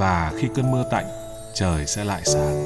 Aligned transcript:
và 0.00 0.32
khi 0.36 0.48
cơn 0.54 0.70
mưa 0.70 0.84
tạnh, 0.90 1.04
trời 1.54 1.86
sẽ 1.86 2.04
lại 2.04 2.20
sáng. 2.24 2.56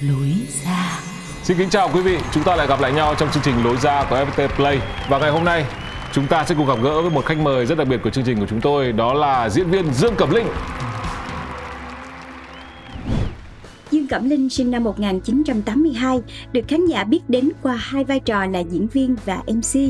lối 0.00 0.32
ra 0.64 1.00
Xin 1.42 1.56
kính 1.58 1.70
chào 1.70 1.90
quý 1.94 2.00
vị, 2.00 2.18
chúng 2.32 2.42
ta 2.42 2.56
lại 2.56 2.66
gặp 2.66 2.80
lại 2.80 2.92
nhau 2.92 3.14
trong 3.18 3.30
chương 3.30 3.42
trình 3.42 3.64
Lối 3.64 3.76
ra 3.76 4.04
của 4.10 4.16
FPT 4.16 4.48
Play 4.48 4.78
và 5.08 5.18
ngày 5.18 5.30
hôm 5.30 5.44
nay 5.44 5.64
chúng 6.12 6.26
ta 6.26 6.44
sẽ 6.44 6.54
cùng 6.54 6.66
gặp 6.66 6.78
gỡ 6.82 7.02
với 7.02 7.10
một 7.10 7.26
khách 7.26 7.38
mời 7.38 7.66
rất 7.66 7.78
đặc 7.78 7.88
biệt 7.88 8.00
của 8.04 8.10
chương 8.10 8.24
trình 8.24 8.40
của 8.40 8.46
chúng 8.50 8.60
tôi 8.60 8.92
đó 8.92 9.14
là 9.14 9.48
diễn 9.48 9.70
viên 9.70 9.92
Dương 9.94 10.14
Cẩm 10.16 10.30
Linh. 10.30 10.46
Cẩm 14.12 14.30
Linh 14.30 14.48
sinh 14.48 14.70
năm 14.70 14.84
1982, 14.84 16.20
được 16.52 16.60
khán 16.68 16.86
giả 16.86 17.04
biết 17.04 17.30
đến 17.30 17.48
qua 17.62 17.76
hai 17.76 18.04
vai 18.04 18.20
trò 18.20 18.46
là 18.46 18.58
diễn 18.58 18.88
viên 18.88 19.16
và 19.24 19.42
MC, 19.46 19.80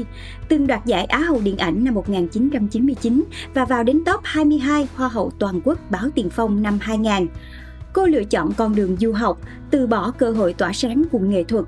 từng 0.49 0.67
đoạt 0.67 0.87
giải 0.87 1.05
Á 1.05 1.19
hậu 1.19 1.41
điện 1.45 1.57
ảnh 1.57 1.85
năm 1.85 1.95
1999 1.95 3.25
và 3.55 3.65
vào 3.65 3.85
đến 3.85 4.03
top 4.07 4.21
22 4.25 4.89
Hoa 4.95 5.09
hậu 5.09 5.31
toàn 5.39 5.61
quốc 5.65 5.79
báo 5.91 6.09
Tiền 6.15 6.31
Phong 6.31 6.63
năm 6.63 6.79
2000. 6.81 7.29
Cô 7.93 8.07
lựa 8.07 8.25
chọn 8.25 8.53
con 8.53 8.75
đường 8.75 8.97
du 8.97 9.13
học, 9.13 9.41
từ 9.71 9.87
bỏ 9.87 10.11
cơ 10.11 10.31
hội 10.31 10.53
tỏa 10.53 10.73
sáng 10.73 11.03
cùng 11.13 11.31
nghệ 11.31 11.45
thuật. 11.45 11.65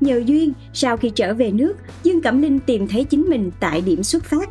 Nhờ 0.00 0.22
duyên, 0.26 0.52
sau 0.72 0.96
khi 0.96 1.10
trở 1.10 1.34
về 1.34 1.50
nước, 1.50 1.74
Dương 2.02 2.22
Cẩm 2.22 2.42
Linh 2.42 2.58
tìm 2.58 2.88
thấy 2.88 3.04
chính 3.04 3.22
mình 3.28 3.50
tại 3.60 3.80
điểm 3.80 4.02
xuất 4.02 4.24
phát. 4.24 4.50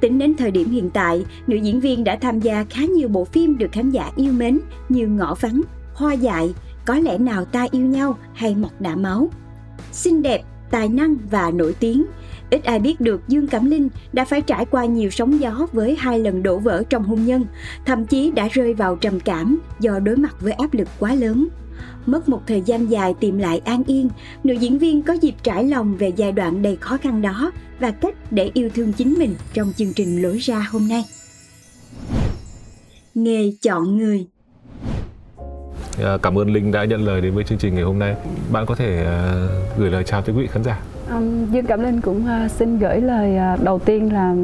Tính 0.00 0.18
đến 0.18 0.34
thời 0.36 0.50
điểm 0.50 0.70
hiện 0.70 0.90
tại, 0.90 1.24
nữ 1.46 1.56
diễn 1.56 1.80
viên 1.80 2.04
đã 2.04 2.16
tham 2.16 2.40
gia 2.40 2.64
khá 2.70 2.84
nhiều 2.84 3.08
bộ 3.08 3.24
phim 3.24 3.58
được 3.58 3.72
khán 3.72 3.90
giả 3.90 4.10
yêu 4.16 4.32
mến 4.32 4.60
như 4.88 5.06
Ngõ 5.06 5.34
Vắng, 5.34 5.60
Hoa 5.94 6.12
Dại, 6.12 6.54
có 6.86 6.94
lẽ 6.98 7.18
nào 7.18 7.44
ta 7.44 7.66
yêu 7.70 7.86
nhau 7.86 8.18
hay 8.32 8.54
Mọc 8.54 8.80
đã 8.80 8.96
máu. 8.96 9.28
Xinh 9.92 10.22
đẹp, 10.22 10.42
tài 10.70 10.88
năng 10.88 11.16
và 11.30 11.50
nổi 11.50 11.74
tiếng. 11.80 12.04
Ít 12.50 12.64
ai 12.64 12.78
biết 12.78 13.00
được 13.00 13.28
Dương 13.28 13.46
Cẩm 13.46 13.70
Linh 13.70 13.88
đã 14.12 14.24
phải 14.24 14.42
trải 14.42 14.66
qua 14.66 14.84
nhiều 14.84 15.10
sóng 15.10 15.40
gió 15.40 15.66
với 15.72 15.96
hai 15.98 16.18
lần 16.18 16.42
đổ 16.42 16.58
vỡ 16.58 16.82
trong 16.90 17.04
hôn 17.04 17.24
nhân, 17.24 17.46
thậm 17.86 18.06
chí 18.06 18.30
đã 18.30 18.48
rơi 18.48 18.74
vào 18.74 18.96
trầm 18.96 19.20
cảm 19.20 19.60
do 19.80 19.98
đối 19.98 20.16
mặt 20.16 20.36
với 20.40 20.52
áp 20.52 20.74
lực 20.74 20.88
quá 20.98 21.14
lớn. 21.14 21.48
Mất 22.06 22.28
một 22.28 22.42
thời 22.46 22.60
gian 22.60 22.90
dài 22.90 23.14
tìm 23.20 23.38
lại 23.38 23.58
an 23.58 23.82
yên, 23.86 24.08
nữ 24.44 24.54
diễn 24.54 24.78
viên 24.78 25.02
có 25.02 25.12
dịp 25.12 25.34
trải 25.42 25.64
lòng 25.64 25.96
về 25.96 26.12
giai 26.16 26.32
đoạn 26.32 26.62
đầy 26.62 26.76
khó 26.76 26.96
khăn 26.96 27.22
đó 27.22 27.52
và 27.80 27.90
cách 27.90 28.32
để 28.32 28.50
yêu 28.54 28.68
thương 28.74 28.92
chính 28.92 29.14
mình 29.18 29.34
trong 29.54 29.72
chương 29.76 29.92
trình 29.92 30.22
lối 30.22 30.38
ra 30.38 30.66
hôm 30.70 30.88
nay. 30.88 31.04
Nghề 33.14 33.52
chọn 33.62 33.98
người 33.98 34.26
Cảm 36.22 36.38
ơn 36.38 36.52
Linh 36.52 36.72
đã 36.72 36.84
nhận 36.84 37.04
lời 37.04 37.20
đến 37.20 37.34
với 37.34 37.44
chương 37.44 37.58
trình 37.58 37.74
ngày 37.74 37.84
hôm 37.84 37.98
nay. 37.98 38.14
Bạn 38.52 38.66
có 38.66 38.74
thể 38.74 39.04
à, 39.06 39.32
gửi 39.78 39.90
lời 39.90 40.04
chào 40.04 40.22
tới 40.22 40.34
quý 40.34 40.42
vị 40.42 40.48
khán 40.52 40.62
giả. 40.62 40.78
Um, 41.10 41.46
Dương 41.50 41.66
Cẩm 41.66 41.82
Linh 41.82 42.00
cũng 42.00 42.26
uh, 42.44 42.50
xin 42.50 42.78
gửi 42.78 43.00
lời 43.00 43.38
uh, 43.54 43.62
đầu 43.62 43.78
tiên 43.78 44.12
là 44.12 44.34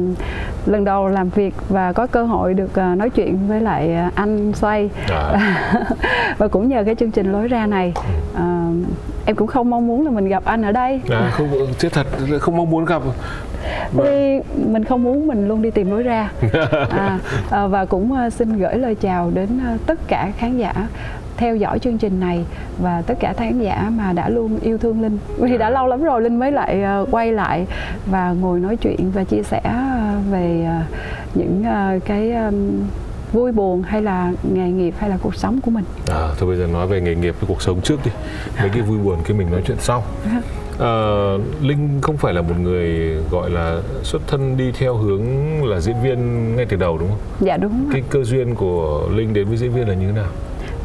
lần 0.65 0.83
đầu 0.83 1.07
làm 1.07 1.29
việc 1.29 1.53
và 1.69 1.93
có 1.93 2.07
cơ 2.07 2.23
hội 2.23 2.53
được 2.53 2.69
uh, 2.71 2.97
nói 2.97 3.09
chuyện 3.09 3.47
với 3.47 3.61
lại 3.61 3.97
uh, 4.07 4.15
anh 4.15 4.53
Xoay 4.53 4.89
À, 5.09 5.85
và 6.37 6.47
cũng 6.47 6.69
nhờ 6.69 6.83
cái 6.85 6.95
chương 6.95 7.11
trình 7.11 7.31
lối 7.31 7.47
ra 7.47 7.67
này 7.67 7.93
uh, 8.33 8.39
em 9.25 9.35
cũng 9.35 9.47
không 9.47 9.69
mong 9.69 9.87
muốn 9.87 10.05
là 10.05 10.11
mình 10.11 10.27
gặp 10.27 10.45
anh 10.45 10.61
ở 10.61 10.71
đây 10.71 11.01
à, 11.09 11.31
không 11.33 11.49
chết 11.77 11.93
thật 11.93 12.07
không 12.39 12.57
mong 12.57 12.69
muốn 12.69 12.85
gặp. 12.85 13.01
Vâng. 13.91 14.07
vì 14.07 14.39
mình 14.65 14.83
không 14.83 15.03
muốn 15.03 15.27
mình 15.27 15.47
luôn 15.47 15.61
đi 15.61 15.71
tìm 15.71 15.91
lối 15.91 16.03
ra 16.03 16.31
à, 16.89 17.19
à, 17.51 17.67
và 17.67 17.85
cũng 17.85 18.29
xin 18.31 18.57
gửi 18.57 18.77
lời 18.77 18.95
chào 18.95 19.31
đến 19.33 19.59
tất 19.85 19.99
cả 20.07 20.31
khán 20.37 20.57
giả 20.57 20.73
theo 21.41 21.55
dõi 21.55 21.79
chương 21.79 21.97
trình 21.97 22.19
này 22.19 22.45
và 22.79 23.01
tất 23.01 23.13
cả 23.19 23.33
khán 23.33 23.59
giả 23.59 23.91
mà 23.97 24.13
đã 24.13 24.29
luôn 24.29 24.59
yêu 24.61 24.77
thương 24.77 25.01
Linh 25.01 25.17
vì 25.37 25.57
đã 25.57 25.69
lâu 25.69 25.87
lắm 25.87 26.03
rồi 26.03 26.21
Linh 26.21 26.39
mới 26.39 26.51
lại 26.51 26.83
uh, 27.01 27.07
quay 27.11 27.31
lại 27.31 27.67
và 28.05 28.31
ngồi 28.31 28.59
nói 28.59 28.77
chuyện 28.77 29.11
và 29.11 29.23
chia 29.23 29.43
sẻ 29.43 29.61
uh, 29.65 30.31
về 30.31 30.67
uh, 30.67 31.37
những 31.37 31.63
cái 32.05 32.33
vui 33.33 33.51
buồn 33.51 33.81
hay 33.81 34.01
là 34.01 34.31
nghề 34.53 34.69
nghiệp 34.69 34.93
hay 34.97 35.09
là 35.09 35.17
cuộc 35.21 35.35
sống 35.35 35.61
của 35.61 35.71
mình 35.71 35.83
À, 36.07 36.27
thôi 36.37 36.49
bây 36.49 36.57
giờ 36.57 36.67
nói 36.67 36.87
về 36.87 37.01
nghề 37.01 37.15
nghiệp 37.15 37.35
với 37.39 37.47
cuộc 37.47 37.61
sống 37.61 37.81
trước 37.81 37.99
đi. 38.05 38.11
Mấy 38.59 38.69
cái 38.69 38.81
vui 38.81 38.97
buồn 38.97 39.17
cái 39.25 39.37
mình 39.37 39.51
nói 39.51 39.61
chuyện 39.65 39.77
sau. 39.79 40.03
Ờ, 40.77 41.37
Linh 41.61 41.99
không 42.01 42.17
phải 42.17 42.33
là 42.33 42.41
một 42.41 42.53
người 42.61 43.15
gọi 43.31 43.49
là 43.49 43.81
xuất 44.03 44.21
thân 44.27 44.57
đi 44.57 44.71
theo 44.79 44.95
hướng 44.95 45.23
là 45.63 45.79
diễn 45.79 45.95
viên 46.03 46.55
ngay 46.55 46.65
từ 46.65 46.77
đầu 46.77 46.97
đúng 46.97 47.09
không? 47.09 47.19
dạ 47.39 47.57
đúng. 47.57 47.89
Cái 47.93 48.03
cơ 48.09 48.23
duyên 48.23 48.55
của 48.55 49.09
Linh 49.15 49.33
đến 49.33 49.47
với 49.47 49.57
diễn 49.57 49.73
viên 49.73 49.87
là 49.87 49.93
như 49.93 50.05
thế 50.07 50.13
nào? 50.13 50.29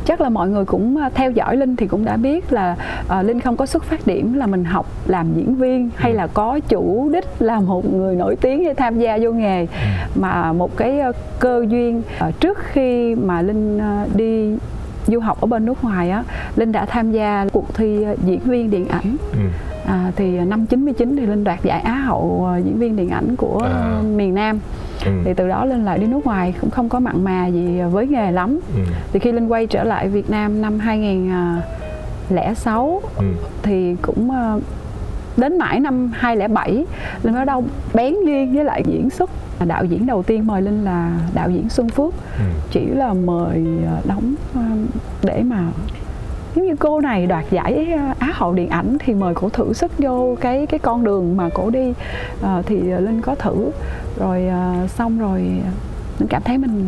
Chắc 0.07 0.21
là 0.21 0.29
mọi 0.29 0.49
người 0.49 0.65
cũng 0.65 0.97
à, 0.97 1.11
theo 1.15 1.31
dõi 1.31 1.57
linh 1.57 1.77
thì 1.77 1.87
cũng 1.87 2.05
đã 2.05 2.17
biết 2.17 2.53
là 2.53 2.77
à, 3.09 3.23
linh 3.23 3.41
không 3.41 3.57
có 3.57 3.67
xuất 3.67 3.85
phát 3.85 4.07
điểm 4.07 4.35
là 4.35 4.47
mình 4.47 4.65
học 4.65 4.87
làm 5.07 5.35
diễn 5.35 5.55
viên 5.55 5.91
hay 5.97 6.15
là 6.15 6.27
có 6.27 6.61
chủ 6.69 7.11
đích 7.13 7.25
là 7.39 7.61
một 7.61 7.95
người 7.95 8.17
nổi 8.17 8.37
tiếng 8.37 8.65
để 8.65 8.75
tham 8.75 8.99
gia 8.99 9.19
vô 9.23 9.33
nghề 9.33 9.67
mà 10.15 10.53
một 10.53 10.77
cái 10.77 11.01
à, 11.01 11.13
cơ 11.39 11.65
duyên 11.69 12.03
à, 12.19 12.31
trước 12.41 12.59
khi 12.59 13.15
mà 13.15 13.43
linh 13.43 13.79
à, 13.79 14.07
đi 14.15 14.57
du 15.07 15.21
học 15.21 15.41
ở 15.41 15.47
bên 15.47 15.65
nước 15.67 15.85
ngoài 15.85 16.11
á 16.11 16.25
linh 16.57 16.73
đã 16.73 16.85
tham 16.87 17.13
gia 17.13 17.47
cuộc 17.53 17.75
thi 17.75 18.05
diễn 18.25 18.41
viên 18.41 18.71
điện 18.71 18.89
ảnh 18.89 19.17
Ừ. 19.33 19.39
À, 19.87 20.13
thì 20.17 20.39
năm 20.39 20.67
99 20.67 21.17
thì 21.17 21.27
Linh 21.27 21.45
đoạt 21.45 21.63
giải 21.63 21.81
Á 21.81 21.93
hậu 21.95 22.49
diễn 22.65 22.79
viên 22.79 22.97
điện 22.97 23.09
ảnh 23.09 23.37
của 23.37 23.59
À. 23.65 24.01
miền 24.17 24.35
Nam 24.35 24.59
Ừ. 25.05 25.11
thì 25.25 25.35
từ 25.35 25.49
đó 25.49 25.65
Linh 25.65 25.85
lại 25.85 25.99
đi 25.99 26.07
nước 26.07 26.25
ngoài 26.27 26.55
cũng 26.61 26.71
không 26.71 26.89
có 26.89 27.01
mặn 27.01 27.25
mà 27.25 27.47
gì 27.47 27.81
với 27.91 28.07
nghề 28.07 28.33
lắm 28.33 28.61
Ừ. 28.77 28.81
thì 29.13 29.19
khi 29.19 29.33
Linh 29.33 29.49
quay 29.49 29.67
trở 29.67 29.85
lại 29.85 30.09
Việt 30.09 30.31
Nam 30.31 30.63
năm 30.63 30.79
2006 30.79 33.03
Ừ. 33.17 33.25
thì 33.63 33.97
cũng 34.03 34.31
ờ, 34.31 34.61
đến 35.37 35.59
mãi 35.59 35.81
năm 35.81 36.11
2007 36.15 36.85
Linh 37.23 37.35
bắt 37.35 37.45
đầu 37.45 37.65
bén 37.95 38.15
duyên 38.27 38.55
với 38.55 38.65
lại 38.65 38.83
diễn 38.87 39.11
xuất 39.11 39.31
đạo 39.67 39.85
diễn 39.85 40.07
đầu 40.07 40.23
tiên 40.23 40.47
mời 40.47 40.63
Linh 40.63 40.85
là 40.85 41.19
đạo 41.35 41.51
diễn 41.51 41.69
Xuân 41.69 41.89
Phước 41.89 42.15
Ừ. 42.39 42.45
chỉ 42.71 42.87
là 42.87 43.15
mời 43.15 43.67
ờ, 43.87 44.01
đóng 44.05 44.35
ờ, 44.55 44.61
để 45.23 45.43
mà 45.43 45.65
giống 46.57 46.67
như 46.67 46.77
cô 46.79 47.01
này 47.01 47.27
đoạt 47.27 47.45
giải 47.51 47.87
ờ, 47.97 48.15
Á 48.19 48.29
hậu 48.35 48.53
điện 48.55 48.69
ảnh 48.69 48.97
thì 49.05 49.15
mời 49.15 49.35
cổ 49.35 49.49
thử 49.49 49.73
sức 49.73 49.93
vô 49.99 50.37
cái 50.41 50.67
cái 50.67 50.79
con 50.79 51.05
đường 51.05 51.37
mà 51.37 51.49
cổ 51.55 51.71
đi 51.71 51.93
Ờ, 52.43 52.63
thì 52.67 52.77
Linh 52.81 53.21
có 53.23 53.35
thử 53.35 53.71
rồi 54.19 54.47
ờ, 54.49 54.87
xong 54.89 55.19
rồi 55.19 55.41
Linh 56.19 56.29
cảm 56.29 56.43
thấy 56.43 56.59
mình 56.59 56.87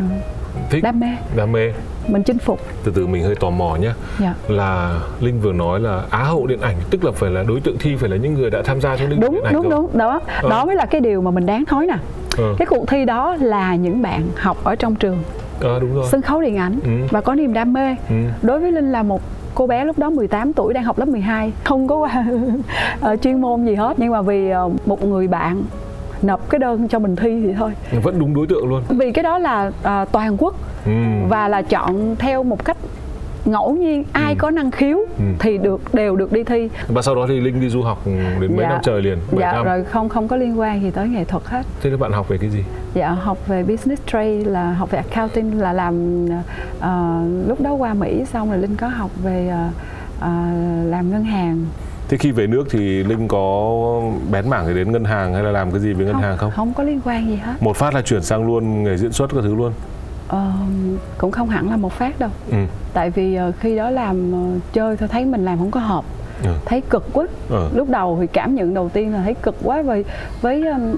Thích 0.69 0.83
đam 0.83 0.99
mê 0.99 1.07
đam 1.35 1.51
mê. 1.51 1.73
mình 2.07 2.23
chinh 2.23 2.37
phục 2.37 2.59
Từ 2.83 2.91
từ 2.95 3.07
mình 3.07 3.23
hơi 3.23 3.35
tò 3.35 3.49
mò 3.49 3.75
nhé. 3.75 3.91
dạ 4.19 4.33
Là 4.47 4.99
Linh 5.19 5.39
vừa 5.41 5.53
nói 5.53 5.79
là 5.79 6.01
Á 6.09 6.23
hậu 6.23 6.47
điện 6.47 6.61
ảnh 6.61 6.75
tức 6.89 7.03
là 7.05 7.11
phải 7.11 7.31
là 7.31 7.43
đối 7.43 7.59
tượng 7.59 7.77
thi 7.79 7.95
phải 7.95 8.09
là 8.09 8.17
những 8.17 8.33
người 8.33 8.49
đã 8.49 8.61
tham 8.65 8.81
gia 8.81 8.97
trong 8.97 9.09
lĩnh 9.09 9.19
vực 9.19 9.25
đúng 9.31 9.35
điện 9.35 9.43
ảnh 9.43 9.53
đúng 9.53 9.69
rồi. 9.69 9.71
đúng 9.81 9.97
đó 9.97 10.19
Ờ. 10.41 10.49
đó 10.49 10.65
mới 10.65 10.75
là 10.75 10.85
cái 10.85 11.01
điều 11.01 11.21
mà 11.21 11.31
mình 11.31 11.45
đáng 11.45 11.63
nói 11.71 11.87
nè 11.87 11.97
Ờ. 12.37 12.55
cái 12.57 12.65
cuộc 12.65 12.87
thi 12.87 13.05
đó 13.05 13.35
là 13.39 13.75
những 13.75 14.01
bạn 14.01 14.27
học 14.35 14.57
ở 14.63 14.75
trong 14.75 14.95
trường 14.95 15.17
Ờ, 15.61 15.79
đúng 15.79 15.95
rồi. 15.95 16.05
sân 16.11 16.21
khấu 16.21 16.41
điện 16.41 16.57
ảnh 16.57 16.79
Ừ. 16.83 16.89
và 17.11 17.21
có 17.21 17.35
niềm 17.35 17.53
đam 17.53 17.73
mê 17.73 17.95
Ừ. 18.09 18.15
đối 18.41 18.59
với 18.59 18.71
linh 18.71 18.91
là 18.91 19.03
một 19.03 19.21
cô 19.59 19.67
bé 19.67 19.85
lúc 19.85 19.99
đó 19.99 20.09
18 20.09 20.53
tuổi 20.53 20.73
đang 20.73 20.83
học 20.83 20.99
lớp 20.99 21.07
12 21.07 21.51
không 21.63 21.87
có 21.87 22.07
ờ, 23.01 23.15
chuyên 23.15 23.41
môn 23.41 23.65
gì 23.65 23.75
hết 23.75 23.93
nhưng 23.99 24.11
mà 24.11 24.21
vì 24.21 24.49
ờ, 24.49 24.69
một 24.85 25.03
người 25.05 25.27
bạn 25.27 25.63
nộp 26.21 26.49
cái 26.49 26.59
đơn 26.59 26.87
cho 26.87 26.99
mình 26.99 27.15
thi 27.15 27.41
thì 27.47 27.53
thôi 27.53 27.71
Vẫn 28.03 28.19
đúng 28.19 28.33
đối 28.33 28.47
tượng 28.47 28.69
luôn. 28.69 28.83
vì 28.89 29.11
cái 29.11 29.23
đó 29.23 29.37
là 29.37 29.71
ờ, 29.83 30.05
toàn 30.11 30.35
quốc 30.37 30.55
Ừ. 30.85 30.91
và 31.29 31.47
là 31.47 31.61
chọn 31.61 32.15
theo 32.19 32.43
một 32.43 32.65
cách 32.65 32.77
ngẫu 33.45 33.75
nhiên 33.75 34.03
ai 34.13 34.33
ừ. 34.33 34.37
có 34.39 34.51
năng 34.51 34.71
khiếu 34.71 34.97
ừ. 34.97 35.23
thì 35.39 35.57
được 35.57 35.93
đều 35.93 36.15
được 36.15 36.31
đi 36.31 36.43
thi 36.43 36.69
và 36.87 37.01
sau 37.01 37.15
đó 37.15 37.25
thì 37.29 37.39
linh 37.39 37.61
đi 37.61 37.69
du 37.69 37.81
học 37.81 38.01
đến 38.39 38.55
mấy 38.55 38.61
dạ. 38.61 38.69
năm 38.69 38.79
trời 38.83 39.01
liền 39.01 39.17
dạ 39.39 39.51
năm. 39.51 39.65
rồi 39.65 39.83
không 39.83 40.09
không 40.09 40.27
có 40.27 40.35
liên 40.35 40.59
quan 40.59 40.81
gì 40.81 40.91
tới 40.91 41.07
nghệ 41.07 41.23
thuật 41.23 41.43
hết 41.45 41.65
thế 41.81 41.89
các 41.89 41.99
bạn 41.99 42.11
học 42.11 42.27
về 42.29 42.37
cái 42.37 42.49
gì 42.49 42.63
dạ 42.93 43.09
học 43.09 43.47
về 43.47 43.63
business 43.63 44.01
trade 44.05 44.43
là 44.45 44.73
học 44.73 44.91
về 44.91 44.99
accounting 45.09 45.59
là 45.59 45.73
làm 45.73 46.25
uh, 46.25 47.47
lúc 47.47 47.61
đó 47.61 47.73
qua 47.73 47.93
mỹ 47.93 48.25
xong 48.25 48.49
rồi 48.49 48.57
linh 48.59 48.75
có 48.75 48.87
học 48.87 49.11
về 49.23 49.53
uh, 49.67 49.75
uh, 50.17 50.25
làm 50.89 51.11
ngân 51.11 51.23
hàng 51.23 51.65
Thế 52.09 52.17
khi 52.17 52.31
về 52.31 52.47
nước 52.47 52.67
thì 52.69 53.03
Linh 53.03 53.27
có 53.27 53.73
bén 54.31 54.49
mảng 54.49 54.65
thì 54.67 54.73
đến 54.73 54.91
ngân 54.91 55.03
hàng 55.03 55.33
hay 55.33 55.43
là 55.43 55.51
làm 55.51 55.71
cái 55.71 55.79
gì 55.79 55.93
với 55.93 56.05
ngân 56.05 56.13
không, 56.13 56.23
hàng 56.23 56.37
không? 56.37 56.51
Không 56.51 56.73
có 56.73 56.83
liên 56.83 57.01
quan 57.05 57.27
gì 57.27 57.35
hết. 57.35 57.53
Một 57.61 57.77
phát 57.77 57.93
là 57.93 58.01
chuyển 58.01 58.21
sang 58.21 58.47
luôn 58.47 58.83
nghề 58.83 58.97
diễn 58.97 59.11
xuất 59.11 59.29
các 59.33 59.39
thứ 59.41 59.55
luôn. 59.55 59.73
Ờ, 60.29 60.51
cũng 61.17 61.31
không 61.31 61.49
hẳn 61.49 61.69
là 61.69 61.77
một 61.77 61.93
phát 61.93 62.19
đâu. 62.19 62.29
Ừ. 62.51 62.57
Tại 62.93 63.09
vì 63.09 63.37
uh, 63.49 63.55
khi 63.59 63.75
đó 63.75 63.89
làm 63.89 64.33
uh, 64.33 64.61
chơi 64.73 64.97
thôi 64.97 65.09
thấy 65.11 65.25
mình 65.25 65.45
làm 65.45 65.57
không 65.57 65.71
có 65.71 65.79
hợp. 65.79 66.05
Ừ. 66.43 66.49
Thấy 66.65 66.81
cực 66.81 67.13
quá. 67.13 67.25
Ừ. 67.49 67.69
Lúc 67.75 67.89
đầu 67.89 68.17
thì 68.21 68.27
cảm 68.27 68.55
nhận 68.55 68.73
đầu 68.73 68.89
tiên 68.89 69.13
là 69.13 69.21
thấy 69.23 69.33
cực 69.33 69.55
quá 69.63 69.81
với 69.81 70.05
với 70.41 70.67
um, 70.67 70.95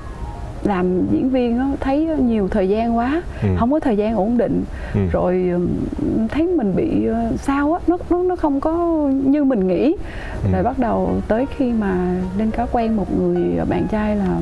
làm 0.64 1.08
diễn 1.12 1.30
viên 1.30 1.60
đó, 1.60 1.66
thấy 1.80 2.10
nhiều 2.20 2.48
thời 2.48 2.70
gian 2.70 2.98
quá 2.98 3.22
ừ. 3.42 3.48
không 3.60 3.72
có 3.72 3.80
thời 3.80 3.98
gian 3.98 4.16
ổn 4.16 4.38
định 4.38 4.64
ừ. 4.94 5.00
rồi 5.12 5.52
thấy 6.30 6.48
mình 6.48 6.76
bị 6.76 7.06
ờ, 7.06 7.32
sao 7.38 7.74
á 7.74 7.80
nó 7.88 7.98
nó 8.10 8.24
nó 8.24 8.36
không 8.36 8.60
có 8.60 8.74
như 9.26 9.44
mình 9.44 9.68
nghĩ 9.68 9.96
ừ. 10.44 10.50
rồi 10.54 10.64
bắt 10.64 10.80
đầu 10.80 11.16
tới 11.28 11.46
khi 11.58 11.72
mà 11.72 12.16
lên 12.38 12.52
có 12.52 12.68
quen 12.72 12.96
một 12.96 13.20
người 13.20 13.66
bạn 13.70 13.88
trai 13.92 14.16
là 14.16 14.38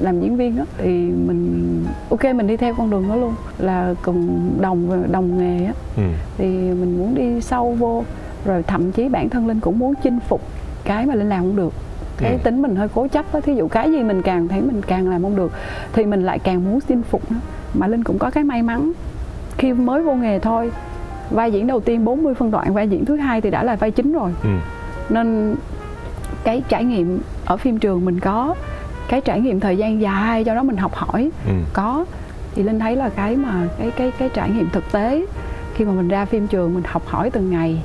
làm 0.00 0.20
diễn 0.20 0.36
viên 0.36 0.56
đó 0.56 0.64
thì 0.78 0.88
mình 1.26 1.84
ok 2.10 2.24
mình 2.24 2.46
đi 2.46 2.56
theo 2.56 2.74
con 2.74 2.90
đường 2.90 3.08
đó 3.08 3.16
luôn 3.16 3.34
là 3.58 3.94
cùng 4.02 4.50
đồng 4.60 5.12
đồng 5.12 5.38
nghề 5.38 5.64
á 5.64 5.72
ừ. 5.96 6.02
thì 6.38 6.46
mình 6.48 6.98
muốn 6.98 7.14
đi 7.14 7.40
sâu 7.40 7.76
vô 7.78 8.04
rồi 8.44 8.62
thậm 8.62 8.92
chí 8.92 9.08
bản 9.08 9.28
thân 9.28 9.46
linh 9.46 9.60
cũng 9.60 9.78
muốn 9.78 9.94
chinh 10.02 10.18
phục 10.28 10.40
cái 10.84 11.06
mà 11.06 11.14
linh 11.14 11.28
làm 11.28 11.40
không 11.40 11.56
được 11.56 11.72
cái 12.16 12.32
ừ. 12.32 12.38
tính 12.42 12.62
mình 12.62 12.76
hơi 12.76 12.88
cố 12.94 13.06
chấp 13.06 13.32
á 13.32 13.40
thí 13.40 13.54
dụ 13.54 13.68
cái 13.68 13.92
gì 13.92 14.02
mình 14.02 14.22
càng 14.22 14.48
thấy 14.48 14.60
mình 14.60 14.82
càng 14.86 15.08
làm 15.08 15.22
không 15.22 15.36
được 15.36 15.52
thì 15.92 16.04
mình 16.04 16.22
lại 16.22 16.38
càng 16.38 16.64
muốn 16.64 16.80
chinh 16.80 17.02
phục 17.02 17.32
nó 17.32 17.36
mà 17.74 17.86
linh 17.86 18.04
cũng 18.04 18.18
có 18.18 18.30
cái 18.30 18.44
may 18.44 18.62
mắn 18.62 18.92
khi 19.58 19.72
mới 19.72 20.02
vô 20.02 20.14
nghề 20.14 20.38
thôi 20.38 20.72
vai 21.30 21.52
diễn 21.52 21.66
đầu 21.66 21.80
tiên 21.80 22.04
40 22.04 22.34
phân 22.34 22.50
đoạn 22.50 22.74
vai 22.74 22.88
diễn 22.88 23.04
thứ 23.04 23.16
hai 23.16 23.40
thì 23.40 23.50
đã 23.50 23.62
là 23.62 23.76
vai 23.76 23.90
chính 23.90 24.12
rồi 24.12 24.34
ừ. 24.42 24.50
nên 25.08 25.56
cái 26.44 26.62
trải 26.68 26.84
nghiệm 26.84 27.20
ở 27.44 27.56
phim 27.56 27.78
trường 27.78 28.04
mình 28.04 28.20
có 28.20 28.54
cái 29.10 29.20
trải 29.20 29.40
nghiệm 29.40 29.60
thời 29.60 29.76
gian 29.76 30.00
dài 30.00 30.44
cho 30.44 30.54
đó 30.54 30.62
mình 30.62 30.76
học 30.76 30.94
hỏi 30.94 31.30
ừ. 31.46 31.52
có 31.72 32.04
thì 32.54 32.62
linh 32.62 32.78
thấy 32.78 32.96
là 32.96 33.08
cái 33.08 33.36
mà 33.36 33.68
cái 33.78 33.90
cái 33.90 34.12
cái 34.18 34.28
trải 34.34 34.50
nghiệm 34.50 34.70
thực 34.70 34.92
tế 34.92 35.26
khi 35.74 35.84
mà 35.84 35.92
mình 35.92 36.08
ra 36.08 36.24
phim 36.24 36.46
trường 36.46 36.74
mình 36.74 36.82
học 36.86 37.02
hỏi 37.06 37.30
từng 37.30 37.50
ngày 37.50 37.82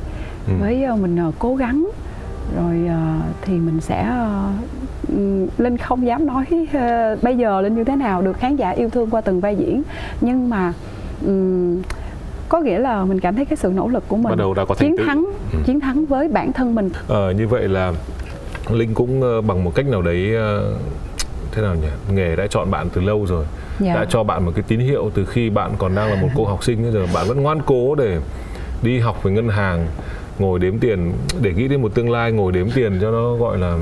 ừ. 0.48 0.54
với 0.60 0.84
ờ, 0.84 0.96
mình 0.96 1.28
uh, 1.28 1.34
cố 1.40 1.56
gắng 1.56 1.90
rồi 2.58 2.76
uh, 2.86 3.24
thì 3.42 3.54
mình 3.54 3.82
sẽ 3.82 4.12
uh, 5.14 5.60
linh 5.60 5.78
không 5.78 6.06
dám 6.06 6.26
nói 6.26 6.46
uh, 6.52 7.24
bây 7.24 7.38
giờ 7.38 7.62
linh 7.62 7.76
như 7.76 7.84
thế 7.84 7.96
nào 7.96 8.22
được 8.22 8.38
khán 8.38 8.56
giả 8.56 8.70
yêu 8.70 8.90
thương 8.90 9.10
qua 9.10 9.22
từng 9.22 9.40
vai 9.40 9.56
diễn 9.56 9.84
nhưng 10.22 10.50
mà 10.50 10.74
um, 11.26 11.82
có 12.50 12.60
nghĩa 12.60 12.80
là 12.80 13.06
mình 13.06 13.20
cảm 13.20 13.36
thấy 13.36 13.46
cái 13.46 13.58
sự 13.58 13.72
nỗ 13.76 13.88
lực 13.88 14.04
của 14.08 14.18
mình 14.18 14.30
Bắt 14.30 14.38
đầu 14.38 14.54
đã 14.54 14.66
có 14.66 14.76
chiến 14.76 14.96
thắng 15.06 15.26
ừ. 15.52 15.60
chiến 15.66 15.80
thắng 15.80 16.06
với 16.06 16.28
bản 16.28 16.54
thân 16.54 16.76
mình 16.76 16.90
ờ, 17.08 17.32
như 17.32 17.48
vậy 17.48 17.68
là 17.68 17.94
linh 18.70 18.94
cũng 18.94 19.22
bằng 19.48 19.64
một 19.64 19.76
cách 19.76 19.86
nào 19.86 20.02
đấy 20.02 20.36
thế 21.56 21.62
nào 21.62 21.76
nhỉ 21.76 21.88
nghề 22.14 22.36
đã 22.36 22.48
chọn 22.48 22.72
bạn 22.72 22.90
từ 22.94 23.02
lâu 23.02 23.26
rồi 23.26 23.44
yeah. 23.44 23.80
Dạ. 23.80 23.94
đã 23.96 24.06
cho 24.10 24.24
bạn 24.24 24.46
một 24.46 24.52
cái 24.56 24.64
tín 24.68 24.80
hiệu 24.80 25.12
từ 25.14 25.26
khi 25.26 25.50
bạn 25.50 25.72
còn 25.78 25.96
đang 25.96 26.10
là 26.10 26.22
một 26.22 26.28
cô 26.36 26.46
học 26.46 26.64
sinh 26.64 26.92
giờ 26.92 27.06
bạn 27.14 27.28
vẫn 27.28 27.44
ngoan 27.44 27.62
cố 27.66 27.96
để 27.96 28.18
đi 28.82 29.00
học 29.00 29.24
về 29.24 29.32
ngân 29.32 29.50
hàng 29.50 29.88
ngồi 30.40 30.60
đếm 30.60 30.80
tiền 30.80 31.14
để 31.42 31.54
nghĩ 31.54 31.68
đến 31.68 31.82
một 31.82 31.96
tương 31.96 32.12
lai 32.12 32.32
ngồi 32.32 32.52
đếm 32.52 32.72
tiền 32.72 32.98
cho 33.02 33.12
nó 33.12 33.36
gọi 33.36 33.58
là 33.58 33.78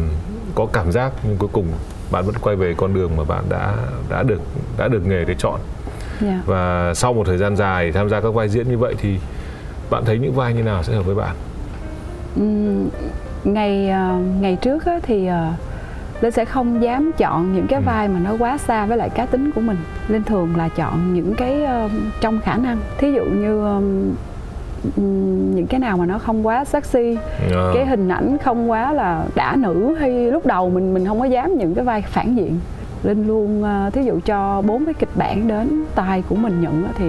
có 0.55 0.65
cảm 0.65 0.91
giác 0.91 1.11
nhưng 1.23 1.37
cuối 1.37 1.49
cùng 1.53 1.67
bạn 2.11 2.25
vẫn 2.25 2.35
quay 2.41 2.55
về 2.55 2.73
con 2.77 2.93
đường 2.93 3.11
mà 3.17 3.23
bạn 3.23 3.43
đã 3.49 3.75
đã 4.09 4.23
được 4.23 4.41
đã 4.77 4.87
được 4.87 5.07
nghề 5.07 5.25
để 5.25 5.35
chọn 5.37 5.59
yeah. 6.21 6.35
Dạ. 6.35 6.41
và 6.45 6.93
sau 6.93 7.13
một 7.13 7.27
thời 7.27 7.37
gian 7.37 7.55
dài 7.55 7.91
tham 7.91 8.09
gia 8.09 8.21
các 8.21 8.33
vai 8.33 8.49
diễn 8.49 8.69
như 8.69 8.77
vậy 8.77 8.95
thì 8.97 9.17
bạn 9.89 10.05
thấy 10.05 10.19
những 10.19 10.33
vai 10.33 10.53
như 10.53 10.63
nào 10.63 10.83
sẽ 10.83 10.93
hợp 10.93 11.05
với 11.05 11.15
bạn 11.15 11.35
uhm, 12.41 12.89
ngày 13.43 13.89
uh, 13.89 14.41
ngày 14.41 14.57
trước 14.61 14.85
á, 14.85 14.99
thì 15.03 15.29
uh, 15.29 15.72
linh 16.23 16.31
sẽ 16.31 16.45
không 16.45 16.83
dám 16.83 17.11
chọn 17.17 17.53
những 17.53 17.67
cái 17.67 17.79
ừ. 17.79 17.83
vai 17.85 18.07
mà 18.07 18.19
nó 18.19 18.35
quá 18.39 18.57
xa 18.57 18.85
với 18.85 18.97
lại 18.97 19.09
cá 19.09 19.25
tính 19.25 19.51
của 19.51 19.61
mình 19.61 19.77
linh 20.07 20.23
thường 20.23 20.55
là 20.55 20.69
chọn 20.69 21.13
những 21.13 21.35
cái 21.35 21.65
uh, 21.85 21.91
trong 22.21 22.39
khả 22.39 22.57
năng 22.57 22.77
thí 22.97 23.11
dụ 23.11 23.25
như 23.25 23.65
um, 23.65 24.15
những 25.55 25.67
cái 25.69 25.79
nào 25.79 25.97
mà 25.97 26.05
nó 26.05 26.19
không 26.19 26.47
quá 26.47 26.65
sexy 26.65 27.17
à. 27.51 27.71
cái 27.73 27.85
hình 27.85 28.09
ảnh 28.09 28.37
không 28.43 28.71
quá 28.71 28.93
là 28.93 29.25
đã 29.35 29.55
nữ 29.55 29.95
hay 29.99 30.31
lúc 30.31 30.45
đầu 30.45 30.69
mình 30.69 30.93
mình 30.93 31.05
không 31.05 31.19
có 31.19 31.25
dám 31.25 31.57
những 31.57 31.75
cái 31.75 31.85
vai 31.85 32.01
phản 32.01 32.35
diện 32.35 32.59
linh 33.03 33.27
luôn 33.27 33.63
thí 33.93 34.03
dụ 34.03 34.19
cho 34.25 34.61
bốn 34.61 34.85
cái 34.85 34.93
kịch 34.93 35.15
bản 35.15 35.47
đến 35.47 35.83
tay 35.95 36.23
của 36.29 36.35
mình 36.35 36.61
nhận 36.61 36.83
thì 36.97 37.05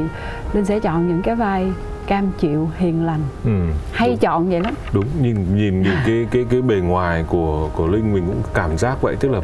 linh 0.53 0.65
sẽ 0.65 0.81
chọn 0.81 1.09
những 1.09 1.23
cái 1.23 1.35
vai 1.35 1.73
cam 2.07 2.33
chịu 2.39 2.71
hiền 2.79 3.07
lành. 3.07 3.21
Ừ, 3.45 3.51
hay 3.93 4.09
đúng. 4.09 4.19
chọn 4.19 4.49
vậy 4.51 4.61
lắm 4.61 4.75
đúng 4.93 5.07
nhìn 5.23 5.57
nhìn 5.57 5.83
nhìn 5.83 5.93
cái 6.07 6.27
cái 6.31 6.45
cái 6.51 6.63
bề 6.63 6.77
ngoài 6.77 7.25
của 7.29 7.71
của 7.77 7.87
linh 7.87 8.13
mình 8.13 8.27
cũng 8.27 8.43
cảm 8.55 8.79
giác 8.79 9.03
vậy 9.03 9.17
tức 9.21 9.29
là 9.29 9.41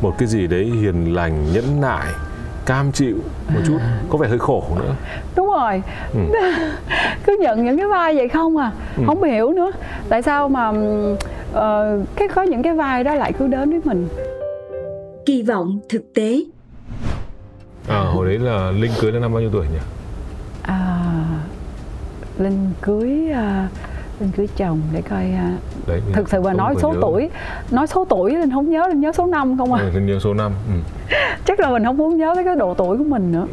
một 0.00 0.14
cái 0.18 0.28
gì 0.28 0.46
đấy 0.46 0.64
hiền 0.64 1.14
lành 1.14 1.52
nhẫn 1.52 1.80
nại 1.80 2.06
cam 2.66 2.92
chịu 2.92 3.16
một 3.54 3.60
chút 3.66 3.78
có 4.10 4.18
vẻ 4.18 4.28
hơi 4.28 4.38
khổ 4.38 4.64
nữa. 4.76 4.94
Đúng 5.36 5.46
rồi. 5.46 5.82
Ừ. 6.14 6.20
cứ 7.26 7.38
nhận 7.40 7.64
những 7.64 7.76
cái 7.76 7.86
vai 7.86 8.16
vậy 8.16 8.28
không 8.28 8.56
à 8.56 8.72
ừ. 8.96 9.02
không 9.06 9.22
hiểu 9.22 9.52
nữa. 9.52 9.70
Tại 10.08 10.22
sao 10.22 10.48
mà 10.48 10.68
uh, 10.68 12.08
cái 12.16 12.28
có 12.28 12.42
những 12.42 12.62
cái 12.62 12.74
vai 12.74 13.04
đó 13.04 13.14
lại 13.14 13.32
cứ 13.32 13.46
đến 13.46 13.70
với 13.70 13.80
mình? 13.84 14.08
Kỳ 15.26 15.42
vọng 15.42 15.78
thực 15.88 16.14
tế. 16.14 16.40
À, 17.88 17.98
hồi 17.98 18.26
đấy 18.26 18.38
là 18.38 18.70
linh 18.70 18.92
cưới 19.00 19.12
là 19.12 19.20
năm 19.20 19.32
bao 19.32 19.40
nhiêu 19.40 19.50
tuổi 19.52 19.66
nhỉ? 19.66 19.78
à, 19.78 19.84
linh 22.38 22.70
cưới 22.80 23.30
uh, 23.30 23.70
linh 24.20 24.30
cưới 24.36 24.48
chồng 24.56 24.80
để 24.92 25.02
coi 25.02 25.24
uh, 25.24 25.88
Đấy, 25.88 26.00
thực 26.12 26.28
sự 26.28 26.40
mà 26.40 26.52
nói 26.52 26.74
số 26.82 26.92
nhớ. 26.92 26.98
tuổi 27.02 27.30
nói 27.70 27.86
số 27.86 28.04
tuổi 28.04 28.34
linh 28.34 28.50
không 28.50 28.70
nhớ 28.70 28.88
linh 28.88 29.00
nhớ 29.00 29.12
số 29.12 29.26
năm 29.26 29.58
không 29.58 29.72
à 29.72 29.82
ừ, 29.82 29.90
linh 29.94 30.06
nhớ 30.06 30.18
số 30.18 30.34
năm 30.34 30.52
ừ. 30.68 30.74
chắc 31.44 31.60
là 31.60 31.70
mình 31.70 31.84
không 31.84 31.96
muốn 31.96 32.16
nhớ 32.16 32.32
tới 32.34 32.44
cái 32.44 32.56
độ 32.56 32.74
tuổi 32.74 32.98
của 32.98 33.04
mình 33.04 33.32
nữa 33.32 33.46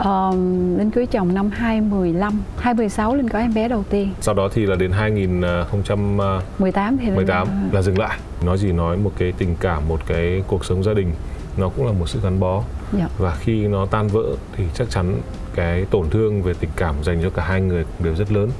uh, 0.00 0.34
Linh 0.78 0.90
cưới 0.90 1.06
chồng 1.06 1.34
năm 1.34 1.50
2015 1.50 2.42
2016 2.58 3.14
Linh 3.14 3.28
có 3.28 3.38
em 3.38 3.54
bé 3.54 3.68
đầu 3.68 3.84
tiên 3.90 4.12
Sau 4.20 4.34
đó 4.34 4.48
thì 4.52 4.66
là 4.66 4.76
đến 4.76 4.92
2018 4.92 6.98
thì 6.98 7.10
18 7.10 7.46
Linh... 7.46 7.70
là 7.72 7.82
dừng 7.82 7.98
lại 7.98 8.18
Nói 8.44 8.58
gì 8.58 8.72
nói 8.72 8.96
một 8.96 9.12
cái 9.18 9.32
tình 9.38 9.56
cảm, 9.60 9.88
một 9.88 10.00
cái 10.06 10.42
cuộc 10.46 10.64
sống 10.64 10.84
gia 10.84 10.94
đình 10.94 11.12
Nó 11.56 11.68
cũng 11.68 11.86
là 11.86 11.92
một 11.92 12.08
sự 12.08 12.20
gắn 12.22 12.40
bó 12.40 12.62
dạ. 12.92 13.08
Và 13.18 13.36
khi 13.40 13.68
nó 13.68 13.86
tan 13.86 14.08
vỡ 14.08 14.24
thì 14.56 14.64
chắc 14.74 14.90
chắn 14.90 15.20
cái 15.56 15.84
tổn 15.90 16.10
thương 16.10 16.42
về 16.42 16.54
tình 16.60 16.70
cảm 16.76 16.94
dành 17.02 17.22
cho 17.22 17.30
cả 17.30 17.44
hai 17.44 17.60
người 17.60 17.84
đều 18.04 18.14
rất 18.14 18.32
lớn 18.32 18.50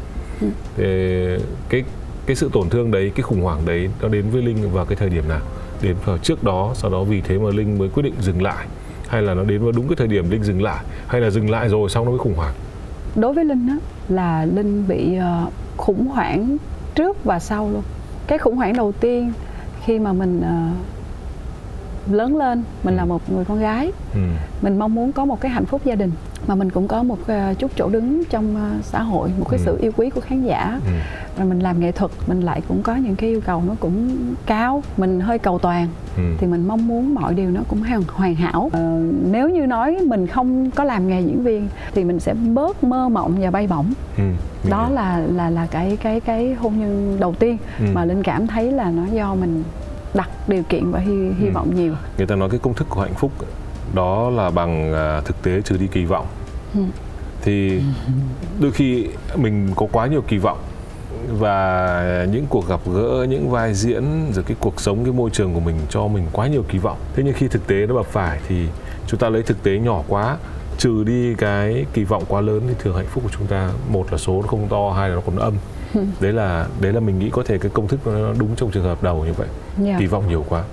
ừ. 0.40 0.46
Thì 0.76 0.84
cái 1.68 1.84
cái 2.26 2.36
sự 2.36 2.50
tổn 2.52 2.68
thương 2.68 2.90
đấy, 2.90 3.12
cái 3.14 3.22
khủng 3.22 3.42
hoảng 3.42 3.60
đấy 3.66 3.90
nó 4.02 4.08
đến 4.08 4.24
với 4.30 4.42
Linh 4.42 4.70
vào 4.72 4.84
cái 4.84 4.96
thời 4.96 5.08
điểm 5.08 5.28
nào? 5.28 5.40
Đến 5.82 5.96
vào 6.04 6.18
trước 6.18 6.44
đó, 6.44 6.72
sau 6.74 6.90
đó 6.90 7.04
vì 7.04 7.20
thế 7.20 7.38
mà 7.38 7.50
Linh 7.50 7.78
mới 7.78 7.88
quyết 7.88 8.02
định 8.02 8.14
dừng 8.20 8.42
lại 8.42 8.66
hay 9.08 9.22
là 9.22 9.34
nó 9.34 9.44
đến 9.44 9.62
vào 9.62 9.72
đúng 9.72 9.88
cái 9.88 9.96
thời 9.96 10.08
điểm 10.08 10.30
linh 10.30 10.42
dừng 10.42 10.62
lại 10.62 10.84
hay 11.06 11.20
là 11.20 11.30
dừng 11.30 11.50
lại 11.50 11.68
rồi 11.68 11.88
xong 11.90 12.04
nó 12.04 12.10
mới 12.10 12.18
khủng 12.18 12.34
hoảng 12.34 12.54
đối 13.16 13.34
với 13.34 13.44
linh 13.44 13.68
á 13.68 13.76
là 14.08 14.44
linh 14.44 14.88
bị 14.88 15.18
uh, 15.18 15.52
khủng 15.76 16.06
hoảng 16.06 16.56
trước 16.94 17.24
và 17.24 17.38
sau 17.38 17.70
luôn 17.70 17.82
cái 18.26 18.38
khủng 18.38 18.56
hoảng 18.56 18.76
đầu 18.76 18.92
tiên 18.92 19.32
khi 19.84 19.98
mà 19.98 20.12
mình 20.12 20.40
uh, 20.40 22.12
lớn 22.12 22.36
lên 22.36 22.62
mình 22.82 22.94
ừ. 22.94 22.98
là 22.98 23.04
một 23.04 23.32
người 23.32 23.44
con 23.44 23.60
gái 23.60 23.92
ừ. 24.14 24.20
mình 24.62 24.78
mong 24.78 24.94
muốn 24.94 25.12
có 25.12 25.24
một 25.24 25.40
cái 25.40 25.50
hạnh 25.50 25.66
phúc 25.66 25.80
gia 25.84 25.94
đình 25.94 26.12
mà 26.47 26.55
mình 26.55 26.71
cũng 26.71 26.88
có 26.88 27.02
một 27.02 27.19
uh, 27.23 27.59
chút 27.59 27.71
chỗ 27.76 27.88
đứng 27.88 28.25
trong 28.25 28.57
uh, 28.57 28.85
xã 28.85 29.02
hội 29.02 29.31
một 29.38 29.47
cái 29.50 29.59
ừ. 29.59 29.62
sự 29.66 29.78
yêu 29.81 29.93
quý 29.97 30.11
của 30.11 30.21
khán 30.21 30.43
giả 30.43 30.81
ừ. 30.87 30.93
rồi 31.38 31.49
mình 31.49 31.61
làm 31.61 31.81
nghệ 31.81 31.93
thuật 31.93 32.11
mình 32.26 32.40
lại 32.40 32.62
cũng 32.69 32.83
có 32.83 32.97
những 32.97 33.16
cái 33.16 33.31
yêu 33.31 33.40
cầu 33.47 33.62
nó 33.66 33.75
cũng 33.81 34.16
cao 34.47 34.83
mình 34.97 35.21
hơi 35.21 35.38
cầu 35.38 35.59
toàn 35.59 35.88
ừ. 36.16 36.23
thì 36.38 36.47
mình 36.47 36.69
mong 36.69 36.87
muốn 36.87 37.14
mọi 37.14 37.35
điều 37.35 37.50
nó 37.50 37.61
cũng 37.69 37.83
hoàn, 37.83 38.02
hoàn 38.09 38.35
hảo 38.35 38.71
ờ, 38.73 39.02
nếu 39.31 39.49
như 39.49 39.66
nói 39.66 39.99
mình 40.07 40.26
không 40.26 40.71
có 40.71 40.85
làm 40.85 41.09
nghề 41.09 41.21
diễn 41.21 41.43
viên 41.43 41.69
thì 41.95 42.05
mình 42.05 42.21
sẽ 42.21 42.35
bớt 42.35 42.85
mơ 42.85 43.09
mộng 43.09 43.37
và 43.40 43.50
bay 43.50 43.66
bổng 43.66 43.93
ừ. 44.16 44.25
đó 44.71 44.88
là 44.90 45.19
là 45.19 45.50
là 45.50 45.66
cái 45.71 45.97
cái 45.97 46.21
cái 46.21 46.55
hôn 46.55 46.81
nhân 46.81 47.16
đầu 47.21 47.35
tiên 47.35 47.59
ừ. 47.78 47.85
mà 47.95 48.05
linh 48.05 48.23
cảm 48.23 48.47
thấy 48.47 48.73
là 48.73 48.90
nó 48.90 49.07
do 49.12 49.35
mình 49.35 49.62
đặt 50.14 50.31
điều 50.49 50.62
kiện 50.62 50.90
và 50.90 50.99
hy, 50.99 51.12
hy 51.12 51.47
ừ. 51.47 51.52
vọng 51.55 51.75
nhiều 51.75 51.95
người 52.19 52.26
ta 52.26 52.37
nói 52.37 52.50
cái 52.50 52.59
công 52.59 52.75
thức 52.75 52.87
của 52.90 53.00
hạnh 53.00 53.14
phúc 53.14 53.33
đó 53.96 54.30
là 54.30 54.50
bằng 54.50 54.94
à, 54.94 55.20
thực 55.20 55.42
tế 55.42 55.62
trừ 55.62 55.76
đi 55.76 55.86
kỳ 55.86 56.04
vọng. 56.04 56.26
Ừ. 56.74 56.80
thì 57.42 57.80
đôi 58.60 58.72
khi 58.72 59.06
mình 59.36 59.68
có 59.76 59.86
quá 59.92 60.06
nhiều 60.06 60.22
kỳ 60.28 60.38
vọng 60.38 60.58
và 61.38 62.26
những 62.32 62.46
cuộc 62.48 62.68
gặp 62.68 62.80
gỡ 62.94 63.26
những 63.28 63.50
vai 63.50 63.74
diễn 63.74 64.04
rồi 64.32 64.44
cái 64.44 64.56
cuộc 64.60 64.80
sống 64.80 65.04
cái 65.04 65.12
môi 65.12 65.30
trường 65.30 65.54
của 65.54 65.60
mình 65.60 65.76
cho 65.88 66.06
mình 66.06 66.26
quá 66.32 66.46
nhiều 66.46 66.64
kỳ 66.68 66.78
vọng. 66.78 66.98
Thế 67.14 67.22
nhưng 67.22 67.34
khi 67.34 67.48
thực 67.48 67.66
tế 67.66 67.86
nó 67.86 67.94
bập 67.94 68.06
phải 68.06 68.40
thì 68.48 68.66
chúng 69.06 69.20
ta 69.20 69.28
lấy 69.28 69.42
thực 69.42 69.62
tế 69.62 69.78
nhỏ 69.78 70.02
quá 70.08 70.36
trừ 70.78 71.04
đi 71.04 71.34
cái 71.34 71.84
kỳ 71.92 72.04
vọng 72.04 72.22
quá 72.28 72.40
lớn 72.40 72.62
thì 72.68 72.74
thường 72.78 72.96
hạnh 72.96 73.06
phúc 73.10 73.24
của 73.24 73.30
chúng 73.38 73.46
ta 73.46 73.70
một 73.88 74.12
là 74.12 74.18
số 74.18 74.42
nó 74.42 74.48
không 74.48 74.68
to 74.68 74.90
hai 74.90 75.08
là 75.08 75.14
nó 75.14 75.20
còn 75.26 75.36
âm. 75.36 75.54
Đấy 76.20 76.32
là 76.32 76.66
đấy 76.80 76.92
là 76.92 77.00
mình 77.00 77.18
nghĩ 77.18 77.30
có 77.30 77.42
thể 77.46 77.58
cái 77.58 77.70
công 77.74 77.88
thức 77.88 78.00
nó 78.06 78.32
đúng 78.38 78.56
trong 78.56 78.70
trường 78.70 78.84
hợp 78.84 79.02
đầu 79.02 79.24
như 79.24 79.32
vậy. 79.32 79.48
Dạ. 79.84 79.96
kỳ 79.98 80.06
vọng 80.06 80.28
nhiều 80.28 80.44
quá 80.48 80.64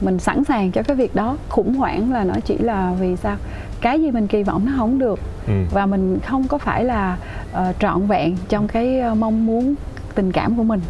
mình 0.00 0.18
sẵn 0.18 0.44
sàng 0.44 0.70
cho 0.70 0.82
cái 0.82 0.96
việc 0.96 1.14
đó. 1.14 1.36
Khủng 1.48 1.74
hoảng 1.74 2.12
là 2.12 2.24
nó 2.24 2.34
chỉ 2.44 2.58
là 2.58 2.92
vì 3.00 3.16
sao? 3.16 3.36
Cái 3.80 4.02
gì 4.02 4.10
mình 4.10 4.26
kỳ 4.26 4.42
vọng 4.42 4.66
nó 4.66 4.72
không 4.76 4.98
được. 4.98 5.20
Ừ. 5.46 5.52
và 5.70 5.86
mình 5.86 6.18
không 6.26 6.48
có 6.48 6.58
phải 6.58 6.84
là 6.84 7.16
ờ, 7.52 7.72
trọn 7.80 8.06
vẹn 8.06 8.36
trong 8.48 8.68
cái 8.68 9.00
ờ, 9.00 9.14
mong 9.14 9.46
muốn 9.46 9.74
tình 10.14 10.32
cảm 10.32 10.56
của 10.56 10.62
mình. 10.62 10.80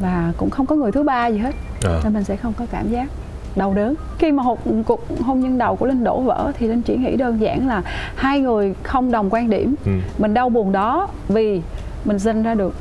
Và 0.00 0.32
cũng 0.36 0.50
không 0.50 0.66
có 0.66 0.76
người 0.76 0.92
thứ 0.92 1.02
ba 1.02 1.26
gì 1.26 1.38
hết. 1.38 1.54
À. 1.84 2.00
nên 2.04 2.14
mình 2.14 2.24
sẽ 2.24 2.36
không 2.36 2.52
có 2.58 2.66
cảm 2.70 2.90
giác 2.90 3.08
đau 3.56 3.74
đớn. 3.74 3.94
Khi 4.18 4.32
mà 4.32 4.42
một 4.42 4.58
cuộc 4.86 5.04
hôn 5.20 5.40
nhân 5.40 5.58
đầu 5.58 5.76
của 5.76 5.86
linh 5.86 6.04
đổ 6.04 6.20
vỡ 6.20 6.52
thì 6.58 6.68
linh 6.68 6.82
chỉ 6.82 6.96
nghĩ 6.96 7.16
đơn 7.16 7.40
giản 7.40 7.68
là 7.68 7.82
hai 8.14 8.40
người 8.40 8.74
không 8.82 9.10
đồng 9.10 9.30
quan 9.30 9.50
điểm. 9.50 9.74
Ừ. 9.84 9.92
mình 10.18 10.34
đau 10.34 10.48
buồn 10.48 10.72
đó 10.72 11.08
vì 11.28 11.62
mình 12.04 12.18
sinh 12.18 12.42
ra 12.42 12.54
được 12.54 12.74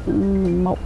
một 0.64 0.78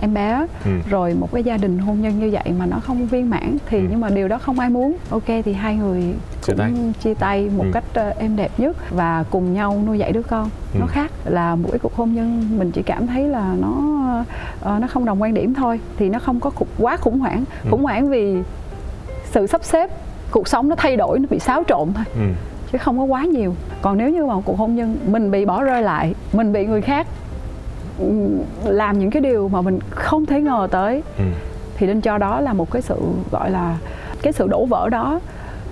em 0.00 0.14
bé 0.14 0.46
Ừ. 0.64 0.70
rồi 0.90 1.14
một 1.14 1.28
cái 1.32 1.42
gia 1.44 1.56
đình 1.56 1.78
hôn 1.78 2.00
nhân 2.00 2.20
như 2.20 2.30
vậy 2.32 2.52
mà 2.58 2.66
nó 2.66 2.80
không 2.80 3.06
viên 3.06 3.30
mãn 3.30 3.56
thì 3.68 3.78
Ừ. 3.78 3.84
nhưng 3.90 4.00
mà 4.00 4.10
điều 4.10 4.28
đó 4.28 4.38
không 4.38 4.58
ai 4.58 4.70
muốn 4.70 4.96
ok 5.10 5.22
thì 5.26 5.52
hai 5.52 5.76
người 5.76 6.02
Chia 6.42 6.52
cũng 6.52 6.56
tay. 6.58 6.72
chia 7.02 7.14
tay 7.14 7.48
một 7.56 7.64
Ừ. 7.64 7.70
cách 7.72 7.84
ờ, 7.94 8.12
êm 8.18 8.36
đẹp 8.36 8.50
nhất 8.58 8.76
và 8.90 9.24
cùng 9.30 9.54
nhau 9.54 9.82
nuôi 9.86 9.98
dạy 9.98 10.12
đứa 10.12 10.22
con 10.22 10.50
Ừ. 10.74 10.78
nó 10.80 10.86
khác 10.86 11.10
là 11.24 11.54
một 11.56 11.68
cái 11.72 11.78
cuộc 11.78 11.94
hôn 11.94 12.14
nhân 12.14 12.48
mình 12.58 12.70
chỉ 12.72 12.82
cảm 12.82 13.06
thấy 13.06 13.28
là 13.28 13.54
nó 13.60 13.72
ờ, 14.60 14.78
nó 14.80 14.86
không 14.86 15.04
đồng 15.04 15.22
quan 15.22 15.34
điểm 15.34 15.54
thôi 15.54 15.80
thì 15.98 16.08
nó 16.08 16.18
không 16.18 16.40
có 16.40 16.50
quá 16.78 16.96
khủng 16.96 17.18
hoảng 17.18 17.44
Ừ. 17.64 17.70
khủng 17.70 17.82
hoảng 17.82 18.08
vì 18.10 18.36
sự 19.30 19.46
sắp 19.46 19.64
xếp 19.64 19.90
cuộc 20.30 20.48
sống 20.48 20.68
nó 20.68 20.76
thay 20.76 20.96
đổi 20.96 21.18
nó 21.18 21.26
bị 21.30 21.38
xáo 21.38 21.62
trộn 21.68 21.88
thôi 21.94 22.04
Ừ. 22.14 22.20
chứ 22.72 22.78
không 22.78 22.98
có 22.98 23.04
quá 23.04 23.24
nhiều 23.24 23.54
còn 23.82 23.98
nếu 23.98 24.10
như 24.10 24.26
mà 24.26 24.34
một 24.34 24.42
cuộc 24.44 24.58
hôn 24.58 24.76
nhân 24.76 24.96
mình 25.06 25.30
bị 25.30 25.44
bỏ 25.44 25.62
rơi 25.62 25.82
lại 25.82 26.14
mình 26.32 26.52
bị 26.52 26.66
người 26.66 26.80
khác 26.80 27.06
làm 28.64 28.98
những 28.98 29.10
cái 29.10 29.22
điều 29.22 29.48
mà 29.48 29.60
mình 29.60 29.78
không 29.90 30.26
thể 30.26 30.40
ngờ 30.40 30.68
tới 30.70 31.02
Ừ. 31.18 31.24
thì 31.76 31.86
nên 31.86 32.00
cho 32.00 32.18
đó 32.18 32.40
là 32.40 32.52
một 32.52 32.70
cái 32.70 32.82
sự 32.82 32.96
gọi 33.30 33.50
là 33.50 33.78
cái 34.22 34.32
sự 34.32 34.46
đổ 34.48 34.66
vỡ 34.66 34.88
đó 34.88 35.20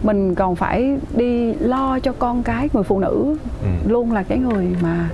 mình 0.02 0.34
còn 0.34 0.56
phải 0.56 0.96
đi 1.16 1.54
lo 1.54 1.98
cho 1.98 2.12
con 2.18 2.42
cái 2.42 2.68
người 2.72 2.82
phụ 2.82 2.98
nữ 3.00 3.36
Ừ. 3.62 3.68
luôn 3.90 4.12
là 4.12 4.22
cái 4.22 4.38
người 4.38 4.76
mà 4.82 5.08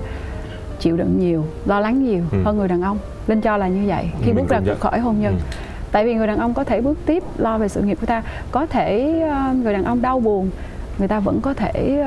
chịu 0.81 0.97
đựng 0.97 1.19
nhiều 1.19 1.45
lo 1.67 1.81
lắng 1.81 2.03
nhiều 2.05 2.23
Ừ. 2.33 2.39
hơn 2.45 2.59
người 2.59 2.69
đàn 2.69 2.83
ông 2.83 2.99
linh 3.27 3.41
cho 3.41 3.57
là 3.57 3.69
như 3.69 3.89
vậy 3.89 4.11
khi 4.23 4.33
Mình 4.33 4.47
bước 4.49 4.67
ra 4.67 4.75
khỏi 4.81 5.01
hôn 5.01 5.21
nhân 5.21 5.35
Ừ. 5.35 5.57
tại 5.93 6.05
vì 6.05 6.15
người 6.15 6.27
đàn 6.27 6.39
ông 6.39 6.55
có 6.55 6.65
thể 6.65 6.81
bước 6.81 6.99
tiếp 7.07 7.23
lo 7.39 7.59
về 7.59 7.69
sự 7.69 7.83
nghiệp 7.83 7.99
của 8.01 8.07
ta 8.07 8.23
có 8.51 8.67
thể 8.67 9.21
ờ, 9.31 9.53
người 9.63 9.73
đàn 9.73 9.85
ông 9.85 10.03
đau 10.03 10.21
buồn 10.21 10.51
người 10.99 11.09
ta 11.09 11.21
vẫn 11.21 11.41
có 11.41 11.55
thể 11.55 12.05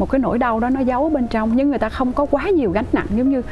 một 0.00 0.10
cái 0.10 0.18
nỗi 0.18 0.38
đau 0.38 0.60
đó 0.60 0.70
nó 0.70 0.80
giấu 0.80 1.08
bên 1.08 1.26
trong 1.26 1.50
nhưng 1.56 1.70
người 1.70 1.78
ta 1.78 1.88
không 1.88 2.12
có 2.12 2.26
quá 2.30 2.48
nhiều 2.50 2.70
gánh 2.70 2.84
nặng 2.92 3.06
giống 3.16 3.28
như 3.28 3.42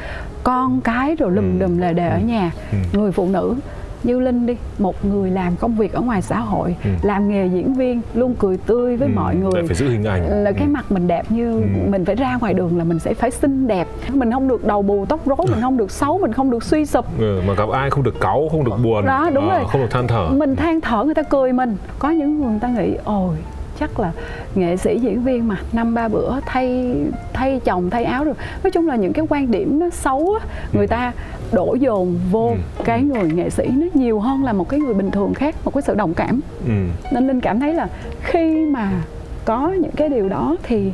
con 0.43 0.81
cái 0.81 1.15
rồi 1.15 1.31
lùm 1.31 1.59
Ừ. 1.59 1.65
đùm 1.65 1.77
lề 1.77 1.93
đề 1.93 2.07
ở 2.09 2.19
nhà 2.19 2.51
Ừ. 2.71 2.77
người 2.99 3.11
phụ 3.11 3.27
nữ 3.29 3.55
như 4.03 4.19
linh 4.19 4.45
đi 4.45 4.57
một 4.79 5.05
người 5.05 5.31
làm 5.31 5.55
công 5.55 5.75
việc 5.75 5.93
ở 5.93 6.01
ngoài 6.01 6.21
xã 6.21 6.39
hội 6.39 6.75
Ừ. 6.83 6.89
làm 7.03 7.29
nghề 7.29 7.47
diễn 7.47 7.73
viên 7.73 8.01
luôn 8.13 8.35
cười 8.39 8.57
tươi 8.57 8.97
với 8.97 9.07
Ừ. 9.07 9.11
mọi 9.15 9.35
người 9.35 9.51
Lại 9.53 9.63
phải 9.67 9.75
giữ 9.75 9.89
hình 9.89 10.03
ảnh 10.03 10.43
là 10.43 10.51
cái 10.51 10.67
Ừ. 10.67 10.71
mặt 10.71 10.91
mình 10.91 11.07
đẹp 11.07 11.25
như 11.31 11.51
Ừ. 11.61 11.67
mình 11.89 12.05
phải 12.05 12.15
ra 12.15 12.37
ngoài 12.41 12.53
đường 12.53 12.77
là 12.77 12.83
mình 12.83 12.99
sẽ 12.99 13.13
phải 13.13 13.31
xinh 13.31 13.67
đẹp 13.67 13.87
mình 14.13 14.31
không 14.31 14.47
được 14.47 14.65
đầu 14.67 14.81
bù 14.81 15.05
tóc 15.05 15.19
rối 15.25 15.37
mình 15.51 15.61
không 15.61 15.77
được 15.77 15.91
xấu 15.91 16.17
mình 16.17 16.33
không 16.33 16.51
được 16.51 16.63
suy 16.63 16.85
sụp 16.85 17.05
ừ. 17.19 17.41
mà 17.47 17.53
gặp 17.53 17.69
ai 17.69 17.89
không 17.89 18.03
được 18.03 18.19
cáu 18.21 18.47
không 18.51 18.63
được 18.63 18.71
buồn 18.83 19.05
Đó, 19.05 19.29
đúng 19.33 19.49
Ờ, 19.49 19.57
rồi. 19.57 19.67
không 19.71 19.81
được 19.81 19.91
than 19.91 20.07
thở 20.07 20.29
mình 20.29 20.55
than 20.55 20.81
thở 20.81 21.03
người 21.03 21.13
ta 21.15 21.21
cười 21.23 21.53
mình 21.53 21.77
có 21.99 22.09
những 22.09 22.41
người 22.41 22.49
người 22.51 22.59
ta 22.59 22.67
nghĩ 22.67 22.95
ôi 23.03 23.35
chắc 23.79 23.99
là 23.99 24.11
nghệ 24.55 24.77
sĩ 24.77 24.99
diễn 24.99 25.23
viên 25.23 25.47
mà 25.47 25.55
năm 25.73 25.93
ba 25.93 26.07
bữa 26.07 26.39
thay 26.45 26.95
thay 27.33 27.59
chồng 27.65 27.89
thay 27.89 28.03
áo 28.03 28.23
rồi. 28.23 28.33
Nói 28.63 28.71
chung 28.71 28.87
là 28.87 28.95
những 28.95 29.13
cái 29.13 29.25
quan 29.29 29.51
điểm 29.51 29.79
nó 29.79 29.89
xấu 29.89 30.33
á 30.41 30.45
người 30.73 30.87
ta 30.87 31.13
đổ 31.51 31.75
dồn 31.79 32.19
vô 32.31 32.47
Ừ. 32.49 32.83
cái 32.85 33.03
người 33.03 33.23
nghệ 33.31 33.49
sĩ 33.49 33.67
nó 33.67 33.87
nhiều 33.93 34.19
hơn 34.19 34.43
là 34.43 34.53
một 34.53 34.69
cái 34.69 34.79
người 34.79 34.93
bình 34.93 35.11
thường 35.11 35.33
khác 35.33 35.55
một 35.65 35.73
cái 35.73 35.81
sự 35.81 35.95
đồng 35.95 36.13
cảm. 36.13 36.39
Ừ. 36.65 36.71
nên 37.11 37.27
linh 37.27 37.41
cảm 37.41 37.59
thấy 37.59 37.73
là 37.73 37.89
khi 38.23 38.65
mà 38.65 39.03
có 39.45 39.69
những 39.81 39.91
cái 39.95 40.09
điều 40.09 40.29
đó 40.29 40.55
thì 40.63 40.91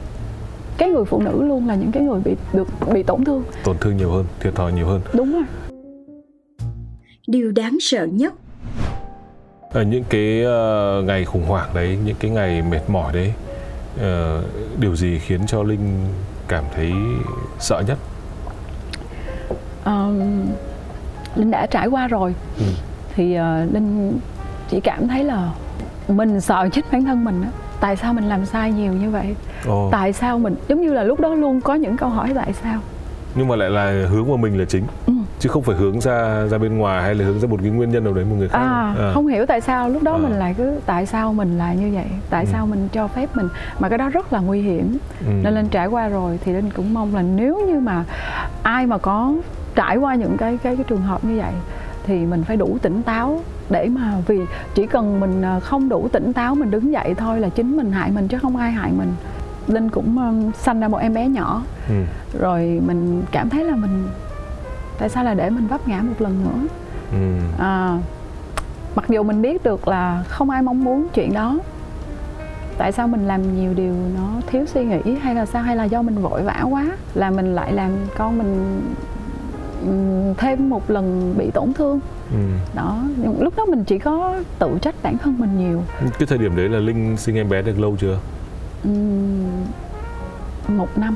cái 0.77 0.89
người 0.89 1.05
phụ 1.05 1.21
nữ 1.21 1.43
luôn 1.43 1.67
là 1.67 1.75
những 1.75 1.91
cái 1.91 2.03
người 2.03 2.19
bị 2.25 2.35
được 2.53 2.67
bị 2.93 3.03
tổn 3.03 3.23
thương. 3.23 3.43
Tổn 3.63 3.75
thương 3.81 3.97
nhiều 3.97 4.11
hơn 4.11 4.25
thiệt 4.39 4.55
thòi 4.55 4.73
nhiều 4.73 4.85
hơn. 4.87 5.01
Đúng 5.13 5.33
rồi. 5.33 5.43
Điều 7.27 7.51
đáng 7.51 7.77
sợ 7.81 8.05
nhất 8.11 8.33
ở 9.75 9.81
những 9.83 10.03
cái 10.09 10.43
ờ, 10.43 11.01
ngày 11.05 11.25
khủng 11.25 11.45
hoảng 11.45 11.69
đấy 11.73 11.97
những 12.05 12.15
cái 12.19 12.31
ngày 12.31 12.61
mệt 12.61 12.81
mỏi 12.87 13.13
đấy 13.13 13.33
ờ, 14.01 14.41
điều 14.77 14.95
gì 14.95 15.19
khiến 15.19 15.41
cho 15.47 15.63
linh 15.63 16.07
cảm 16.47 16.63
thấy 16.75 16.91
sợ 17.59 17.83
nhất 17.87 17.97
Ờm, 19.83 20.19
linh 21.35 21.51
đã 21.51 21.65
trải 21.65 21.87
qua 21.87 22.07
rồi 22.07 22.35
Ừ. 22.59 22.63
thì 23.15 23.37
uh, 23.39 23.73
linh 23.73 24.19
chỉ 24.69 24.79
cảm 24.79 25.07
thấy 25.07 25.23
là 25.23 25.49
mình 26.07 26.41
sợ 26.41 26.67
chết 26.71 26.81
bản 26.91 27.03
thân 27.05 27.23
mình 27.25 27.41
á 27.41 27.49
tại 27.79 27.95
sao 27.95 28.13
mình 28.13 28.29
làm 28.29 28.45
sai 28.45 28.71
nhiều 28.71 28.93
như 28.93 29.09
vậy 29.09 29.35
Ồ. 29.67 29.89
tại 29.91 30.13
sao 30.13 30.39
mình 30.39 30.55
giống 30.67 30.81
như 30.81 30.93
là 30.93 31.03
lúc 31.03 31.19
đó 31.19 31.33
luôn 31.33 31.61
có 31.61 31.73
những 31.75 31.97
câu 31.97 32.09
hỏi 32.09 32.31
tại 32.35 32.53
sao 32.63 32.79
nhưng 33.35 33.47
mà 33.47 33.55
lại 33.55 33.69
là 33.69 34.05
hướng 34.09 34.25
vào 34.27 34.37
mình 34.37 34.59
là 34.59 34.65
chính 34.65 34.83
Ừ. 35.07 35.13
chứ 35.45 35.49
không 35.49 35.63
phải 35.63 35.75
hướng 35.75 36.01
ra 36.01 36.45
ra 36.51 36.57
bên 36.57 36.77
ngoài 36.77 37.03
hay 37.03 37.15
là 37.15 37.25
hướng 37.25 37.39
ra 37.39 37.47
một 37.47 37.57
cái 37.61 37.69
nguyên 37.71 37.89
nhân 37.89 38.03
nào 38.03 38.13
đấy 38.13 38.25
một 38.25 38.35
người 38.39 38.47
khác 38.49 38.57
à, 38.59 38.95
À. 38.99 39.11
không 39.13 39.27
hiểu 39.27 39.45
tại 39.45 39.61
sao 39.61 39.89
lúc 39.89 40.03
đó 40.03 40.13
À. 40.13 40.17
mình 40.17 40.31
lại 40.31 40.53
cứ 40.57 40.79
tại 40.85 41.05
sao 41.05 41.33
mình 41.33 41.57
là 41.57 41.73
như 41.73 41.91
vậy 41.93 42.05
tại 42.29 42.43
Ừ. 42.45 42.49
sao 42.51 42.65
mình 42.65 42.87
cho 42.93 43.07
phép 43.07 43.29
mình 43.35 43.47
mà 43.79 43.89
cái 43.89 43.97
đó 43.97 44.09
rất 44.09 44.33
là 44.33 44.39
nguy 44.39 44.61
hiểm 44.61 44.97
Ừ. 45.19 45.31
nên 45.43 45.55
linh 45.55 45.67
trải 45.67 45.87
qua 45.87 46.07
rồi 46.07 46.39
thì 46.45 46.53
linh 46.53 46.69
cũng 46.75 46.93
mong 46.93 47.15
là 47.15 47.21
nếu 47.21 47.59
như 47.67 47.79
mà 47.79 48.03
ai 48.63 48.85
mà 48.87 48.97
có 48.97 49.33
trải 49.75 49.97
qua 49.97 50.15
những 50.15 50.37
cái 50.37 50.57
cái 50.63 50.75
cái 50.75 50.85
trường 50.89 51.01
hợp 51.01 51.23
như 51.25 51.37
vậy 51.37 51.53
thì 52.05 52.25
mình 52.25 52.43
phải 52.43 52.57
đủ 52.57 52.77
tỉnh 52.81 53.03
táo 53.03 53.41
để 53.69 53.87
mà 53.89 54.13
vì 54.27 54.39
chỉ 54.75 54.87
cần 54.87 55.19
mình 55.19 55.41
à, 55.41 55.59
không 55.59 55.89
đủ 55.89 56.07
tỉnh 56.11 56.33
táo 56.33 56.55
mình 56.55 56.71
đứng 56.71 56.91
dậy 56.91 57.13
thôi 57.17 57.39
là 57.39 57.49
chính 57.49 57.77
mình 57.77 57.91
hại 57.91 58.11
mình 58.11 58.27
chứ 58.27 58.37
không 58.41 58.55
ai 58.57 58.71
hại 58.71 58.91
mình 58.97 59.13
linh 59.67 59.89
cũng 59.89 60.17
um, 60.17 60.51
sanh 60.51 60.79
ra 60.79 60.87
một 60.87 60.97
em 60.97 61.13
bé 61.13 61.27
nhỏ 61.27 61.61
Ừ. 61.89 61.95
rồi 62.39 62.81
mình 62.87 63.23
cảm 63.31 63.49
thấy 63.49 63.63
là 63.63 63.75
mình 63.75 64.03
tại 64.97 65.09
sao 65.09 65.23
là 65.23 65.33
để 65.33 65.49
mình 65.49 65.67
vấp 65.67 65.87
ngã 65.87 66.01
một 66.01 66.13
lần 66.21 66.43
nữa? 66.43 66.67
Ừ. 67.11 67.39
à, 67.63 67.97
mặc 68.95 69.05
dù 69.09 69.23
mình 69.23 69.41
biết 69.41 69.63
được 69.63 69.87
là 69.87 70.23
không 70.27 70.49
ai 70.49 70.61
mong 70.61 70.83
muốn 70.83 71.07
chuyện 71.13 71.33
đó. 71.33 71.59
Tại 72.77 72.91
sao 72.91 73.07
mình 73.07 73.27
làm 73.27 73.55
nhiều 73.55 73.73
điều 73.73 73.93
nó 74.15 74.41
thiếu 74.47 74.65
suy 74.65 74.85
nghĩ 74.85 75.15
hay 75.21 75.35
là 75.35 75.45
sao? 75.45 75.63
Hay 75.63 75.75
là 75.75 75.83
do 75.83 76.01
mình 76.01 76.21
vội 76.21 76.41
vã 76.43 76.63
quá 76.69 76.85
là 77.13 77.29
mình 77.31 77.55
lại 77.55 77.73
làm 77.73 77.91
con 78.17 78.37
mình 78.37 78.81
thêm 80.37 80.69
một 80.69 80.89
lần 80.89 81.35
bị 81.37 81.51
tổn 81.51 81.73
thương? 81.73 81.99
Ừ. 82.31 82.37
đó 82.75 82.97
nhưng 83.17 83.41
lúc 83.41 83.53
đó 83.57 83.65
mình 83.65 83.83
chỉ 83.83 83.99
có 83.99 84.35
tự 84.59 84.77
trách 84.81 84.95
bản 85.03 85.17
thân 85.17 85.35
mình 85.39 85.57
nhiều. 85.57 85.83
Cái 86.19 86.27
thời 86.27 86.37
điểm 86.37 86.55
đấy 86.55 86.69
là 86.69 86.79
linh 86.79 87.17
sinh 87.17 87.35
em 87.35 87.49
bé 87.49 87.61
được 87.61 87.79
lâu 87.79 87.95
chưa? 87.99 88.17
Ừm, 88.83 89.43
một 90.67 90.97
năm. 90.97 91.15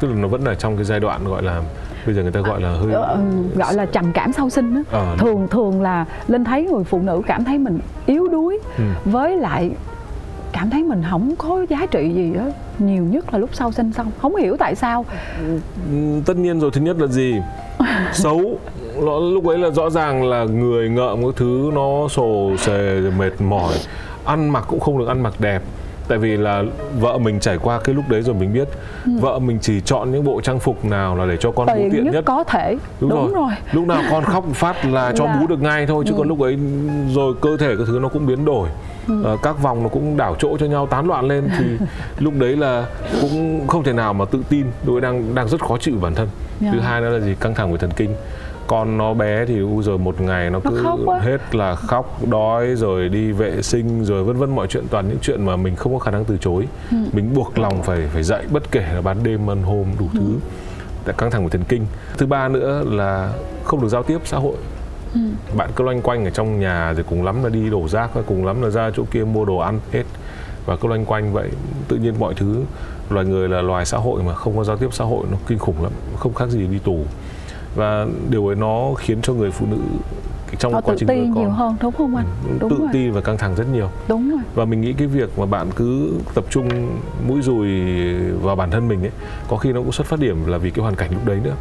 Tức 0.00 0.08
là 0.08 0.14
nó 0.14 0.28
vẫn 0.28 0.44
là 0.44 0.54
trong 0.54 0.76
cái 0.76 0.84
giai 0.84 1.00
đoạn 1.00 1.24
gọi 1.24 1.42
là 1.42 1.62
bây 2.06 2.14
giờ 2.14 2.22
người 2.22 2.32
ta 2.32 2.40
gọi 2.40 2.60
là 2.60 2.68
hơi 2.70 2.92
Ờ, 2.92 3.18
gọi 3.54 3.74
là 3.74 3.86
trầm 3.86 4.12
cảm 4.12 4.32
sau 4.32 4.50
sinh 4.50 4.74
á. 4.74 4.82
Ờ, 4.90 5.16
thường 5.18 5.48
thường 5.50 5.82
là 5.82 6.04
linh 6.28 6.44
thấy 6.44 6.62
người 6.72 6.84
phụ 6.84 6.98
nữ 7.02 7.22
cảm 7.26 7.44
thấy 7.44 7.58
mình 7.58 7.78
yếu 8.06 8.28
đuối 8.28 8.58
Ừ. 8.78 8.84
với 9.04 9.36
lại 9.36 9.70
cảm 10.52 10.70
thấy 10.70 10.82
mình 10.84 11.02
không 11.10 11.34
có 11.36 11.66
giá 11.68 11.86
trị 11.90 12.12
gì 12.14 12.32
á. 12.38 12.44
Nhiều 12.78 13.02
nhất 13.02 13.32
là 13.32 13.38
lúc 13.38 13.50
sau 13.52 13.72
sinh 13.72 13.92
xong. 13.92 14.10
Không 14.22 14.36
hiểu 14.36 14.56
tại 14.56 14.74
sao. 14.74 15.04
Ừ, 15.48 16.20
tất 16.26 16.36
nhiên 16.36 16.60
rồi 16.60 16.70
thứ 16.70 16.80
nhất 16.80 16.96
là 17.00 17.06
gì? 17.06 17.34
Xấu. 18.12 18.58
Lúc 19.32 19.46
ấy 19.46 19.58
là 19.58 19.70
rõ 19.70 19.90
ràng 19.90 20.24
là 20.24 20.44
người 20.44 20.88
ngợm 20.88 21.22
các 21.22 21.32
thứ 21.36 21.70
nó 21.74 22.08
sồ 22.08 22.50
sề 22.58 23.00
mệt 23.18 23.32
mỏi. 23.40 23.74
Ăn 24.24 24.48
mặc 24.48 24.64
cũng 24.68 24.80
không 24.80 24.98
được 24.98 25.08
ăn 25.08 25.20
mặc 25.22 25.34
đẹp 25.38 25.62
tại 26.08 26.18
vì 26.18 26.36
là 26.36 26.62
vợ 27.00 27.18
mình 27.18 27.40
trải 27.40 27.58
qua 27.62 27.80
cái 27.84 27.94
lúc 27.94 28.04
đấy 28.08 28.22
rồi 28.22 28.34
mình 28.34 28.52
biết. 28.52 28.68
Vợ 29.20 29.38
mình 29.38 29.58
chỉ 29.60 29.80
chọn 29.80 30.12
những 30.12 30.24
bộ 30.24 30.40
trang 30.40 30.58
phục 30.58 30.84
nào 30.84 31.16
là 31.16 31.26
để 31.26 31.36
cho 31.36 31.50
con 31.50 31.66
bú 31.66 31.72
tiền 31.76 31.90
tiện 31.92 32.04
nhất, 32.04 32.14
nhất 32.14 32.24
có 32.26 32.44
thể. 32.44 32.76
Đúng, 33.00 33.10
đúng, 33.10 33.32
rồi. 33.34 33.52
lúc 33.72 33.86
nào 33.86 34.02
con 34.10 34.24
khóc 34.24 34.44
phát 34.54 34.84
là 34.84 35.12
cho 35.16 35.24
Là- 35.24 35.36
bú 35.40 35.46
được 35.46 35.62
ngay 35.62 35.86
thôi 35.86 36.04
chứ 36.06 36.12
Ừ. 36.12 36.18
còn 36.18 36.28
lúc 36.28 36.40
ấy 36.40 36.58
rồi 37.14 37.34
cơ 37.40 37.56
thể 37.56 37.74
các 37.78 37.84
thứ 37.86 37.98
nó 38.02 38.08
cũng 38.08 38.26
biến 38.26 38.44
đổi. 38.44 38.68
Ờ, 39.24 39.36
các 39.42 39.62
vòng 39.62 39.82
nó 39.82 39.88
cũng 39.88 40.16
đảo 40.16 40.36
chỗ 40.38 40.56
cho 40.60 40.66
nhau 40.66 40.86
tán 40.86 41.06
loạn 41.06 41.28
lên. 41.28 41.48
Thì 41.58 41.64
lúc 42.18 42.32
đấy 42.38 42.56
là 42.56 42.86
cũng 43.20 43.66
không 43.68 43.82
thể 43.84 43.92
nào 43.92 44.12
mà 44.12 44.24
tự 44.24 44.38
tin. 44.48 44.66
Đối 44.86 45.00
đang 45.00 45.34
đang 45.34 45.48
rất 45.48 45.60
khó 45.64 45.76
chịu 45.80 45.94
bản 46.00 46.14
thân. 46.14 46.28
Dạ. 46.60 46.68
thứ 46.72 46.80
hai 46.80 47.00
nữa 47.00 47.08
là 47.18 47.20
gì? 47.26 47.34
Căng 47.40 47.54
thẳng 47.54 47.72
về 47.72 47.78
thần 47.78 47.90
kinh 47.96 48.10
con 48.66 48.98
nó 48.98 49.14
bé 49.14 49.46
thì 49.46 49.60
u 49.60 49.82
giờ 49.82 49.96
một 49.96 50.20
ngày 50.20 50.50
nó 50.50 50.60
cứ 50.60 50.84
hết 51.20 51.54
là 51.54 51.74
khóc 51.74 52.18
đói 52.28 52.74
rồi 52.74 53.08
đi 53.08 53.32
vệ 53.32 53.62
sinh 53.62 54.04
rồi 54.04 54.24
vân 54.24 54.36
vân 54.36 54.50
mọi 54.50 54.66
chuyện 54.66 54.84
toàn 54.90 55.08
những 55.08 55.18
chuyện 55.22 55.46
mà 55.46 55.56
mình 55.56 55.76
không 55.76 55.92
có 55.92 55.98
khả 55.98 56.10
năng 56.10 56.24
từ 56.24 56.36
chối. 56.40 56.68
Ừ. 56.90 56.96
mình 57.12 57.34
buộc 57.34 57.58
lòng 57.58 57.82
phải 57.82 58.08
phải 58.12 58.22
dậy 58.22 58.42
bất 58.50 58.70
kể 58.70 58.84
là 58.94 59.00
ban 59.00 59.22
đêm 59.22 59.46
ban 59.46 59.62
hôm 59.62 59.86
đủ 59.98 60.08
thứ. 60.12 60.34
Tại 61.04 61.14
căng 61.18 61.30
thẳng 61.30 61.42
về 61.42 61.48
thần 61.48 61.64
kinh. 61.68 61.86
Thứ 62.18 62.26
ba 62.26 62.48
nữa 62.48 62.82
là 62.86 63.32
không 63.64 63.82
được 63.82 63.88
giao 63.88 64.02
tiếp 64.02 64.18
xã 64.24 64.36
hội. 64.38 64.56
Ừ. 65.14 65.20
bạn 65.56 65.70
cứ 65.76 65.84
loanh 65.84 66.02
quanh 66.02 66.24
ở 66.24 66.30
trong 66.30 66.60
nhà 66.60 66.92
rồi 66.94 67.04
cùng 67.08 67.24
lắm 67.24 67.42
là 67.42 67.48
đi 67.48 67.70
đổ 67.70 67.88
rác 67.88 68.10
cùng 68.26 68.46
lắm 68.46 68.62
là 68.62 68.70
ra 68.70 68.90
chỗ 68.96 69.04
kia 69.10 69.24
mua 69.24 69.44
đồ 69.44 69.56
ăn 69.56 69.80
hết. 69.92 70.04
Và 70.66 70.76
cứ 70.76 70.88
loanh 70.88 71.04
quanh 71.04 71.32
vậy 71.32 71.48
tự 71.88 71.96
nhiên 71.96 72.14
mọi 72.18 72.34
thứ. 72.34 72.62
Loài 73.10 73.26
người 73.26 73.48
là 73.48 73.62
loài 73.62 73.86
xã 73.86 73.98
hội 73.98 74.22
mà 74.22 74.34
không 74.34 74.56
có 74.56 74.64
giao 74.64 74.76
tiếp 74.76 74.88
xã 74.92 75.04
hội 75.04 75.24
nó 75.30 75.36
kinh 75.46 75.58
khủng 75.58 75.82
lắm 75.82 75.92
không 76.16 76.34
khác 76.34 76.48
gì 76.48 76.66
đi 76.66 76.78
tù 76.78 77.04
và 77.76 78.06
điều 78.30 78.46
ấy 78.46 78.56
nó 78.56 78.94
khiến 78.98 79.22
cho 79.22 79.32
người 79.32 79.50
phụ 79.50 79.66
nữ 79.70 79.78
trong 80.58 80.72
họ 80.72 80.80
quá 80.80 80.94
tự 80.94 80.96
trình 80.98 81.32
con 81.34 81.42
nhiều 81.42 81.50
hơn 81.50 81.76
đúng 81.82 81.92
không 81.92 82.16
anh? 82.16 82.26
Ừ, 82.48 82.56
đúng 82.60 82.70
tự 82.70 82.76
rồi. 82.78 82.88
tin 82.92 83.12
và 83.12 83.20
căng 83.20 83.38
thẳng 83.38 83.54
rất 83.54 83.64
nhiều. 83.72 83.88
Đúng 84.08 84.30
rồi. 84.30 84.40
Và 84.54 84.64
mình 84.64 84.80
nghĩ 84.80 84.92
cái 84.92 85.06
việc 85.06 85.38
mà 85.38 85.46
bạn 85.46 85.70
cứ 85.76 86.12
tập 86.34 86.44
trung 86.50 86.68
mũi 87.28 87.42
dùi 87.42 87.68
vào 88.42 88.56
bản 88.56 88.70
thân 88.70 88.88
mình 88.88 89.02
ấy 89.02 89.10
có 89.48 89.56
khi 89.56 89.72
nó 89.72 89.80
cũng 89.80 89.92
xuất 89.92 90.06
phát 90.06 90.20
điểm 90.20 90.46
là 90.46 90.58
vì 90.58 90.70
cái 90.70 90.82
hoàn 90.82 90.94
cảnh 90.94 91.10
lúc 91.12 91.24
đấy 91.24 91.40
nữa. 91.44 91.54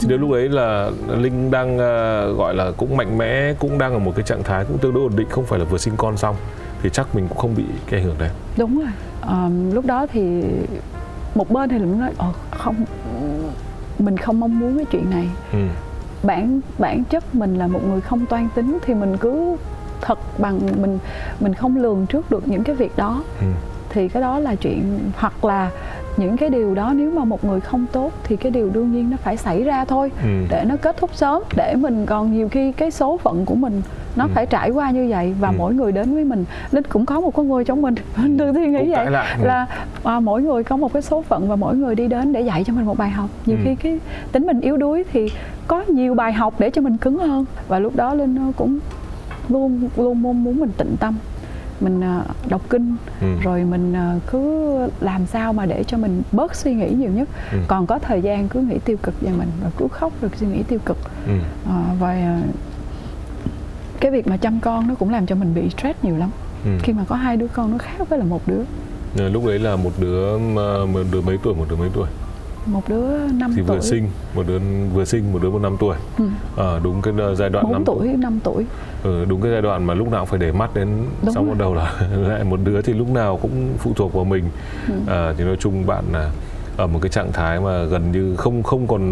Thì 0.00 0.08
đến 0.08 0.20
lúc 0.20 0.32
đấy 0.32 0.48
là 0.48 0.90
linh 1.18 1.50
đang 1.50 1.74
uh, 1.74 2.38
gọi 2.38 2.54
là 2.54 2.70
cũng 2.76 2.96
mạnh 2.96 3.18
mẽ 3.18 3.54
cũng 3.58 3.78
đang 3.78 3.92
ở 3.92 3.98
một 3.98 4.12
cái 4.16 4.22
trạng 4.22 4.42
thái 4.42 4.64
cũng 4.64 4.78
tương 4.78 4.94
đối 4.94 5.02
ổn 5.02 5.16
định 5.16 5.28
không 5.30 5.44
phải 5.44 5.58
là 5.58 5.64
vừa 5.64 5.78
sinh 5.78 5.94
con 5.96 6.16
xong 6.16 6.36
thì 6.82 6.90
chắc 6.92 7.14
mình 7.14 7.28
cũng 7.28 7.38
không 7.38 7.54
bị 7.56 7.64
cái 7.90 8.00
ảnh 8.00 8.06
hưởng 8.06 8.16
đấy. 8.18 8.30
Đúng 8.56 8.78
rồi. 8.78 8.88
À, 9.20 9.48
lúc 9.72 9.86
đó 9.86 10.06
thì 10.12 10.42
một 11.34 11.50
bên 11.50 11.68
thì 11.70 11.78
cũng 11.78 12.00
nói 12.00 12.12
ờ 12.18 12.32
không 12.50 12.74
mình 14.00 14.16
không 14.16 14.40
mong 14.40 14.58
muốn 14.60 14.76
cái 14.76 14.84
chuyện 14.90 15.10
này 15.10 15.28
ừ. 15.52 15.58
bản 16.22 16.60
bản 16.78 17.04
chất 17.04 17.34
mình 17.34 17.54
là 17.58 17.66
một 17.66 17.80
người 17.88 18.00
không 18.00 18.26
toan 18.26 18.48
tính 18.54 18.78
thì 18.82 18.94
mình 18.94 19.16
cứ 19.16 19.56
thật 20.00 20.18
bằng 20.38 20.60
mình 20.82 20.98
mình 21.40 21.54
không 21.54 21.76
lường 21.76 22.06
trước 22.06 22.30
được 22.30 22.48
những 22.48 22.64
cái 22.64 22.74
việc 22.76 22.96
đó 22.96 23.22
Ừ. 23.40 23.46
thì 23.90 24.08
cái 24.08 24.22
đó 24.22 24.38
là 24.38 24.54
chuyện 24.54 24.98
hoặc 25.16 25.44
là 25.44 25.70
những 26.16 26.36
cái 26.36 26.50
điều 26.50 26.74
đó 26.74 26.92
nếu 26.96 27.10
mà 27.10 27.24
một 27.24 27.44
người 27.44 27.60
không 27.60 27.86
tốt 27.92 28.12
thì 28.24 28.36
cái 28.36 28.52
điều 28.52 28.70
đương 28.70 28.92
nhiên 28.92 29.10
nó 29.10 29.16
phải 29.16 29.36
xảy 29.36 29.64
ra 29.64 29.84
thôi 29.84 30.12
Ừ. 30.22 30.28
để 30.50 30.64
nó 30.64 30.76
kết 30.76 30.96
thúc 30.96 31.10
sớm 31.14 31.42
để 31.56 31.74
mình 31.78 32.06
còn 32.06 32.32
nhiều 32.32 32.48
khi 32.48 32.72
cái 32.72 32.90
số 32.90 33.16
phận 33.22 33.44
của 33.46 33.54
mình 33.54 33.82
nó 34.16 34.24
Ừ. 34.24 34.30
phải 34.34 34.46
trải 34.46 34.70
qua 34.70 34.90
như 34.90 35.06
vậy 35.10 35.34
và 35.40 35.48
Ừ. 35.48 35.54
mỗi 35.58 35.74
người 35.74 35.92
đến 35.92 36.14
với 36.14 36.24
mình 36.24 36.44
linh 36.70 36.84
cũng 36.88 37.06
có 37.06 37.20
một 37.20 37.34
con 37.34 37.48
người 37.48 37.64
trong 37.64 37.82
mình 37.82 37.94
đừng 38.36 38.54
suy 38.54 38.66
nghĩ 38.66 38.90
vậy 38.92 39.10
lại. 39.10 39.36
Ừ. 39.40 39.44
là 39.46 39.66
à, 40.04 40.20
mỗi 40.20 40.42
người 40.42 40.64
có 40.64 40.76
một 40.76 40.92
cái 40.92 41.02
số 41.02 41.22
phận 41.22 41.48
và 41.48 41.56
mỗi 41.56 41.76
người 41.76 41.94
đi 41.94 42.08
đến 42.08 42.32
để 42.32 42.40
dạy 42.40 42.64
cho 42.64 42.72
mình 42.72 42.84
một 42.86 42.98
bài 42.98 43.10
học 43.10 43.30
nhiều 43.46 43.56
Ừ. 43.56 43.62
khi 43.64 43.74
cái 43.74 43.98
tính 44.32 44.46
mình 44.46 44.60
yếu 44.60 44.76
đuối 44.76 45.04
thì 45.12 45.28
có 45.66 45.82
nhiều 45.88 46.14
bài 46.14 46.32
học 46.32 46.54
để 46.58 46.70
cho 46.70 46.82
mình 46.82 46.96
cứng 46.96 47.18
hơn 47.18 47.44
và 47.68 47.78
lúc 47.78 47.96
đó 47.96 48.14
linh 48.14 48.36
ờ, 48.36 48.52
cũng 48.56 48.78
luôn 49.48 49.88
luôn 49.96 50.22
mong 50.22 50.44
muốn 50.44 50.60
mình 50.60 50.70
tịnh 50.76 50.96
tâm 51.00 51.14
mình 51.80 52.00
ờ, 52.00 52.22
đọc 52.48 52.60
kinh 52.70 52.96
Ừ. 53.20 53.26
rồi 53.42 53.64
mình 53.64 53.92
ờ, 53.94 54.18
cứ 54.32 54.70
làm 55.00 55.26
sao 55.26 55.52
mà 55.52 55.66
để 55.66 55.84
cho 55.84 55.98
mình 55.98 56.22
bớt 56.32 56.54
suy 56.54 56.74
nghĩ 56.74 56.90
nhiều 56.90 57.10
nhất 57.10 57.28
Ừ. 57.52 57.58
còn 57.68 57.86
có 57.86 57.98
thời 57.98 58.22
gian 58.22 58.48
cứ 58.48 58.60
nghĩ 58.60 58.78
tiêu 58.84 58.96
cực 59.02 59.20
về 59.20 59.30
mình 59.38 59.48
và 59.64 59.70
cứ 59.76 59.88
khóc 59.88 60.12
được 60.22 60.36
suy 60.36 60.46
nghĩ 60.46 60.62
tiêu 60.62 60.78
cực 60.84 60.96
Ừ. 61.26 61.32
Ờ, 61.68 61.74
và 62.00 62.38
cái 64.00 64.10
việc 64.10 64.26
mà 64.26 64.36
chăm 64.36 64.60
con 64.60 64.88
nó 64.88 64.94
cũng 64.94 65.10
làm 65.10 65.26
cho 65.26 65.34
mình 65.34 65.54
bị 65.54 65.70
stress 65.70 65.98
nhiều 66.04 66.16
lắm 66.16 66.30
Ừ. 66.64 66.70
khi 66.82 66.92
mà 66.92 67.04
có 67.08 67.16
hai 67.16 67.36
đứa 67.36 67.46
con 67.48 67.70
nó 67.70 67.78
khác 67.78 68.08
với 68.08 68.18
là 68.18 68.24
một 68.24 68.40
đứa 68.46 68.62
Ờ, 69.18 69.28
lúc 69.28 69.46
đấy 69.46 69.58
là 69.58 69.76
một 69.76 69.90
đứa 69.98 70.38
mà- 70.38 70.84
một 70.86 71.00
đứa 71.12 71.20
mấy 71.20 71.38
tuổi 71.42 71.54
một 71.54 71.66
đứa 71.70 71.76
mấy 71.76 71.88
tuổi 71.94 72.08
một 72.66 72.80
đứa 72.88 73.26
5 73.32 73.52
thì 73.56 73.62
tuổi 73.66 73.76
vừa 73.76 73.80
sinh 73.82 74.08
một 74.34 74.42
đứa 74.46 74.58
vừa 74.94 75.04
sinh 75.04 75.32
một 75.32 75.38
đứa 75.42 75.50
một 75.50 75.58
năm 75.58 75.76
tuổi 75.80 75.96
Ừ. 76.18 76.24
ờ, 76.56 76.80
đúng 76.84 77.02
cái 77.02 77.14
giai 77.36 77.50
đoạn 77.50 77.64
4 77.64 77.72
năm 77.72 77.84
tuổi 77.84 78.08
5 78.08 78.40
tuổi 78.44 78.66
Ừ, 79.02 79.24
đúng 79.28 79.40
cái 79.40 79.52
giai 79.52 79.62
đoạn 79.62 79.84
mà 79.86 79.94
lúc 79.94 80.10
nào 80.10 80.20
cũng 80.20 80.26
phải 80.30 80.38
để 80.38 80.52
mắt 80.52 80.74
đến 80.74 80.88
Đúng 81.22 81.34
xong 81.34 81.44
rồi. 81.46 81.54
bắt 81.54 81.58
đầu 81.60 81.74
là 81.74 81.92
lại 82.28 82.44
một 82.44 82.60
đứa 82.64 82.82
thì 82.82 82.92
lúc 82.92 83.10
nào 83.10 83.36
cũng 83.42 83.68
phụ 83.78 83.92
thuộc 83.96 84.14
vào 84.14 84.24
mình 84.24 84.44
Ừ. 84.88 84.94
à, 85.06 85.34
thì 85.38 85.44
nói 85.44 85.56
chung 85.60 85.86
bạn 85.86 86.04
là 86.12 86.30
ở 86.76 86.86
một 86.86 86.98
cái 87.02 87.10
trạng 87.10 87.32
thái 87.32 87.60
mà 87.60 87.84
gần 87.84 88.12
như 88.12 88.36
không 88.36 88.62
không 88.62 88.86
còn 88.86 89.02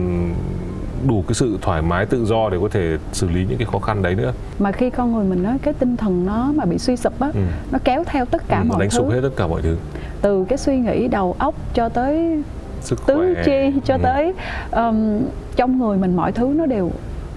đủ 1.07 1.25
cái 1.29 1.35
sự 1.35 1.59
thoải 1.63 1.83
mái 1.83 2.07
tự 2.07 2.25
do 2.25 2.49
để 2.51 2.59
có 2.63 2.69
thể 2.69 2.99
xử 3.13 3.29
lý 3.29 3.47
những 3.49 3.59
cái 3.59 3.67
khó 3.73 3.79
khăn 3.79 4.03
đấy 4.03 4.15
nữa 4.15 4.33
mà 4.59 4.73
khi 4.73 4.91
con 4.91 5.13
người 5.13 5.25
mình 5.25 5.45
á 5.45 5.57
cái 5.63 5.75
tinh 5.75 5.97
thần 5.97 6.27
nó 6.27 6.53
mà 6.55 6.65
bị 6.65 6.79
suy 6.79 6.97
sụp 6.97 7.21
á 7.21 7.31
ừ. 7.35 7.41
nó 7.73 7.79
kéo 7.85 8.05
theo 8.07 8.25
tất 8.25 8.43
cả 8.49 8.59
Ừ, 8.59 8.65
nó 8.65 8.69
mọi 8.69 8.81
đánh 8.81 8.91
thứ 8.91 8.97
sụp 8.97 9.11
hết 9.11 9.21
tất 9.23 9.31
cả 9.37 9.47
mọi 9.47 9.63
thứ 9.63 9.77
từ 10.23 10.45
cái 10.49 10.59
suy 10.59 10.77
nghĩ 10.79 11.09
đầu 11.09 11.37
óc 11.39 11.55
cho 11.75 11.89
tới 11.89 12.43
sức 12.81 13.07
tứ 13.07 13.35
khỏe 13.35 13.45
chi 13.45 13.81
cho 13.85 13.95
ừ. 13.95 14.01
tới 14.03 14.33
um, 14.71 15.21
trong 15.57 15.79
người 15.79 15.99
mình 15.99 16.17
mọi 16.17 16.33
thứ 16.33 16.47
nó 16.57 16.67
đều 16.67 16.91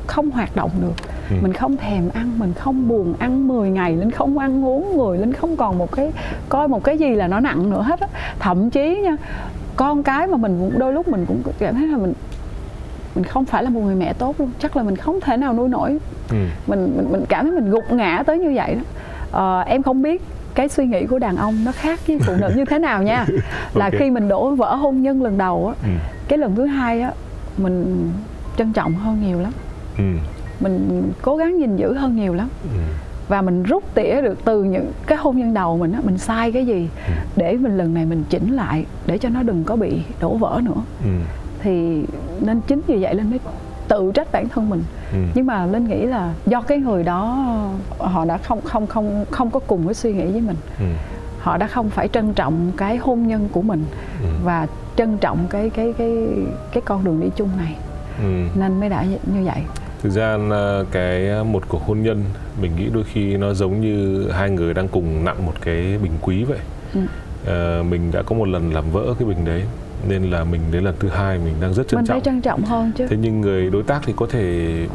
không 0.08 0.32
hoạt 0.32 0.56
động 0.56 0.72
được 0.82 0.94
Ừ. 1.30 1.36
mình 1.42 1.54
không 1.54 1.78
thèm 1.78 2.10
ăn 2.14 2.40
mình 2.40 2.54
không 2.54 2.88
buồn 2.88 3.14
ăn 3.20 3.48
10 3.48 3.70
ngày 3.70 3.96
linh 3.96 4.12
không 4.12 4.38
ăn 4.38 4.66
uống 4.66 4.98
người 4.98 5.18
linh 5.18 5.34
không 5.34 5.58
còn 5.58 5.78
một 5.78 5.92
cái 5.92 6.12
coi 6.50 6.68
một 6.68 6.84
cái 6.84 6.98
gì 6.98 7.10
là 7.16 7.28
nó 7.28 7.40
nặng 7.40 7.70
nữa 7.70 7.82
hết 7.82 8.00
á 8.00 8.08
thậm 8.40 8.70
chí 8.70 8.96
nha 9.04 9.16
con 9.76 10.04
cái 10.04 10.28
mà 10.28 10.38
mình 10.38 10.58
cũng 10.60 10.80
đôi 10.80 10.94
lúc 10.94 11.08
mình 11.08 11.26
cũng 11.26 11.42
cảm 11.60 11.76
thấy 11.76 11.88
là 11.88 11.98
mình 11.98 12.14
mình 13.16 13.24
không 13.24 13.46
phải 13.46 13.64
là 13.64 13.70
một 13.70 13.82
người 13.82 13.96
mẹ 13.96 14.14
tốt 14.14 14.36
luôn 14.40 14.52
chắc 14.60 14.78
là 14.78 14.84
mình 14.84 14.96
không 14.96 15.20
thể 15.22 15.38
nào 15.38 15.54
nuôi 15.54 15.70
nổi 15.70 15.98
ừ. 16.30 16.36
mình 16.68 16.94
mình, 16.98 17.08
mình 17.12 17.26
cảm 17.30 17.46
thấy 17.46 17.62
mình 17.62 17.72
gục 17.72 17.92
ngã 17.92 18.24
tới 18.26 18.40
như 18.40 18.52
vậy 18.56 18.76
đó 18.76 18.82
Ờ, 19.32 19.60
em 19.62 19.84
không 19.84 20.02
biết 20.02 20.22
cái 20.56 20.70
suy 20.70 20.86
nghĩ 20.86 21.06
của 21.06 21.20
đàn 21.20 21.36
ông 21.36 21.66
nó 21.66 21.72
khác 21.72 22.00
với 22.08 22.20
phụ 22.20 22.34
nữ 22.42 22.50
như 22.56 22.66
thế 22.66 22.80
nào 22.80 23.04
nha 23.04 23.26
là 23.74 23.86
Ok. 23.86 23.94
khi 24.00 24.12
mình 24.12 24.28
đổ 24.28 24.56
vỡ 24.56 24.76
hôn 24.76 25.02
nhân 25.02 25.24
lần 25.24 25.38
đầu 25.38 25.68
á 25.68 25.74
Ừ. 25.84 25.90
cái 26.28 26.40
lần 26.40 26.56
thứ 26.56 26.66
hai 26.66 27.02
á 27.02 27.12
mình 27.58 28.10
trân 28.58 28.74
trọng 28.74 28.94
hơn 28.94 29.22
nhiều 29.28 29.40
lắm 29.40 29.52
Ừ. 29.98 30.04
mình 30.60 31.04
cố 31.22 31.38
gắng 31.38 31.60
gìn 31.60 31.76
giữ 31.76 31.94
hơn 31.94 32.16
nhiều 32.16 32.34
lắm 32.34 32.48
Ừ. 32.64 32.80
và 33.28 33.42
mình 33.42 33.64
rút 33.64 33.84
tỉa 33.96 34.22
được 34.22 34.46
từ 34.46 34.64
những 34.64 34.92
cái 35.08 35.18
hôn 35.18 35.38
nhân 35.38 35.54
đầu 35.54 35.78
mình 35.78 35.92
á 35.92 36.00
mình 36.04 36.18
sai 36.18 36.52
cái 36.52 36.66
gì 36.66 36.90
Ừ. 37.08 37.14
để 37.36 37.54
mình 37.58 37.78
lần 37.78 37.94
này 37.94 38.06
mình 38.06 38.24
chỉnh 38.30 38.54
lại 38.56 38.86
để 39.06 39.18
cho 39.18 39.30
nó 39.30 39.44
đừng 39.44 39.64
có 39.64 39.76
bị 39.76 40.02
đổ 40.22 40.36
vỡ 40.36 40.62
nữa 40.64 40.82
Ừ. 41.04 41.10
thì 41.64 42.04
nên 42.42 42.62
chính 42.68 42.82
vì 42.88 42.98
vậy 43.02 43.16
lên 43.16 43.30
mới 43.30 43.40
tự 43.88 44.12
trách 44.16 44.32
bản 44.32 44.50
thân 44.50 44.70
mình 44.70 44.84
Ừ. 45.14 45.18
nhưng 45.34 45.46
mà 45.46 45.66
linh 45.66 45.88
nghĩ 45.88 46.06
là 46.06 46.34
do 46.46 46.62
cái 46.62 46.78
người 46.78 47.04
đó 47.04 47.48
họ 47.98 48.26
đã 48.26 48.38
không 48.38 48.62
không 48.62 48.88
không 48.88 49.26
không 49.32 49.52
có 49.52 49.60
cùng 49.68 49.86
cái 49.88 49.94
suy 49.94 50.14
nghĩ 50.14 50.26
với 50.26 50.42
mình 50.42 50.56
Ừ. 50.80 50.86
họ 51.40 51.58
đã 51.58 51.68
không 51.68 51.90
phải 51.90 52.08
trân 52.08 52.34
trọng 52.34 52.72
cái 52.78 52.98
hôn 52.98 53.28
nhân 53.28 53.50
của 53.52 53.62
mình 53.62 53.84
Ừ. 54.24 54.28
và 54.44 54.68
trân 54.96 55.18
trọng 55.18 55.38
cái 55.50 55.70
cái 55.70 55.94
cái 55.98 56.28
cái 56.74 56.82
con 56.86 57.04
đường 57.04 57.20
đi 57.22 57.28
chung 57.36 57.50
này 57.58 57.76
Ừ. 58.20 58.46
nên 58.60 58.80
mới 58.80 58.90
đã 58.90 59.04
như 59.04 59.44
vậy 59.46 59.62
thực 60.04 60.10
ra 60.10 60.38
cái 60.92 61.44
một 61.44 61.64
cuộc 61.68 61.82
hôn 61.88 62.02
nhân 62.04 62.24
mình 62.62 62.72
nghĩ 62.78 62.86
đôi 62.94 63.04
khi 63.04 63.38
nó 63.38 63.54
giống 63.54 63.82
như 63.82 64.28
hai 64.32 64.50
người 64.50 64.74
đang 64.74 64.88
cùng 64.88 65.26
nặn 65.26 65.46
một 65.46 65.54
cái 65.62 65.98
bình 66.04 66.12
quý 66.22 66.44
vậy 66.44 66.60
Ừ. 66.94 67.00
Ờ, 67.46 67.84
mình 67.90 68.12
đã 68.12 68.22
có 68.22 68.36
một 68.36 68.48
lần 68.48 68.74
làm 68.74 68.84
vỡ 68.92 69.14
cái 69.20 69.28
bình 69.28 69.46
đấy 69.46 69.64
nên 70.08 70.24
là 70.24 70.44
mình 70.44 70.62
đến 70.72 70.84
lần 70.84 70.96
thứ 71.00 71.10
hai 71.10 71.38
mình 71.38 71.54
đang 71.62 71.74
rất 71.74 71.88
trân 71.88 71.98
mình 71.98 72.06
trọng 72.06 72.14
phải 72.16 72.22
trân 72.26 72.42
trọng 72.42 72.64
hơn 72.64 72.92
chứ 72.98 73.08
thế 73.10 73.18
nhưng 73.22 73.42
người 73.42 73.70
đối 73.70 73.84
tác 73.84 74.02
thì 74.06 74.14
có 74.18 74.28
thể 74.30 74.88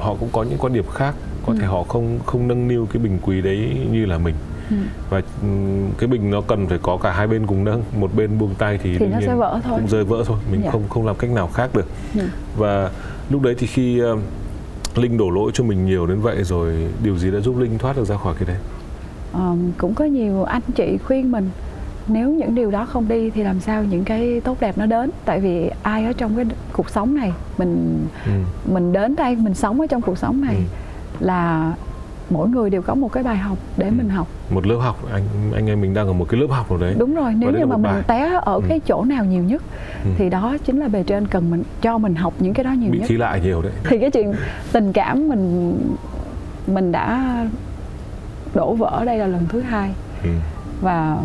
họ 0.00 0.14
cũng 0.20 0.28
có 0.32 0.42
những 0.42 0.58
quan 0.58 0.72
điểm 0.72 0.84
khác 0.94 1.14
có 1.46 1.52
Ừ. 1.52 1.58
thể 1.60 1.66
họ 1.66 1.82
không 1.82 2.18
không 2.26 2.48
nâng 2.48 2.68
niu 2.68 2.86
cái 2.92 3.02
bình 3.02 3.18
quý 3.22 3.40
đấy 3.42 3.76
như 3.92 4.06
là 4.06 4.18
mình 4.18 4.34
Ừ. 4.70 4.76
và 5.10 5.22
cái 5.98 6.08
bình 6.08 6.30
nó 6.30 6.40
cần 6.40 6.66
phải 6.66 6.78
có 6.82 6.96
cả 7.02 7.12
hai 7.12 7.26
bên 7.26 7.46
cùng 7.46 7.64
nâng 7.64 7.82
một 7.96 8.10
bên 8.16 8.38
buông 8.38 8.54
tay 8.58 8.78
thì, 8.82 8.98
Thì 8.98 9.06
nó 9.06 9.18
sẽ 9.20 9.34
vỡ 9.34 9.60
thôi. 9.64 9.78
cũng 9.80 9.88
rơi 9.88 10.04
vỡ 10.04 10.22
thôi 10.26 10.38
mình 10.50 10.60
Dạ. 10.64 10.70
không 10.70 10.82
không 10.88 11.06
làm 11.06 11.16
cách 11.16 11.30
nào 11.30 11.46
khác 11.48 11.70
được 11.74 11.86
Ừ. 12.14 12.20
và 12.56 12.90
lúc 13.30 13.42
đấy 13.42 13.54
thì 13.58 13.66
khi 13.66 13.98
ờ, 13.98 14.16
linh 14.96 15.16
đổ 15.18 15.30
lỗi 15.30 15.50
cho 15.54 15.64
mình 15.64 15.86
nhiều 15.86 16.06
đến 16.06 16.20
vậy 16.20 16.44
rồi 16.44 16.74
điều 17.02 17.18
gì 17.18 17.30
đã 17.30 17.40
giúp 17.40 17.58
linh 17.58 17.78
thoát 17.78 17.96
được 17.96 18.04
ra 18.04 18.16
khỏi 18.16 18.34
cái 18.38 18.48
đấy 18.48 18.56
Ờm, 19.32 19.72
cũng 19.78 19.94
có 19.94 20.04
nhiều 20.04 20.44
anh 20.44 20.62
chị 20.76 20.98
khuyên 21.06 21.30
mình 21.32 21.50
nếu 22.08 22.30
những 22.30 22.54
điều 22.54 22.70
đó 22.70 22.86
không 22.86 23.08
đi 23.08 23.30
thì 23.30 23.42
làm 23.42 23.60
sao 23.60 23.84
những 23.84 24.04
cái 24.04 24.40
tốt 24.44 24.56
đẹp 24.60 24.78
nó 24.78 24.86
đến 24.86 25.10
tại 25.24 25.40
vì 25.40 25.70
ai 25.82 26.04
ở 26.04 26.12
trong 26.12 26.36
cái 26.36 26.44
cuộc 26.72 26.90
sống 26.90 27.14
này 27.16 27.32
mình 27.58 27.98
ừ. 28.26 28.32
mình 28.72 28.92
đến 28.92 29.16
đây 29.16 29.36
mình 29.36 29.54
sống 29.54 29.80
ở 29.80 29.86
trong 29.86 30.02
cuộc 30.02 30.18
sống 30.18 30.40
này 30.40 30.56
Ừ. 30.56 30.62
là 31.26 31.72
mỗi 32.30 32.48
người 32.48 32.70
đều 32.70 32.82
có 32.82 32.94
một 32.94 33.12
cái 33.12 33.22
bài 33.22 33.36
học 33.36 33.58
để 33.76 33.86
Ừ. 33.86 33.92
mình 33.96 34.08
học 34.08 34.26
một 34.50 34.66
lớp 34.66 34.76
học 34.80 34.98
anh 35.12 35.22
anh 35.54 35.66
em 35.66 35.80
mình 35.80 35.94
đang 35.94 36.06
ở 36.06 36.12
một 36.12 36.26
cái 36.28 36.40
lớp 36.40 36.46
học 36.50 36.70
nào 36.70 36.78
đấy 36.80 36.94
đúng 36.98 37.14
rồi 37.14 37.34
nếu 37.36 37.50
như 37.52 37.66
mà 37.66 37.76
mình 37.76 37.82
bài. 37.82 38.02
té 38.06 38.38
ở 38.42 38.54
Ừ. 38.54 38.60
cái 38.68 38.80
chỗ 38.80 39.04
nào 39.04 39.24
nhiều 39.24 39.42
nhất 39.42 39.62
Ừ. 40.04 40.10
thì 40.18 40.28
đó 40.30 40.56
chính 40.64 40.80
là 40.80 40.88
bề 40.88 41.02
trên 41.02 41.26
cần 41.26 41.50
mình 41.50 41.62
cho 41.82 41.98
mình 41.98 42.14
học 42.14 42.32
những 42.38 42.54
cái 42.54 42.64
đó 42.64 42.70
nhiều 42.72 42.90
bị 42.92 42.98
nhất 42.98 43.06
thi 43.08 43.16
lại 43.16 43.40
nhiều 43.40 43.62
đấy 43.62 43.72
thì 43.88 43.98
cái 43.98 44.10
chuyện 44.10 44.32
tình 44.72 44.92
cảm 44.92 45.28
mình 45.28 45.74
mình 46.66 46.92
đã 46.92 47.22
đổ 48.54 48.74
vỡ 48.74 49.02
đây 49.06 49.18
là 49.18 49.26
lần 49.26 49.46
thứ 49.48 49.60
hai 49.60 49.90
ừ. 50.24 50.30
và 50.80 51.18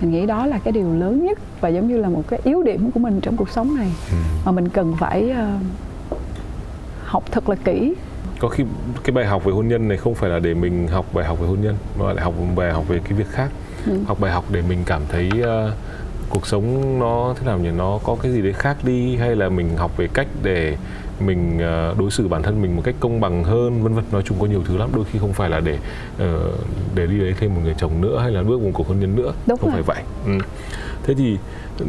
mình 0.00 0.10
nghĩ 0.10 0.26
đó 0.26 0.46
là 0.46 0.58
cái 0.58 0.72
điều 0.72 0.92
lớn 0.94 1.24
nhất 1.26 1.38
và 1.60 1.68
giống 1.68 1.88
như 1.88 1.96
là 1.96 2.08
một 2.08 2.22
cái 2.28 2.40
yếu 2.44 2.62
điểm 2.62 2.90
của 2.90 3.00
mình 3.00 3.20
trong 3.20 3.36
cuộc 3.36 3.50
sống 3.50 3.76
này 3.76 3.88
Ừ. 4.10 4.16
mà 4.44 4.52
mình 4.52 4.68
cần 4.68 4.94
phải 5.00 5.30
ờ, 5.30 5.56
học 7.04 7.22
thật 7.30 7.48
là 7.48 7.56
kỹ 7.64 7.94
có 8.40 8.48
khi 8.48 8.64
cái 9.04 9.12
bài 9.12 9.26
học 9.26 9.44
về 9.44 9.52
hôn 9.52 9.68
nhân 9.68 9.88
này 9.88 9.96
không 9.96 10.14
phải 10.14 10.30
là 10.30 10.38
để 10.38 10.54
mình 10.54 10.88
học 10.88 11.06
bài 11.14 11.24
học 11.24 11.40
về 11.40 11.46
hôn 11.46 11.60
nhân 11.62 11.76
mà 11.98 12.12
lại 12.12 12.24
học 12.24 12.34
bài 12.56 12.72
học 12.72 12.88
về 12.88 13.00
cái 13.04 13.12
việc 13.12 13.28
khác 13.30 13.50
Ừ. 13.86 13.98
học 14.06 14.20
bài 14.20 14.32
học 14.32 14.44
để 14.52 14.62
mình 14.68 14.78
cảm 14.86 15.02
thấy 15.08 15.30
ờ, 15.42 15.72
cuộc 16.28 16.46
sống 16.46 16.98
nó 16.98 17.34
thế 17.40 17.46
nào 17.46 17.58
nhỉ 17.58 17.70
nó 17.70 17.98
có 18.04 18.16
cái 18.22 18.32
gì 18.32 18.42
đấy 18.42 18.52
khác 18.52 18.76
đi 18.82 19.16
hay 19.16 19.36
là 19.36 19.48
mình 19.48 19.68
học 19.76 19.96
về 19.96 20.08
cách 20.14 20.26
để 20.42 20.76
mình 21.20 21.58
ờ, 21.58 21.94
đối 21.98 22.10
xử 22.10 22.28
bản 22.28 22.42
thân 22.42 22.62
mình 22.62 22.76
một 22.76 22.82
cách 22.84 22.94
công 23.00 23.20
bằng 23.20 23.44
hơn 23.44 23.82
vân 23.82 23.94
vân 23.94 24.04
nói 24.12 24.22
chung 24.24 24.38
có 24.40 24.46
nhiều 24.46 24.62
thứ 24.68 24.76
lắm 24.76 24.90
đôi 24.94 25.04
khi 25.12 25.18
không 25.18 25.32
phải 25.32 25.50
là 25.50 25.60
để 25.60 25.78
ờ, 26.18 26.52
để 26.94 27.06
đi 27.06 27.16
lấy 27.16 27.34
thêm 27.40 27.54
một 27.54 27.60
người 27.64 27.74
chồng 27.78 28.00
nữa 28.00 28.18
hay 28.22 28.30
là 28.30 28.42
bước 28.42 28.60
một 28.62 28.70
cuộc 28.74 28.88
hôn 28.88 29.00
nhân 29.00 29.16
nữa 29.16 29.32
Đúng 29.46 29.58
không 29.58 29.70
rồi. 29.72 29.82
phải 29.82 29.94
vậy 29.96 30.04
ừ. 30.38 30.44
thế 31.02 31.14
thì 31.14 31.38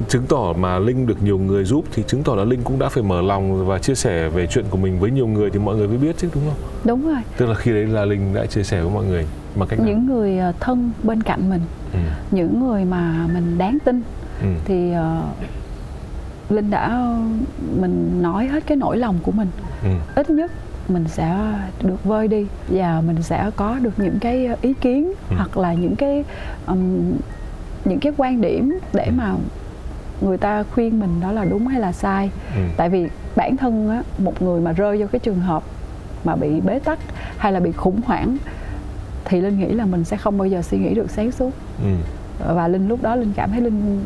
chứng 0.07 0.23
tỏ 0.29 0.53
mà 0.59 0.79
linh 0.79 1.07
được 1.07 1.23
nhiều 1.23 1.37
người 1.37 1.63
giúp 1.63 1.85
thì 1.91 2.03
chứng 2.07 2.23
tỏ 2.23 2.35
là 2.35 2.43
linh 2.43 2.63
cũng 2.63 2.79
đã 2.79 2.89
phải 2.89 3.03
mở 3.03 3.21
lòng 3.21 3.65
và 3.67 3.79
chia 3.79 3.95
sẻ 3.95 4.29
về 4.29 4.47
chuyện 4.47 4.65
của 4.69 4.77
mình 4.77 4.99
với 4.99 5.11
nhiều 5.11 5.27
người 5.27 5.49
thì 5.49 5.59
mọi 5.59 5.75
người 5.75 5.87
mới 5.87 5.97
biết 5.97 6.15
chứ 6.17 6.29
đúng 6.35 6.43
không 6.45 6.57
đúng 6.83 7.07
rồi 7.07 7.21
tức 7.37 7.45
là 7.45 7.55
khi 7.55 7.71
đấy 7.71 7.85
là 7.85 8.05
linh 8.05 8.33
đã 8.33 8.45
chia 8.45 8.63
sẻ 8.63 8.81
với 8.81 8.91
mọi 8.93 9.05
người 9.05 9.25
bằng 9.55 9.67
cách 9.69 9.79
nào 9.79 9.87
những 9.87 10.05
người 10.05 10.37
ờ, 10.37 10.53
thân 10.59 10.91
bên 11.03 11.23
cạnh 11.23 11.49
mình 11.49 11.61
ừ. 11.93 11.99
những 12.31 12.67
người 12.67 12.85
mà 12.85 13.27
mình 13.33 13.57
đáng 13.57 13.77
tin 13.85 14.01
Ừ. 14.41 14.47
thì 14.65 14.91
linh 16.49 16.69
đã 16.69 17.15
mình 17.79 18.21
nói 18.21 18.47
hết 18.47 18.63
cái 18.67 18.77
nỗi 18.77 18.97
lòng 18.97 19.19
của 19.23 19.31
mình 19.31 19.47
ừ. 19.83 19.89
ít 20.15 20.29
nhất 20.29 20.51
mình 20.87 21.05
sẽ 21.07 21.35
được 21.81 22.03
vơi 22.03 22.27
đi 22.27 22.45
và 22.67 23.01
mình 23.01 23.23
sẽ 23.23 23.51
có 23.55 23.79
được 23.79 23.93
những 23.97 24.19
cái 24.19 24.49
ý 24.61 24.73
kiến 24.73 25.13
ừ. 25.29 25.35
hoặc 25.37 25.57
là 25.57 25.73
những 25.73 25.95
cái 25.95 26.23
um, 26.67 27.11
những 27.85 27.99
cái 27.99 28.13
quan 28.17 28.41
điểm 28.41 28.79
để 28.93 29.05
ừ. 29.05 29.11
mà 29.17 29.35
người 30.21 30.37
ta 30.37 30.63
khuyên 30.63 30.99
mình 30.99 31.19
đó 31.21 31.31
là 31.31 31.45
đúng 31.45 31.67
hay 31.67 31.79
là 31.79 31.91
sai 31.91 32.29
ừ. 32.55 32.61
tại 32.77 32.89
vì 32.89 33.07
bản 33.35 33.57
thân 33.57 33.89
á, 33.89 34.03
một 34.17 34.41
người 34.41 34.61
mà 34.61 34.71
rơi 34.71 34.97
vào 34.97 35.07
cái 35.07 35.19
trường 35.19 35.39
hợp 35.39 35.63
mà 36.23 36.35
bị 36.35 36.61
bế 36.61 36.79
tắc 36.79 36.99
hay 37.37 37.51
là 37.51 37.59
bị 37.59 37.71
khủng 37.71 38.01
hoảng 38.05 38.37
thì 39.25 39.41
linh 39.41 39.59
nghĩ 39.59 39.67
là 39.67 39.85
mình 39.85 40.03
sẽ 40.03 40.17
không 40.17 40.37
bao 40.37 40.47
giờ 40.47 40.61
suy 40.61 40.77
nghĩ 40.77 40.93
được 40.93 41.11
sáng 41.11 41.31
suốt 41.31 41.51
ừ. 41.83 41.89
và 42.55 42.67
linh 42.67 42.87
lúc 42.87 43.01
đó 43.01 43.15
linh 43.15 43.33
cảm 43.35 43.51
thấy 43.51 43.61
linh 43.61 44.03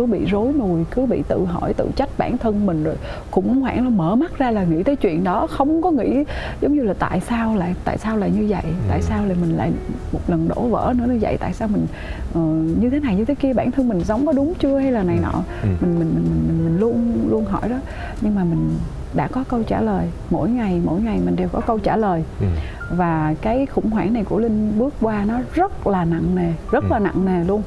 cứ 0.00 0.06
bị 0.06 0.24
rối 0.24 0.52
nùi 0.58 0.84
cứ 0.90 1.06
bị 1.06 1.22
tự 1.28 1.44
hỏi 1.44 1.74
tự 1.74 1.90
trách 1.96 2.08
bản 2.18 2.38
thân 2.38 2.66
mình 2.66 2.84
rồi 2.84 2.96
khủng 3.30 3.60
hoảng 3.60 3.84
nó 3.84 3.90
mở 3.90 4.14
mắt 4.14 4.38
ra 4.38 4.50
là 4.50 4.64
nghĩ 4.64 4.82
tới 4.82 4.96
chuyện 4.96 5.24
đó 5.24 5.46
không 5.46 5.82
có 5.82 5.90
nghĩ 5.90 6.24
giống 6.60 6.74
như 6.74 6.82
là 6.82 6.94
tại 6.98 7.20
sao 7.20 7.56
lại 7.56 7.74
tại 7.84 7.98
sao 7.98 8.16
lại 8.16 8.30
như 8.30 8.46
vậy 8.48 8.62
ừ. 8.62 8.70
tại 8.88 9.02
sao 9.02 9.26
lại 9.26 9.36
mình 9.40 9.56
lại 9.56 9.72
một 10.12 10.20
lần 10.28 10.48
đổ 10.48 10.62
vỡ 10.62 10.94
nữa 10.96 11.04
như 11.08 11.18
vậy 11.20 11.36
tại 11.40 11.52
sao 11.52 11.68
mình 11.68 11.86
uh, 12.30 12.80
như 12.82 12.90
thế 12.90 13.00
này 13.00 13.16
như 13.16 13.24
thế 13.24 13.34
kia 13.34 13.52
bản 13.52 13.70
thân 13.70 13.88
mình 13.88 14.04
sống 14.04 14.26
có 14.26 14.32
đúng 14.32 14.54
chưa 14.58 14.78
hay 14.78 14.92
là 14.92 15.02
này 15.02 15.16
ừ. 15.16 15.22
nọ 15.22 15.42
ừ. 15.62 15.68
mình, 15.80 15.98
mình 15.98 16.14
mình 16.14 16.40
mình 16.48 16.64
mình 16.64 16.78
luôn 16.78 17.12
luôn 17.28 17.44
hỏi 17.44 17.68
đó 17.68 17.76
nhưng 18.20 18.34
mà 18.34 18.44
mình 18.44 18.70
đã 19.14 19.28
có 19.32 19.44
câu 19.48 19.62
trả 19.62 19.80
lời 19.80 20.06
mỗi 20.30 20.50
ngày 20.50 20.80
mỗi 20.84 21.00
ngày 21.00 21.20
mình 21.24 21.36
đều 21.36 21.48
có 21.48 21.60
câu 21.60 21.78
trả 21.78 21.96
lời 21.96 22.24
ừ. 22.40 22.46
và 22.90 23.34
cái 23.42 23.66
khủng 23.66 23.90
hoảng 23.90 24.12
này 24.12 24.24
của 24.24 24.38
linh 24.38 24.72
bước 24.78 24.94
qua 25.00 25.24
nó 25.24 25.40
rất 25.54 25.86
là 25.86 26.04
nặng 26.04 26.34
nề 26.34 26.52
rất 26.70 26.84
ừ. 26.84 26.88
là 26.90 26.98
nặng 26.98 27.24
nề 27.24 27.44
luôn 27.44 27.62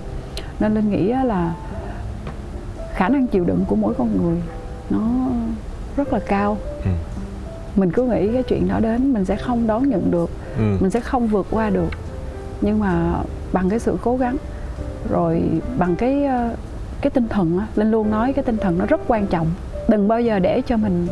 nên 0.60 0.74
linh 0.74 0.90
nghĩ 0.90 1.14
là 1.26 1.54
khả 2.94 3.10
năng 3.10 3.28
chịu 3.28 3.44
đựng 3.44 3.66
của 3.68 3.76
mỗi 3.76 3.94
con 3.98 4.18
người 4.18 4.38
nó 4.90 5.30
rất 5.96 6.14
là 6.14 6.20
cao 6.20 6.58
ừ. 6.84 6.90
mình 7.76 7.92
cứ 7.92 8.04
nghĩ 8.04 8.28
cái 8.34 8.44
chuyện 8.44 8.68
đó 8.68 8.80
đến 8.80 9.14
mình 9.14 9.26
sẽ 9.26 9.36
không 9.36 9.68
đón 9.68 9.90
nhận 9.90 10.12
được 10.12 10.30
ừ. 10.58 10.78
mình 10.80 10.90
sẽ 10.90 11.00
không 11.00 11.28
vượt 11.28 11.48
qua 11.52 11.70
được 11.70 11.90
nhưng 12.62 12.80
mà 12.80 13.14
bằng 13.54 13.70
cái 13.70 13.80
sự 13.80 13.98
cố 14.02 14.18
gắng 14.18 14.38
rồi 15.10 15.42
bằng 15.78 15.96
cái 15.96 16.26
ờ, 16.26 16.56
cái 17.02 17.10
tinh 17.10 17.28
thần 17.28 17.60
á 17.60 17.68
linh 17.76 17.92
luôn 17.92 18.12
nói 18.12 18.34
cái 18.34 18.44
tinh 18.44 18.58
thần 18.58 18.78
nó 18.78 18.86
rất 18.86 19.02
quan 19.08 19.28
trọng 19.28 19.48
đừng 19.90 20.08
bao 20.08 20.22
giờ 20.22 20.40
để 20.40 20.62
cho 20.62 20.78
mình 20.78 21.08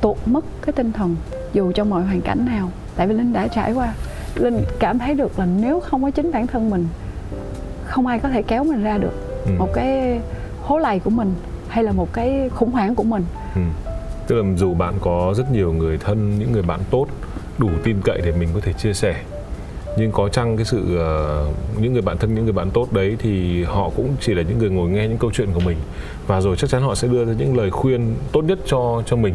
tuột 0.00 0.16
mất 0.26 0.44
cái 0.62 0.72
tinh 0.72 0.92
thần 0.92 1.16
dù 1.52 1.72
trong 1.72 1.90
mọi 1.90 2.02
hoàn 2.02 2.20
cảnh 2.20 2.46
nào 2.46 2.70
tại 2.96 3.06
vì 3.06 3.14
linh 3.14 3.32
đã 3.32 3.48
trải 3.48 3.72
qua 3.72 3.94
linh 4.34 4.64
cảm 4.78 4.98
thấy 4.98 5.14
được 5.14 5.38
là 5.38 5.46
nếu 5.46 5.80
không 5.80 6.02
có 6.02 6.10
chính 6.10 6.32
bản 6.32 6.46
thân 6.46 6.70
mình 6.70 6.86
không 7.84 8.06
ai 8.06 8.18
có 8.18 8.28
thể 8.28 8.42
kéo 8.42 8.64
mình 8.64 8.82
ra 8.82 8.98
được 8.98 9.44
ừ. 9.46 9.50
một 9.58 9.68
cái 9.74 10.20
hố 10.62 10.78
lầy 10.78 10.98
của 10.98 11.10
mình 11.10 11.34
hay 11.68 11.84
là 11.84 11.92
một 11.92 12.12
cái 12.12 12.50
khủng 12.54 12.70
hoảng 12.70 12.94
của 12.94 13.02
mình 13.02 13.24
ừ. 13.54 13.60
tức 14.26 14.42
là 14.42 14.56
dù 14.56 14.74
bạn 14.74 14.94
có 15.00 15.34
rất 15.36 15.50
nhiều 15.52 15.72
người 15.72 15.98
thân 15.98 16.38
những 16.38 16.52
người 16.52 16.62
bạn 16.62 16.80
tốt 16.90 17.06
đủ 17.58 17.68
tin 17.84 18.00
cậy 18.04 18.20
để 18.24 18.32
mình 18.32 18.48
có 18.54 18.60
thể 18.60 18.72
chia 18.72 18.92
sẻ 18.92 19.14
nhưng 19.98 20.12
có 20.12 20.28
chăng 20.28 20.56
cái 20.56 20.64
sự 20.64 20.78
uh, 20.78 21.80
những 21.80 21.92
người 21.92 22.02
bạn 22.02 22.18
thân 22.18 22.34
những 22.34 22.44
người 22.44 22.52
bạn 22.52 22.70
tốt 22.70 22.92
đấy 22.92 23.16
thì 23.18 23.64
họ 23.64 23.90
cũng 23.96 24.16
chỉ 24.20 24.34
là 24.34 24.42
những 24.42 24.58
người 24.58 24.70
ngồi 24.70 24.90
nghe 24.90 25.08
những 25.08 25.18
câu 25.18 25.30
chuyện 25.32 25.48
của 25.54 25.60
mình 25.60 25.76
và 26.26 26.40
rồi 26.40 26.56
chắc 26.56 26.70
chắn 26.70 26.82
họ 26.82 26.94
sẽ 26.94 27.08
đưa 27.08 27.24
ra 27.24 27.32
những 27.38 27.56
lời 27.56 27.70
khuyên 27.70 28.14
tốt 28.32 28.42
nhất 28.42 28.58
cho 28.66 29.02
cho 29.06 29.16
mình 29.16 29.34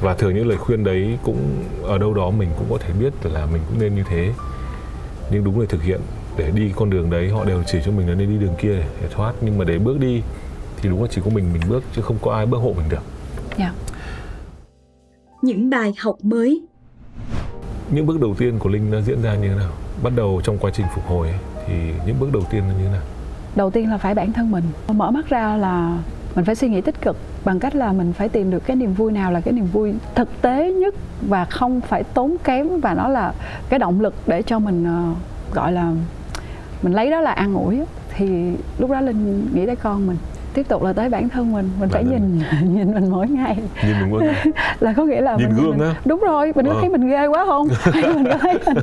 và 0.00 0.14
thường 0.14 0.34
những 0.34 0.48
lời 0.48 0.58
khuyên 0.58 0.84
đấy 0.84 1.18
cũng 1.22 1.38
ở 1.82 1.98
đâu 1.98 2.14
đó 2.14 2.30
mình 2.30 2.48
cũng 2.58 2.66
có 2.70 2.78
thể 2.78 2.90
biết 3.00 3.12
là 3.22 3.46
mình 3.46 3.62
cũng 3.68 3.80
nên 3.80 3.94
như 3.94 4.04
thế 4.08 4.32
nhưng 5.30 5.44
đúng 5.44 5.60
là 5.60 5.66
thực 5.68 5.82
hiện 5.82 6.00
để 6.36 6.50
đi 6.50 6.72
con 6.76 6.90
đường 6.90 7.10
đấy 7.10 7.28
họ 7.28 7.44
đều 7.44 7.62
chỉ 7.66 7.78
cho 7.84 7.92
mình 7.92 8.08
là 8.08 8.14
nên 8.14 8.28
đi 8.28 8.38
đường 8.38 8.54
kia 8.58 8.76
để 9.02 9.08
thoát 9.10 9.32
nhưng 9.40 9.58
mà 9.58 9.64
để 9.64 9.78
bước 9.78 10.00
đi 10.00 10.22
thì 10.82 10.88
đúng 10.88 11.02
là 11.02 11.08
chỉ 11.10 11.20
có 11.24 11.30
mình 11.34 11.52
mình 11.52 11.62
bước 11.68 11.84
chứ 11.96 12.02
không 12.02 12.16
có 12.22 12.32
ai 12.34 12.46
bước 12.46 12.58
hộ 12.58 12.74
mình 12.76 12.88
được. 12.88 13.02
Yeah. 13.56 13.58
Dạ. 13.58 13.72
Những 15.42 15.70
bài 15.70 15.94
học 15.98 16.16
mới. 16.22 16.62
Những 17.90 18.06
bước 18.06 18.20
đầu 18.20 18.34
tiên 18.38 18.58
của 18.58 18.68
Linh 18.68 18.90
nó 18.90 19.00
diễn 19.00 19.22
ra 19.22 19.34
như 19.34 19.48
thế 19.48 19.54
nào? 19.54 19.70
Bắt 20.02 20.12
đầu 20.16 20.40
trong 20.44 20.58
quá 20.58 20.70
trình 20.74 20.86
phục 20.94 21.06
hồi 21.06 21.28
ấy, 21.28 21.38
thì 21.66 21.74
những 22.06 22.20
bước 22.20 22.32
đầu 22.32 22.42
tiên 22.50 22.62
là 22.68 22.74
như 22.74 22.84
thế 22.84 22.92
nào? 22.92 23.02
Đầu 23.56 23.70
tiên 23.70 23.90
là 23.90 23.98
phải 23.98 24.14
bản 24.14 24.32
thân 24.32 24.50
mình 24.50 24.64
mở 24.88 25.10
mắt 25.10 25.28
ra 25.28 25.56
là 25.56 25.98
mình 26.34 26.44
phải 26.44 26.54
suy 26.54 26.68
nghĩ 26.68 26.80
tích 26.80 27.00
cực 27.00 27.16
bằng 27.44 27.60
cách 27.60 27.74
là 27.74 27.92
mình 27.92 28.12
phải 28.12 28.28
tìm 28.28 28.50
được 28.50 28.66
cái 28.66 28.76
niềm 28.76 28.94
vui 28.94 29.12
nào 29.12 29.32
là 29.32 29.40
cái 29.40 29.52
niềm 29.52 29.66
vui 29.72 29.94
thực 30.14 30.42
tế 30.42 30.72
nhất 30.72 30.94
và 31.28 31.44
không 31.44 31.80
phải 31.80 32.04
tốn 32.04 32.36
kém 32.44 32.80
và 32.80 32.94
nó 32.94 33.08
là 33.08 33.34
cái 33.68 33.78
động 33.78 34.00
lực 34.00 34.14
để 34.26 34.42
cho 34.42 34.58
mình 34.58 34.86
uh, 35.10 35.16
gọi 35.54 35.72
là 35.72 35.92
mình 36.82 36.92
lấy 36.92 37.10
đó 37.10 37.20
là 37.20 37.30
an 37.30 37.54
ủi 37.54 37.80
thì 38.14 38.52
lúc 38.78 38.90
đó 38.90 39.00
linh 39.00 39.48
nghĩ 39.54 39.66
tới 39.66 39.76
con 39.76 40.06
mình 40.06 40.16
tiếp 40.58 40.68
tục 40.68 40.82
là 40.82 40.92
tới 40.92 41.08
bản 41.08 41.28
thân 41.28 41.52
mình 41.52 41.70
mình 41.80 41.88
phải 41.88 42.04
nhìn 42.04 42.42
nhìn 42.74 42.94
mình 42.94 43.10
mỗi 43.10 43.28
ngày 43.28 43.56
nhìn 43.82 44.00
mình 44.00 44.10
mỗi 44.10 44.22
ngày 44.24 44.46
là 44.80 44.92
có 44.92 45.04
nghĩa 45.04 45.20
là 45.20 45.36
nhìn 45.36 45.48
mình, 45.48 45.56
gương 45.56 45.78
mình, 45.78 45.88
đúng 46.04 46.20
rồi 46.20 46.52
mình 46.54 46.66
có 46.66 46.72
ờ. 46.72 46.78
thấy 46.80 46.88
mình 46.88 47.08
ghê 47.08 47.26
quá 47.26 47.44
không 47.46 47.68
mình 48.14 48.24
có 48.30 48.38
thấy 48.38 48.58
mình, 48.66 48.78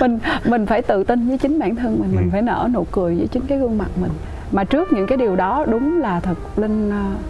mình 0.00 0.18
mình 0.44 0.66
phải 0.66 0.82
tự 0.82 1.04
tin 1.04 1.28
với 1.28 1.38
chính 1.38 1.58
bản 1.58 1.76
thân 1.76 1.98
mình 2.00 2.10
ừ. 2.12 2.16
mình 2.16 2.30
phải 2.30 2.42
nở 2.42 2.68
nụ 2.74 2.86
cười 2.92 3.14
với 3.14 3.26
chính 3.26 3.42
cái 3.46 3.58
gương 3.58 3.78
mặt 3.78 3.88
mình 4.00 4.10
mà 4.52 4.64
trước 4.64 4.92
những 4.92 5.06
cái 5.06 5.18
điều 5.18 5.36
đó 5.36 5.64
đúng 5.68 6.00
là 6.00 6.20
thật 6.20 6.38
linh 6.56 6.88
uh, 6.88 7.20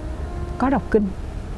có 0.59 0.71
đọc 0.71 0.83
kinh 0.91 1.07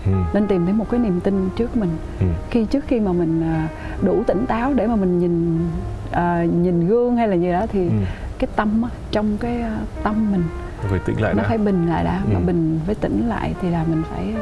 ừ. 0.06 0.12
linh 0.32 0.46
tìm 0.46 0.64
thấy 0.64 0.74
một 0.74 0.90
cái 0.90 1.00
niềm 1.00 1.20
tin 1.20 1.48
trước 1.56 1.76
mình 1.76 1.90
ừ. 2.20 2.26
khi 2.50 2.64
trước 2.64 2.84
khi 2.86 3.00
mà 3.00 3.12
mình 3.12 3.42
uh, 3.42 4.04
đủ 4.04 4.22
tỉnh 4.26 4.46
táo 4.46 4.74
để 4.74 4.86
mà 4.86 4.96
mình 4.96 5.18
nhìn 5.18 5.66
uh, 6.10 6.54
nhìn 6.54 6.88
gương 6.88 7.16
hay 7.16 7.28
là 7.28 7.34
gì 7.34 7.52
đó 7.52 7.66
thì 7.72 7.88
ừ. 7.88 7.94
cái 8.38 8.48
tâm 8.56 8.82
á, 8.82 8.90
trong 9.10 9.36
cái 9.40 9.62
tâm 10.02 10.32
mình 10.32 10.42
phải 10.88 10.98
tỉnh 10.98 11.20
lại 11.20 11.34
nó 11.34 11.42
đã. 11.42 11.48
phải 11.48 11.58
bình 11.58 11.86
lại 11.86 12.04
đã 12.04 12.22
ừ. 12.24 12.30
mà 12.34 12.40
bình 12.40 12.80
với 12.86 12.94
tỉnh 12.94 13.28
lại 13.28 13.54
thì 13.62 13.70
là 13.70 13.84
mình 13.88 14.02
phải 14.10 14.34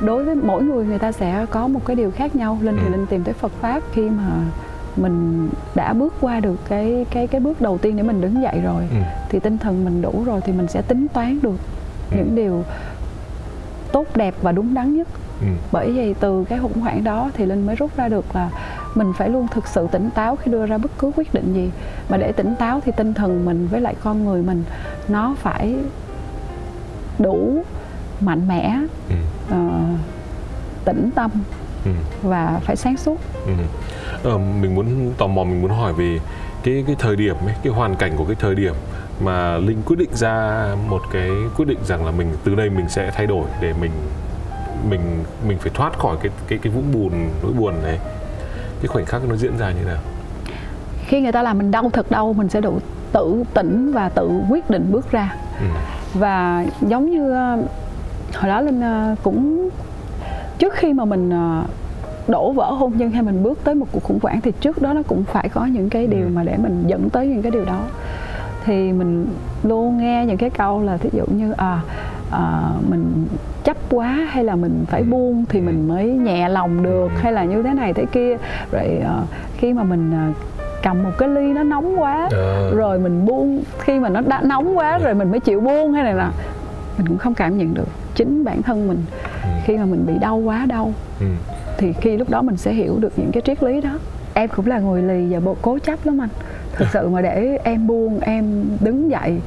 đối 0.00 0.24
với 0.24 0.34
mỗi 0.34 0.62
người 0.62 0.84
người 0.84 0.98
ta 0.98 1.12
sẽ 1.12 1.46
có 1.50 1.68
một 1.68 1.80
cái 1.86 1.96
điều 1.96 2.10
khác 2.10 2.36
nhau 2.36 2.58
linh 2.62 2.76
ừ. 2.76 2.82
thì 2.84 2.92
linh 2.92 3.06
tìm 3.06 3.24
tới 3.24 3.34
Phật 3.34 3.52
pháp 3.60 3.82
khi 3.92 4.10
mà 4.10 4.28
mình 4.96 5.48
đã 5.74 5.92
bước 5.92 6.14
qua 6.20 6.40
được 6.40 6.56
cái 6.68 7.06
cái 7.10 7.26
cái 7.26 7.40
bước 7.40 7.60
đầu 7.60 7.78
tiên 7.78 7.96
để 7.96 8.02
mình 8.02 8.20
đứng 8.20 8.42
dậy 8.42 8.60
rồi 8.64 8.82
ừ. 8.90 8.96
thì 9.28 9.38
tinh 9.38 9.58
thần 9.58 9.84
mình 9.84 10.02
đủ 10.02 10.22
rồi 10.26 10.40
thì 10.44 10.52
mình 10.52 10.68
sẽ 10.68 10.82
tính 10.82 11.06
toán 11.08 11.38
được 11.42 11.56
ừ. 12.10 12.16
những 12.16 12.34
điều 12.34 12.64
tốt 13.92 14.06
đẹp 14.14 14.34
và 14.42 14.52
đúng 14.52 14.74
đắn 14.74 14.96
nhất 14.96 15.08
ừ. 15.40 15.46
bởi 15.72 15.92
vì 15.92 16.14
từ 16.14 16.44
cái 16.44 16.58
khủng 16.58 16.80
hoảng 16.80 17.04
đó 17.04 17.30
thì 17.34 17.46
linh 17.46 17.66
mới 17.66 17.76
rút 17.76 17.96
ra 17.96 18.08
được 18.08 18.24
là 18.34 18.50
mình 18.96 19.12
phải 19.12 19.28
luôn 19.28 19.48
thực 19.48 19.66
sự 19.66 19.86
tỉnh 19.92 20.10
táo 20.10 20.36
khi 20.36 20.50
đưa 20.50 20.66
ra 20.66 20.78
bất 20.78 20.90
cứ 20.98 21.10
quyết 21.16 21.34
định 21.34 21.54
gì 21.54 21.70
mà 22.08 22.16
để 22.16 22.32
tỉnh 22.32 22.54
táo 22.58 22.80
thì 22.84 22.92
tinh 22.96 23.14
thần 23.14 23.44
mình 23.44 23.68
với 23.70 23.80
lại 23.80 23.94
con 24.04 24.24
người 24.24 24.42
mình 24.42 24.64
nó 25.08 25.34
phải 25.38 25.76
đủ 27.18 27.64
mạnh 28.20 28.48
mẽ 28.48 28.78
ừ. 29.08 29.14
uh, 29.54 29.98
tĩnh 30.84 31.10
tâm 31.14 31.30
ừ. 31.84 31.90
và 32.22 32.60
phải 32.64 32.76
sáng 32.76 32.96
suốt 32.96 33.20
ừ. 33.46 33.52
ờ, 34.22 34.38
mình 34.38 34.74
muốn 34.74 35.12
tò 35.18 35.26
mò 35.26 35.44
mình 35.44 35.62
muốn 35.62 35.70
hỏi 35.70 35.92
về 35.92 36.18
cái 36.62 36.84
cái 36.86 36.96
thời 36.98 37.16
điểm 37.16 37.36
ấy, 37.46 37.54
cái 37.62 37.72
hoàn 37.72 37.96
cảnh 37.96 38.12
của 38.16 38.24
cái 38.24 38.36
thời 38.38 38.54
điểm 38.54 38.74
mà 39.20 39.56
linh 39.56 39.82
quyết 39.86 39.96
định 39.98 40.14
ra 40.14 40.66
một 40.88 41.02
cái 41.12 41.30
quyết 41.56 41.64
định 41.68 41.78
rằng 41.84 42.06
là 42.06 42.10
mình 42.10 42.28
từ 42.44 42.54
đây 42.54 42.70
mình 42.70 42.88
sẽ 42.88 43.10
thay 43.10 43.26
đổi 43.26 43.46
để 43.60 43.72
mình 43.80 43.90
mình 44.90 45.00
mình 45.48 45.58
phải 45.58 45.70
thoát 45.74 45.98
khỏi 45.98 46.16
cái 46.22 46.32
cái 46.48 46.58
cái 46.62 46.72
vũng 46.72 46.92
bùn 46.92 47.12
nỗi 47.42 47.52
buồn 47.52 47.74
này 47.82 47.98
cái 48.80 48.86
khoảnh 48.88 49.04
khắc 49.04 49.28
nó 49.28 49.36
diễn 49.36 49.58
ra 49.58 49.70
như 49.70 49.84
nào 49.86 49.98
khi 51.06 51.20
người 51.20 51.32
ta 51.32 51.42
làm 51.42 51.58
mình 51.58 51.70
đau 51.70 51.90
thật 51.92 52.10
đau 52.10 52.32
mình 52.32 52.48
sẽ 52.48 52.60
đủ 52.60 52.78
tự 53.12 53.44
tỉnh 53.54 53.92
và 53.92 54.08
tự 54.08 54.30
quyết 54.50 54.70
định 54.70 54.88
bước 54.92 55.10
ra 55.10 55.34
ừ. 55.60 55.66
và 56.14 56.66
giống 56.80 57.10
như 57.10 57.32
ờ, 57.32 57.58
hồi 58.34 58.48
đó 58.48 58.60
linh 58.60 58.80
ờ, 58.80 59.14
cũng 59.22 59.68
trước 60.58 60.74
khi 60.74 60.92
mà 60.92 61.04
mình 61.04 61.30
ờ, 61.30 61.64
đổ 62.28 62.52
vỡ 62.52 62.70
hôn 62.70 62.92
nhân 62.96 63.10
hay 63.10 63.22
mình 63.22 63.42
bước 63.42 63.58
tới 63.64 63.74
một 63.74 63.86
cuộc 63.92 64.02
khủng 64.02 64.18
hoảng 64.22 64.40
thì 64.40 64.52
trước 64.60 64.82
đó 64.82 64.92
nó 64.92 65.02
cũng 65.02 65.24
phải 65.24 65.48
có 65.48 65.66
những 65.66 65.90
cái 65.90 66.06
điều 66.06 66.24
ừ. 66.24 66.30
mà 66.34 66.44
để 66.44 66.56
mình 66.56 66.84
dẫn 66.86 67.10
tới 67.10 67.26
những 67.26 67.42
cái 67.42 67.50
điều 67.50 67.64
đó 67.64 67.82
thì 68.64 68.92
mình 68.92 69.26
luôn 69.62 69.98
nghe 69.98 70.26
những 70.26 70.36
cái 70.36 70.50
câu 70.50 70.82
là 70.82 70.96
thí 70.96 71.10
dụ 71.12 71.24
như 71.26 71.52
à, 71.52 71.80
à 72.30 72.70
mình 72.88 73.26
chấp 73.64 73.76
quá 73.90 74.26
hay 74.30 74.44
là 74.44 74.56
mình 74.56 74.84
phải 74.88 75.00
ừ. 75.00 75.06
buông 75.10 75.44
thì 75.48 75.60
mình 75.60 75.88
mới 75.88 76.06
nhẹ 76.06 76.48
lòng 76.48 76.82
được 76.82 77.10
hay 77.16 77.32
là 77.32 77.44
như 77.44 77.62
thế 77.62 77.74
này 77.74 77.92
thế 77.92 78.04
kia 78.12 78.36
rồi 78.72 79.00
à, 79.04 79.22
khi 79.56 79.72
mà 79.72 79.82
mình 79.82 80.12
à, 80.14 80.32
cầm 80.82 81.02
một 81.02 81.10
cái 81.18 81.28
ly 81.28 81.52
nó 81.52 81.62
nóng 81.62 82.00
quá 82.00 82.28
à. 82.32 82.70
rồi 82.74 82.98
mình 82.98 83.26
buông 83.26 83.62
khi 83.78 83.98
mà 83.98 84.08
nó 84.08 84.20
đã 84.20 84.40
nóng 84.44 84.78
quá 84.78 84.98
rồi 84.98 85.14
mình 85.14 85.30
mới 85.30 85.40
chịu 85.40 85.60
buông 85.60 85.92
hay 85.92 86.04
này 86.04 86.14
là 86.14 86.32
mình 86.98 87.08
cũng 87.08 87.18
không 87.18 87.34
cảm 87.34 87.58
nhận 87.58 87.74
được 87.74 87.88
chính 88.14 88.44
bản 88.44 88.62
thân 88.62 88.88
mình 88.88 89.04
ừ. 89.42 89.48
khi 89.64 89.76
mà 89.76 89.84
mình 89.84 90.06
bị 90.06 90.14
đau 90.20 90.36
quá 90.36 90.66
đau 90.68 90.92
ừ. 91.20 91.26
thì 91.78 91.92
khi 91.92 92.16
lúc 92.16 92.30
đó 92.30 92.42
mình 92.42 92.56
sẽ 92.56 92.72
hiểu 92.72 92.98
được 92.98 93.12
những 93.16 93.32
cái 93.32 93.42
triết 93.46 93.62
lý 93.62 93.80
đó 93.80 93.98
em 94.34 94.48
cũng 94.56 94.66
là 94.66 94.78
người 94.78 95.02
lì 95.02 95.26
và 95.32 95.40
bộ 95.40 95.56
cố 95.62 95.78
chấp 95.78 96.06
lắm 96.06 96.20
anh 96.20 96.28
thực 96.72 96.88
sự 96.92 97.08
mà 97.08 97.20
để 97.20 97.58
em 97.64 97.86
buông 97.86 98.20
em 98.20 98.64
đứng 98.80 99.10
dậy 99.10 99.40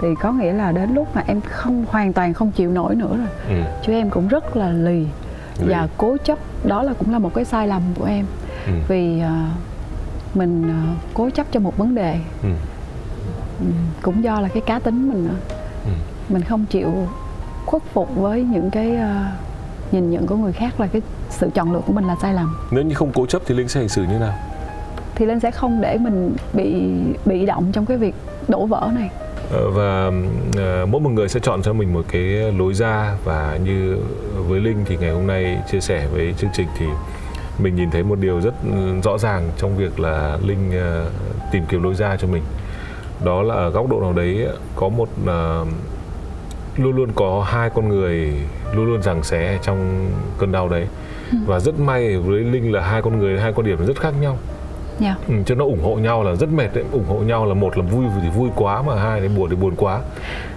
thì 0.00 0.08
có 0.20 0.32
nghĩa 0.32 0.52
là 0.52 0.72
đến 0.72 0.94
lúc 0.94 1.08
mà 1.14 1.22
em 1.26 1.40
không 1.40 1.84
hoàn 1.88 2.12
toàn 2.12 2.34
không 2.34 2.50
chịu 2.50 2.70
nổi 2.70 2.94
nữa 2.94 3.16
rồi. 3.16 3.58
Ừ. 3.58 3.64
chứ 3.86 3.92
em 3.92 4.10
cũng 4.10 4.28
rất 4.28 4.56
là 4.56 4.70
lì, 4.70 5.06
lì. 5.58 5.68
Và 5.68 5.88
cố 5.96 6.16
chấp 6.24 6.38
đó 6.64 6.82
là 6.82 6.92
cũng 6.98 7.12
là 7.12 7.18
một 7.18 7.34
cái 7.34 7.44
sai 7.44 7.68
lầm 7.68 7.82
của 7.98 8.04
em. 8.04 8.26
Ừ. 8.66 8.72
vì 8.88 9.22
uh, 9.22 10.36
mình 10.36 10.62
uh, 10.62 10.98
cố 11.14 11.30
chấp 11.30 11.46
cho 11.52 11.60
một 11.60 11.78
vấn 11.78 11.94
đề. 11.94 12.18
Ừ. 12.42 12.48
Ừ, 13.60 13.66
cũng 14.02 14.24
do 14.24 14.40
là 14.40 14.48
cái 14.48 14.62
cá 14.66 14.78
tính 14.78 15.08
mình 15.08 15.24
nữa 15.24 15.36
ừ. 15.84 15.90
mình 16.28 16.42
không 16.42 16.64
chịu 16.70 16.90
khuất 17.66 17.82
phục 17.92 18.16
với 18.16 18.42
những 18.42 18.70
cái 18.70 18.92
uh, 18.92 19.92
nhìn 19.92 20.10
nhận 20.10 20.26
của 20.26 20.36
người 20.36 20.52
khác 20.52 20.80
là 20.80 20.86
cái 20.86 21.02
sự 21.30 21.50
chọn 21.54 21.72
lựa 21.72 21.80
của 21.86 21.92
mình 21.92 22.04
là 22.04 22.16
sai 22.22 22.34
lầm. 22.34 22.56
Nếu 22.70 22.84
như 22.84 22.94
không 22.94 23.12
cố 23.14 23.26
chấp 23.26 23.42
thì 23.46 23.54
linh 23.54 23.68
sẽ 23.68 23.80
hành 23.80 23.88
xử 23.88 24.02
như 24.02 24.18
nào? 24.18 24.34
Thì 25.14 25.26
linh 25.26 25.40
sẽ 25.40 25.50
không 25.50 25.80
để 25.80 25.98
mình 25.98 26.36
bị 26.52 26.92
bị 27.24 27.46
động 27.46 27.72
trong 27.72 27.86
cái 27.86 27.96
việc 27.96 28.14
đổ 28.48 28.66
vỡ 28.66 28.90
này 28.94 29.10
và 29.50 30.06
uh, 30.08 30.88
mỗi 30.88 31.00
một 31.00 31.10
người 31.10 31.28
sẽ 31.28 31.40
chọn 31.40 31.62
cho 31.62 31.72
mình 31.72 31.92
một 31.92 32.04
cái 32.08 32.52
lối 32.58 32.74
ra 32.74 33.16
và 33.24 33.58
như 33.64 33.98
với 34.48 34.60
linh 34.60 34.84
thì 34.84 34.96
ngày 35.00 35.10
hôm 35.10 35.26
nay 35.26 35.58
chia 35.70 35.80
sẻ 35.80 36.06
với 36.12 36.34
chương 36.38 36.50
trình 36.54 36.66
thì 36.78 36.86
mình 37.58 37.76
nhìn 37.76 37.90
thấy 37.90 38.02
một 38.02 38.18
điều 38.18 38.40
rất 38.40 38.54
rõ 39.04 39.18
ràng 39.18 39.50
trong 39.56 39.76
việc 39.76 40.00
là 40.00 40.38
linh 40.46 40.68
uh, 40.68 41.12
tìm 41.52 41.62
kiếm 41.68 41.82
lối 41.82 41.94
ra 41.94 42.16
cho 42.16 42.28
mình. 42.28 42.42
Đó 43.24 43.42
là 43.42 43.54
ở 43.54 43.70
góc 43.70 43.88
độ 43.90 44.00
nào 44.00 44.12
đấy 44.12 44.46
có 44.76 44.88
một 44.88 45.08
uh, 45.22 45.68
luôn 46.76 46.96
luôn 46.96 47.12
có 47.14 47.46
hai 47.48 47.70
con 47.70 47.88
người 47.88 48.32
luôn 48.74 48.86
luôn 48.86 49.02
giằng 49.02 49.22
xé 49.22 49.58
trong 49.62 50.10
cơn 50.38 50.52
đau 50.52 50.68
đấy. 50.68 50.86
Ừ. 51.32 51.38
và 51.46 51.60
rất 51.60 51.80
may 51.80 52.16
với 52.16 52.40
linh 52.40 52.72
là 52.72 52.80
hai 52.80 53.02
con 53.02 53.18
người 53.18 53.40
hai 53.40 53.52
quan 53.52 53.66
điểm 53.66 53.86
rất 53.86 54.00
khác 54.00 54.14
nhau 54.20 54.38
yeah. 55.00 55.18
ừ, 55.28 55.34
chứ 55.46 55.54
nó 55.54 55.64
ủng 55.64 55.82
hộ 55.82 55.94
nhau 55.94 56.22
là 56.22 56.34
rất 56.34 56.48
mệt 56.52 56.74
đấy. 56.74 56.84
Ủng 56.92 57.04
hộ 57.08 57.18
nhau 57.18 57.46
là 57.46 57.54
một 57.54 57.78
là 57.78 57.84
vui 57.84 58.06
thì 58.22 58.28
vui 58.30 58.50
quá 58.56 58.82
mà 58.82 59.02
hai 59.02 59.20
thì 59.20 59.28
buồn 59.28 59.50
thì 59.50 59.56
buồn 59.56 59.74
quá. 59.76 60.00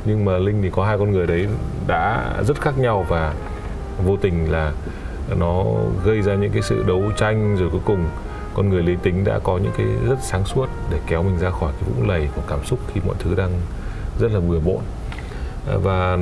Nhưng 0.06 0.26
mà 0.26 0.38
linh 0.38 0.62
thì 0.62 0.70
có 0.70 0.86
hai 0.86 0.98
con 0.98 1.12
người 1.12 1.28
đấy 1.28 1.48
đã 1.88 2.34
rất 2.48 2.62
khác 2.62 2.78
nhau 2.78 3.06
và 3.10 3.34
vô 4.06 4.18
tình 4.22 4.52
là 4.52 4.72
nó 5.38 5.64
gây 6.06 6.22
ra 6.22 6.36
những 6.36 6.52
cái 6.52 6.62
sự 6.62 6.84
đấu 6.88 7.04
tranh 7.18 7.56
rồi 7.56 7.70
cuối 7.72 7.82
cùng 7.86 8.06
con 8.54 8.70
người 8.70 8.84
lý 8.84 8.96
tính 9.04 9.24
đã 9.24 9.40
có 9.40 9.58
những 9.58 9.72
cái 9.78 9.86
rất 10.08 10.18
sáng 10.22 10.46
suốt 10.46 10.70
để 10.92 10.98
kéo 11.08 11.24
mình 11.24 11.38
ra 11.40 11.50
khỏi 11.50 11.72
cái 11.80 11.90
vũng 11.90 12.10
lầy 12.10 12.28
của 12.36 12.42
cảm 12.48 12.66
xúc 12.66 12.80
khi 12.94 13.02
mọi 13.08 13.16
thứ 13.20 13.36
đang 13.36 13.52
rất 14.20 14.32
là 14.32 14.40
bừa 14.40 14.60
bộn 14.60 14.82
và 15.84 16.18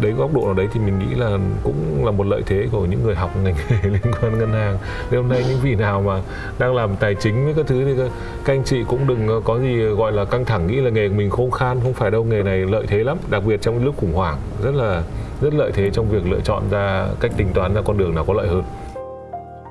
đấy 0.00 0.12
góc 0.12 0.34
độ 0.34 0.44
nào 0.44 0.54
đấy 0.54 0.68
thì 0.72 0.80
mình 0.80 0.98
nghĩ 0.98 1.14
là 1.14 1.38
cũng 1.62 2.04
là 2.04 2.10
một 2.10 2.26
lợi 2.26 2.42
thế 2.46 2.68
của 2.72 2.86
những 2.86 3.02
người 3.02 3.14
học 3.14 3.30
ngành 3.44 3.54
nghề 3.70 3.76
liên 3.90 4.12
quan 4.20 4.38
ngân 4.38 4.52
hàng. 4.52 4.78
Thế 5.10 5.16
hôm 5.16 5.28
nay 5.28 5.44
những 5.48 5.58
vị 5.62 5.74
nào 5.74 6.02
mà 6.02 6.22
đang 6.58 6.74
làm 6.74 6.96
tài 6.96 7.14
chính 7.14 7.44
với 7.44 7.54
các 7.54 7.66
thứ 7.66 7.84
thì 7.84 8.02
các 8.44 8.52
anh 8.54 8.64
chị 8.64 8.84
cũng 8.88 9.06
đừng 9.06 9.42
có 9.44 9.58
gì 9.58 9.76
gọi 9.82 10.12
là 10.12 10.24
căng 10.24 10.44
thẳng 10.44 10.66
nghĩ 10.66 10.76
là 10.76 10.90
nghề 10.90 11.08
mình 11.08 11.30
khô 11.30 11.50
khan 11.50 11.80
không 11.82 11.94
phải 11.94 12.10
đâu. 12.10 12.24
Nghề 12.24 12.42
này 12.42 12.58
lợi 12.58 12.86
thế 12.88 13.04
lắm 13.04 13.18
đặc 13.30 13.42
biệt 13.46 13.62
trong 13.62 13.84
lúc 13.84 13.96
khủng 13.96 14.14
hoảng. 14.14 14.36
Rất 14.62 14.74
là 14.74 15.02
rất 15.40 15.54
lợi 15.54 15.72
thế 15.74 15.90
trong 15.90 16.08
việc 16.08 16.26
lựa 16.26 16.40
chọn 16.40 16.62
ra 16.70 17.06
cách 17.20 17.32
tính 17.36 17.48
toán 17.54 17.74
ra 17.74 17.80
con 17.84 17.98
đường 17.98 18.14
nào 18.14 18.24
có 18.24 18.34
lợi 18.34 18.48
hơn. 18.48 18.62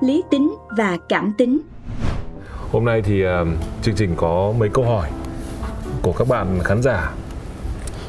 Lý 0.00 0.22
tính 0.30 0.54
và 0.76 0.98
cảm 1.08 1.32
tính. 1.38 1.60
Hôm 2.72 2.84
nay 2.84 3.02
thì 3.02 3.26
uh, 3.26 3.30
chương 3.82 3.94
trình 3.94 4.14
có 4.16 4.52
mấy 4.58 4.68
câu 4.68 4.84
hỏi 4.84 5.08
của 6.02 6.12
các 6.12 6.28
bạn 6.28 6.58
khán 6.64 6.82
giả 6.82 7.12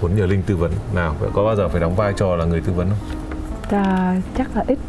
muốn 0.02 0.16
nhờ 0.16 0.26
linh 0.26 0.42
tư 0.42 0.56
vấn. 0.56 0.72
Nào 0.96 1.16
có 1.34 1.44
bao 1.44 1.56
giờ 1.56 1.70
phải 1.70 1.82
đóng 1.82 1.96
vai 1.96 2.14
trò 2.14 2.36
là 2.36 2.46
người 2.46 2.62
tư 2.62 2.74
vấn 2.74 2.90
không? 2.90 3.18
À, 3.80 4.22
chắc 4.38 4.56
là 4.56 4.64
ít. 4.68 4.80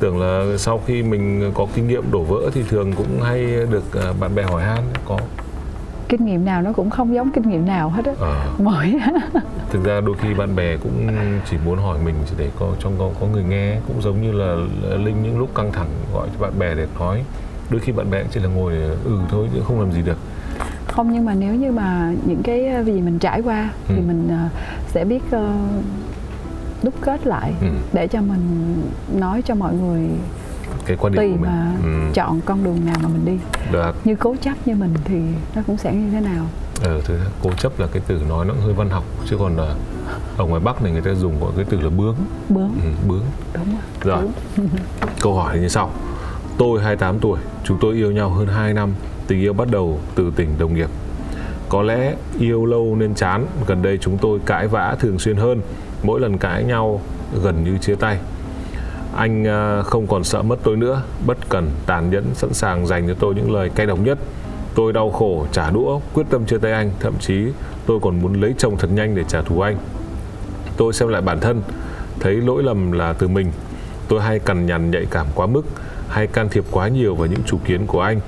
Tưởng 0.00 0.20
là 0.20 0.58
sau 0.58 0.80
khi 0.86 1.02
mình 1.02 1.52
có 1.54 1.66
kinh 1.74 1.88
nghiệm 1.88 2.10
đổ 2.10 2.22
vỡ 2.22 2.50
thì 2.54 2.62
thường 2.62 2.92
cũng 2.92 3.22
hay 3.22 3.46
được 3.70 3.94
à, 4.04 4.12
bạn 4.20 4.34
bè 4.34 4.42
hỏi 4.42 4.62
han 4.62 4.82
có. 5.04 5.18
Kinh 6.08 6.26
nghiệm 6.26 6.44
nào 6.44 6.62
nó 6.62 6.72
cũng 6.72 6.90
không 6.90 7.14
giống 7.14 7.30
kinh 7.30 7.48
nghiệm 7.48 7.66
nào 7.66 7.88
hết 7.88 8.04
á. 8.04 8.12
À. 8.20 8.46
mỗi 8.58 8.94
thực 9.70 9.84
ra 9.84 10.00
đôi 10.00 10.16
khi 10.22 10.34
bạn 10.34 10.56
bè 10.56 10.76
cũng 10.76 11.08
chỉ 11.50 11.56
muốn 11.64 11.78
hỏi 11.78 11.98
mình 12.04 12.14
để 12.38 12.50
có 12.58 12.72
trong 12.78 12.92
có, 12.98 13.10
có 13.20 13.26
người 13.26 13.44
nghe 13.44 13.76
cũng 13.86 14.02
giống 14.02 14.22
như 14.22 14.32
là 14.32 14.56
linh 14.96 15.22
những 15.22 15.38
lúc 15.38 15.54
căng 15.54 15.72
thẳng 15.72 15.88
gọi 16.14 16.28
cho 16.34 16.42
bạn 16.42 16.58
bè 16.58 16.74
để 16.74 16.86
nói. 16.98 17.24
Đôi 17.70 17.80
khi 17.80 17.92
bạn 17.92 18.10
bè 18.10 18.24
chỉ 18.30 18.40
là 18.40 18.48
ngồi 18.48 18.72
ừ 19.04 19.18
thôi 19.30 19.48
chứ 19.54 19.60
không 19.66 19.80
làm 19.80 19.92
gì 19.92 20.02
được 20.02 20.18
không 20.94 21.12
nhưng 21.12 21.24
mà 21.24 21.34
nếu 21.34 21.54
như 21.54 21.72
mà 21.72 22.12
những 22.24 22.42
cái 22.42 22.68
ờ, 22.68 22.84
gì 22.84 22.92
mình 22.92 23.18
trải 23.18 23.40
qua 23.42 23.70
ừ. 23.88 23.94
thì 23.96 24.00
mình 24.00 24.28
uh, 24.46 24.52
sẽ 24.88 25.04
biết 25.04 25.22
uh, 25.26 25.40
đúc 26.82 26.94
kết 27.00 27.26
lại 27.26 27.54
ừ. 27.60 27.66
để 27.92 28.06
cho 28.06 28.20
mình 28.20 28.76
nói 29.14 29.42
cho 29.42 29.54
mọi 29.54 29.74
người 29.74 30.08
cái 30.86 30.96
quan 31.00 31.12
điểm 31.12 31.16
tùy 31.16 31.30
của 31.30 31.36
mình. 31.36 31.50
mà 31.50 31.72
ừ. 31.84 32.12
chọn 32.14 32.40
con 32.40 32.64
đường 32.64 32.86
nào 32.86 32.96
mà 33.02 33.08
mình 33.08 33.24
đi 33.24 33.38
được 33.72 33.92
như 34.04 34.14
cố 34.14 34.36
chấp 34.40 34.54
như 34.66 34.74
mình 34.74 34.94
thì 35.04 35.20
nó 35.54 35.62
cũng 35.66 35.76
sẽ 35.76 35.94
như 35.94 36.10
thế 36.10 36.20
nào 36.20 36.46
ờ 36.82 37.00
ra 37.00 37.14
cố 37.42 37.50
chấp 37.52 37.80
là 37.80 37.86
cái 37.92 38.02
từ 38.06 38.20
nói 38.28 38.46
nó 38.46 38.54
hơi 38.64 38.72
văn 38.72 38.90
học 38.90 39.04
chứ 39.30 39.36
còn 39.38 39.56
là 39.56 39.74
ở 40.36 40.44
ngoài 40.44 40.60
bắc 40.60 40.82
này 40.82 40.92
người 40.92 41.02
ta 41.02 41.14
dùng 41.14 41.40
gọi 41.40 41.52
cái 41.56 41.64
từ 41.70 41.80
là 41.80 41.90
bướng 41.90 42.16
bướng 42.48 42.70
ừ, 42.82 43.08
bướng 43.08 43.24
đúng 43.54 43.76
rồi, 44.00 44.16
rồi. 44.56 44.66
câu 45.20 45.34
hỏi 45.34 45.58
như 45.58 45.68
sau 45.68 45.90
tôi 46.58 46.82
28 46.82 47.18
tuổi 47.18 47.40
chúng 47.64 47.78
tôi 47.80 47.94
yêu 47.94 48.12
nhau 48.12 48.30
hơn 48.30 48.46
2 48.46 48.74
năm 48.74 48.90
tình 49.26 49.40
yêu 49.40 49.52
bắt 49.52 49.68
đầu 49.70 50.00
từ 50.14 50.32
tình 50.36 50.48
đồng 50.58 50.74
nghiệp. 50.74 50.88
Có 51.68 51.82
lẽ 51.82 52.14
yêu 52.38 52.66
lâu 52.66 52.96
nên 52.96 53.14
chán, 53.14 53.46
gần 53.66 53.82
đây 53.82 53.98
chúng 53.98 54.18
tôi 54.18 54.38
cãi 54.46 54.68
vã 54.68 54.96
thường 55.00 55.18
xuyên 55.18 55.36
hơn, 55.36 55.60
mỗi 56.02 56.20
lần 56.20 56.38
cãi 56.38 56.64
nhau 56.64 57.00
gần 57.42 57.64
như 57.64 57.78
chia 57.78 57.94
tay. 57.94 58.18
Anh 59.16 59.46
à, 59.46 59.82
không 59.82 60.06
còn 60.06 60.24
sợ 60.24 60.42
mất 60.42 60.56
tôi 60.62 60.76
nữa, 60.76 61.02
bất 61.26 61.48
cần 61.48 61.70
tàn 61.86 62.10
nhẫn 62.10 62.24
sẵn 62.34 62.54
sàng 62.54 62.86
dành 62.86 63.08
cho 63.08 63.14
tôi 63.14 63.34
những 63.34 63.52
lời 63.52 63.70
cay 63.74 63.86
độc 63.86 63.98
nhất. 63.98 64.18
Tôi 64.74 64.92
đau 64.92 65.10
khổ, 65.10 65.46
trả 65.52 65.70
đũa, 65.70 66.00
quyết 66.14 66.24
tâm 66.30 66.46
chia 66.46 66.58
tay 66.58 66.72
anh, 66.72 66.90
thậm 67.00 67.14
chí 67.20 67.44
tôi 67.86 67.98
còn 68.02 68.22
muốn 68.22 68.40
lấy 68.40 68.54
chồng 68.58 68.76
thật 68.78 68.88
nhanh 68.92 69.14
để 69.14 69.24
trả 69.28 69.42
thù 69.42 69.60
anh. 69.60 69.76
Tôi 70.76 70.92
xem 70.92 71.08
lại 71.08 71.22
bản 71.22 71.40
thân, 71.40 71.62
thấy 72.20 72.34
lỗi 72.34 72.62
lầm 72.62 72.92
là 72.92 73.12
từ 73.12 73.28
mình. 73.28 73.52
Tôi 74.08 74.20
hay 74.22 74.38
cằn 74.38 74.66
nhằn 74.66 74.90
nhạy 74.90 75.06
cảm 75.10 75.26
quá 75.34 75.46
mức, 75.46 75.62
hay 76.08 76.26
can 76.26 76.48
thiệp 76.48 76.64
quá 76.70 76.88
nhiều 76.88 77.14
vào 77.14 77.26
những 77.26 77.42
chủ 77.46 77.58
kiến 77.64 77.86
của 77.86 78.00
anh. 78.00 78.20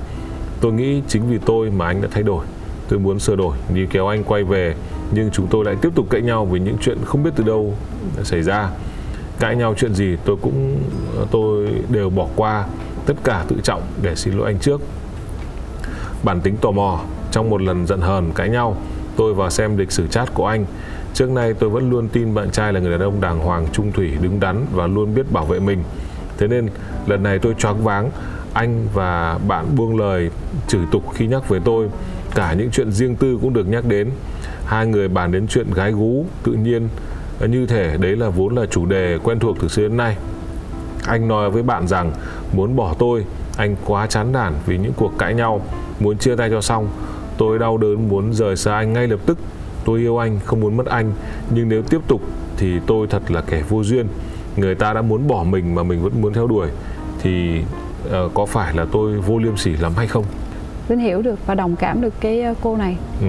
Tôi 0.61 0.73
nghĩ 0.73 1.01
chính 1.07 1.29
vì 1.29 1.37
tôi 1.45 1.69
mà 1.69 1.85
anh 1.85 2.01
đã 2.01 2.07
thay 2.11 2.23
đổi. 2.23 2.45
Tôi 2.89 2.99
muốn 2.99 3.19
sửa 3.19 3.35
đổi, 3.35 3.57
níu 3.73 3.87
kéo 3.89 4.07
anh 4.07 4.23
quay 4.23 4.43
về, 4.43 4.75
nhưng 5.11 5.29
chúng 5.31 5.47
tôi 5.47 5.65
lại 5.65 5.75
tiếp 5.81 5.89
tục 5.95 6.05
cãi 6.09 6.21
nhau 6.21 6.45
vì 6.45 6.59
những 6.59 6.77
chuyện 6.81 6.97
không 7.05 7.23
biết 7.23 7.31
từ 7.35 7.43
đâu 7.43 7.73
xảy 8.23 8.43
ra. 8.43 8.69
Cãi 9.39 9.55
nhau 9.55 9.73
chuyện 9.77 9.93
gì 9.93 10.17
tôi 10.25 10.35
cũng 10.41 10.79
tôi 11.31 11.67
đều 11.89 12.09
bỏ 12.09 12.27
qua 12.35 12.65
tất 13.05 13.13
cả 13.23 13.45
tự 13.47 13.55
trọng 13.63 13.81
để 14.01 14.15
xin 14.15 14.33
lỗi 14.33 14.45
anh 14.45 14.59
trước. 14.59 14.81
Bản 16.23 16.41
tính 16.41 16.57
tò 16.57 16.71
mò, 16.71 16.99
trong 17.31 17.49
một 17.49 17.61
lần 17.61 17.87
giận 17.87 18.01
hờn 18.01 18.31
cãi 18.35 18.49
nhau, 18.49 18.77
tôi 19.15 19.33
vào 19.33 19.49
xem 19.49 19.77
lịch 19.77 19.91
sử 19.91 20.07
chat 20.07 20.33
của 20.33 20.47
anh. 20.47 20.65
Trước 21.13 21.29
nay 21.29 21.53
tôi 21.53 21.69
vẫn 21.69 21.89
luôn 21.89 22.07
tin 22.07 22.33
bạn 22.33 22.51
trai 22.51 22.73
là 22.73 22.79
người 22.79 22.91
đàn 22.91 22.99
ông 22.99 23.21
đàng 23.21 23.39
hoàng, 23.39 23.67
trung 23.71 23.91
thủy, 23.91 24.11
đứng 24.21 24.39
đắn 24.39 24.65
và 24.73 24.87
luôn 24.87 25.15
biết 25.15 25.31
bảo 25.31 25.45
vệ 25.45 25.59
mình. 25.59 25.83
Thế 26.37 26.47
nên 26.47 26.69
lần 27.07 27.23
này 27.23 27.39
tôi 27.39 27.53
choáng 27.57 27.83
váng 27.83 28.11
anh 28.53 28.87
và 28.93 29.39
bạn 29.47 29.75
buông 29.75 29.97
lời, 29.97 30.29
chửi 30.67 30.81
tục 30.91 31.03
khi 31.13 31.27
nhắc 31.27 31.49
về 31.49 31.59
tôi. 31.65 31.87
Cả 32.35 32.53
những 32.53 32.71
chuyện 32.71 32.91
riêng 32.91 33.15
tư 33.15 33.37
cũng 33.41 33.53
được 33.53 33.67
nhắc 33.67 33.85
đến. 33.85 34.09
Hai 34.65 34.87
người 34.87 35.07
bàn 35.07 35.31
đến 35.31 35.47
chuyện 35.47 35.73
gái 35.73 35.91
gú, 35.91 36.25
tự 36.43 36.51
nhiên. 36.51 36.87
Như 37.47 37.65
thể 37.65 37.97
đấy 37.97 38.15
là 38.15 38.29
vốn 38.29 38.55
là 38.55 38.65
chủ 38.65 38.85
đề 38.85 39.17
quen 39.23 39.39
thuộc 39.39 39.57
từ 39.61 39.67
xưa 39.67 39.81
đến 39.81 39.97
nay. 39.97 40.17
Anh 41.07 41.27
nói 41.27 41.49
với 41.49 41.63
bạn 41.63 41.87
rằng, 41.87 42.11
muốn 42.53 42.75
bỏ 42.75 42.95
tôi, 42.99 43.25
anh 43.57 43.75
quá 43.85 44.07
chán 44.07 44.31
nản 44.31 44.53
vì 44.65 44.77
những 44.77 44.93
cuộc 44.95 45.11
cãi 45.17 45.33
nhau. 45.33 45.61
Muốn 45.99 46.17
chia 46.17 46.35
tay 46.35 46.49
cho 46.49 46.61
xong, 46.61 46.87
tôi 47.37 47.59
đau 47.59 47.77
đớn 47.77 48.09
muốn 48.09 48.33
rời 48.33 48.55
xa 48.55 48.75
anh 48.75 48.93
ngay 48.93 49.07
lập 49.07 49.19
tức. 49.25 49.37
Tôi 49.85 49.99
yêu 49.99 50.17
anh, 50.17 50.39
không 50.45 50.59
muốn 50.59 50.77
mất 50.77 50.85
anh. 50.85 51.11
Nhưng 51.49 51.69
nếu 51.69 51.81
tiếp 51.81 51.99
tục, 52.07 52.21
thì 52.57 52.79
tôi 52.87 53.07
thật 53.07 53.31
là 53.31 53.41
kẻ 53.41 53.63
vô 53.69 53.83
duyên. 53.83 54.07
Người 54.57 54.75
ta 54.75 54.93
đã 54.93 55.01
muốn 55.01 55.27
bỏ 55.27 55.43
mình 55.43 55.75
mà 55.75 55.83
mình 55.83 56.03
vẫn 56.03 56.21
muốn 56.21 56.33
theo 56.33 56.47
đuổi. 56.47 56.67
Thì 57.21 57.61
uh, 58.25 58.33
có 58.33 58.45
phải 58.45 58.75
là 58.75 58.85
tôi 58.91 59.17
vô 59.19 59.37
liêm 59.37 59.57
sỉ 59.57 59.71
lắm 59.71 59.91
hay 59.97 60.07
không 60.07 60.23
Linh 60.89 60.99
hiểu 60.99 61.21
được 61.21 61.39
và 61.45 61.55
đồng 61.55 61.75
cảm 61.75 62.01
được 62.01 62.13
cái 62.19 62.41
ờ, 62.41 62.53
cô 62.61 62.77
này 62.77 62.97
ừ. 63.21 63.27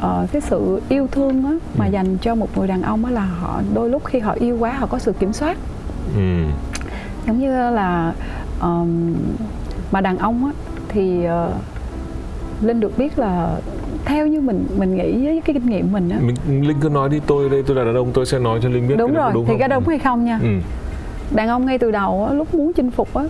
ờ, 0.00 0.26
cái 0.32 0.42
sự 0.42 0.80
yêu 0.88 1.06
thương 1.12 1.44
á, 1.44 1.52
mà 1.78 1.86
ừ. 1.86 1.90
dành 1.90 2.16
cho 2.18 2.34
một 2.34 2.58
người 2.58 2.68
đàn 2.68 2.82
ông 2.82 3.04
á, 3.04 3.10
là 3.10 3.24
họ 3.24 3.62
đôi 3.74 3.90
lúc 3.90 4.04
khi 4.04 4.18
họ 4.18 4.32
yêu 4.32 4.56
quá 4.58 4.72
họ 4.72 4.86
có 4.86 4.98
sự 4.98 5.12
kiểm 5.12 5.32
soát 5.32 5.56
ừ. 6.16 6.44
giống 7.26 7.40
như 7.40 7.70
là 7.70 8.12
um, 8.60 9.14
mà 9.92 10.00
đàn 10.00 10.18
ông 10.18 10.44
á, 10.44 10.52
thì 10.88 11.26
uh, 11.26 11.54
linh 12.64 12.80
được 12.80 12.98
biết 12.98 13.18
là 13.18 13.56
theo 14.04 14.26
như 14.26 14.40
mình 14.40 14.66
mình 14.76 14.96
nghĩ 14.96 15.24
với 15.24 15.40
cái 15.44 15.54
kinh 15.54 15.66
nghiệm 15.66 15.92
mình 15.92 16.08
á 16.08 16.18
mình 16.20 16.68
linh 16.68 16.80
cứ 16.80 16.88
nói 16.88 17.08
đi 17.08 17.20
tôi 17.26 17.48
đây 17.48 17.62
tôi 17.66 17.76
là 17.76 17.84
đàn 17.84 17.94
ông 17.94 18.12
tôi 18.12 18.26
sẽ 18.26 18.38
nói 18.38 18.60
cho 18.62 18.68
linh 18.68 18.88
biết 18.88 18.94
đúng 18.98 19.14
rồi 19.14 19.30
đúng 19.34 19.44
thì 19.44 19.52
không? 19.52 19.58
cái 19.58 19.68
đúng 19.68 19.88
hay 19.88 19.98
không 19.98 20.24
nha 20.24 20.38
ừ. 20.42 20.48
đàn 21.30 21.48
ông 21.48 21.66
ngay 21.66 21.78
từ 21.78 21.90
đầu 21.90 22.26
á, 22.26 22.34
lúc 22.34 22.54
muốn 22.54 22.72
chinh 22.72 22.90
phục 22.90 23.14
á 23.14 23.24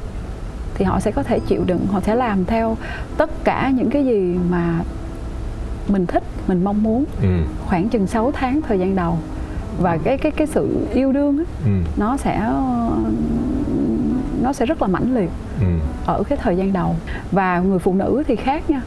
thì 0.78 0.84
họ 0.84 1.00
sẽ 1.00 1.10
có 1.10 1.22
thể 1.22 1.38
chịu 1.38 1.64
đựng 1.66 1.86
họ 1.86 2.00
sẽ 2.00 2.14
làm 2.14 2.44
theo 2.44 2.76
tất 3.16 3.44
cả 3.44 3.72
những 3.74 3.90
cái 3.90 4.04
gì 4.04 4.38
mà 4.50 4.80
mình 5.88 6.06
thích 6.06 6.22
mình 6.48 6.64
mong 6.64 6.82
muốn 6.82 7.04
ừ. 7.22 7.28
khoảng 7.66 7.88
chừng 7.88 8.06
6 8.06 8.32
tháng 8.32 8.62
thời 8.62 8.78
gian 8.78 8.96
đầu 8.96 9.18
và 9.80 9.98
cái 10.04 10.18
cái 10.18 10.32
cái 10.32 10.46
sự 10.46 10.86
yêu 10.94 11.12
đương 11.12 11.38
á, 11.38 11.44
ừ. 11.64 11.70
nó 11.96 12.16
sẽ 12.16 12.52
nó 14.42 14.52
sẽ 14.52 14.66
rất 14.66 14.82
là 14.82 14.88
mãnh 14.88 15.14
liệt 15.14 15.30
ừ. 15.60 15.66
ở 16.06 16.22
cái 16.22 16.38
thời 16.42 16.56
gian 16.56 16.72
đầu 16.72 16.96
và 17.32 17.60
người 17.60 17.78
phụ 17.78 17.94
nữ 17.94 18.22
thì 18.26 18.36
khác 18.36 18.70
nha 18.70 18.82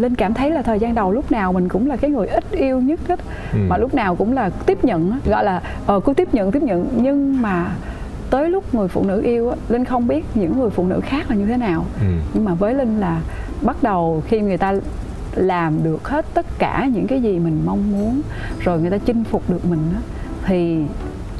linh 0.00 0.14
cảm 0.14 0.34
thấy 0.34 0.50
là 0.50 0.62
thời 0.62 0.78
gian 0.78 0.94
đầu 0.94 1.12
lúc 1.12 1.32
nào 1.32 1.52
mình 1.52 1.68
cũng 1.68 1.88
là 1.88 1.96
cái 1.96 2.10
người 2.10 2.26
ít 2.26 2.44
yêu 2.50 2.80
nhất 2.80 3.00
hết 3.08 3.20
ừ. 3.52 3.58
mà 3.68 3.76
lúc 3.76 3.94
nào 3.94 4.16
cũng 4.16 4.32
là 4.32 4.50
tiếp 4.66 4.84
nhận 4.84 5.18
gọi 5.24 5.44
là 5.44 5.62
ờ 5.86 6.00
cứ 6.00 6.14
tiếp 6.14 6.34
nhận 6.34 6.52
tiếp 6.52 6.62
nhận 6.62 6.88
nhưng 6.96 7.42
mà 7.42 7.70
tới 8.30 8.50
lúc 8.50 8.74
người 8.74 8.88
phụ 8.88 9.04
nữ 9.04 9.22
yêu 9.22 9.50
á 9.50 9.56
linh 9.68 9.84
không 9.84 10.08
biết 10.08 10.24
những 10.34 10.60
người 10.60 10.70
phụ 10.70 10.86
nữ 10.86 11.00
khác 11.02 11.30
là 11.30 11.36
như 11.36 11.46
thế 11.46 11.56
nào 11.56 11.84
ừ. 12.00 12.06
nhưng 12.34 12.44
mà 12.44 12.54
với 12.54 12.74
linh 12.74 13.00
là 13.00 13.20
bắt 13.62 13.76
đầu 13.82 14.22
khi 14.26 14.40
người 14.40 14.58
ta 14.58 14.74
làm 15.34 15.82
được 15.82 16.08
hết 16.08 16.26
tất 16.34 16.46
cả 16.58 16.88
những 16.92 17.06
cái 17.06 17.22
gì 17.22 17.38
mình 17.38 17.62
mong 17.64 17.92
muốn 17.92 18.20
rồi 18.60 18.80
người 18.80 18.90
ta 18.90 18.98
chinh 18.98 19.24
phục 19.24 19.50
được 19.50 19.64
mình 19.64 19.80
á 19.94 20.00
thì 20.44 20.84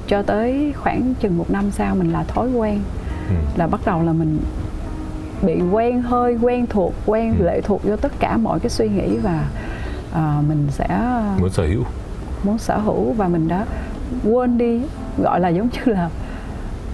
cho 0.07 0.23
tới 0.23 0.73
khoảng 0.77 1.15
chừng 1.21 1.39
một 1.39 1.51
năm 1.51 1.71
sau 1.71 1.95
mình 1.95 2.13
là 2.13 2.25
thói 2.25 2.51
quen 2.51 2.81
ừ. 3.29 3.35
là 3.57 3.67
bắt 3.67 3.81
đầu 3.87 4.03
là 4.03 4.13
mình 4.13 4.39
bị 5.43 5.61
quen 5.73 6.03
hơi 6.03 6.39
quen 6.43 6.67
thuộc 6.67 6.95
quen 7.07 7.35
ừ. 7.39 7.45
lệ 7.45 7.61
thuộc 7.61 7.85
vô 7.85 7.97
tất 7.97 8.13
cả 8.21 8.37
mọi 8.37 8.61
cái 8.61 8.71
suy 8.71 8.89
nghĩ 8.89 9.17
và 9.17 9.49
uh, 10.13 10.45
mình 10.49 10.67
sẽ 10.71 10.89
muốn 11.41 11.51
sở 11.51 11.67
hữu 11.67 11.85
muốn 12.45 12.59
sở 12.59 12.79
hữu 12.79 13.13
và 13.13 13.29
mình 13.29 13.49
đã 13.49 13.67
quên 14.25 14.59
đi 14.59 14.81
gọi 15.23 15.41
là 15.41 15.49
giống 15.49 15.69
như 15.69 15.93
là 15.93 16.11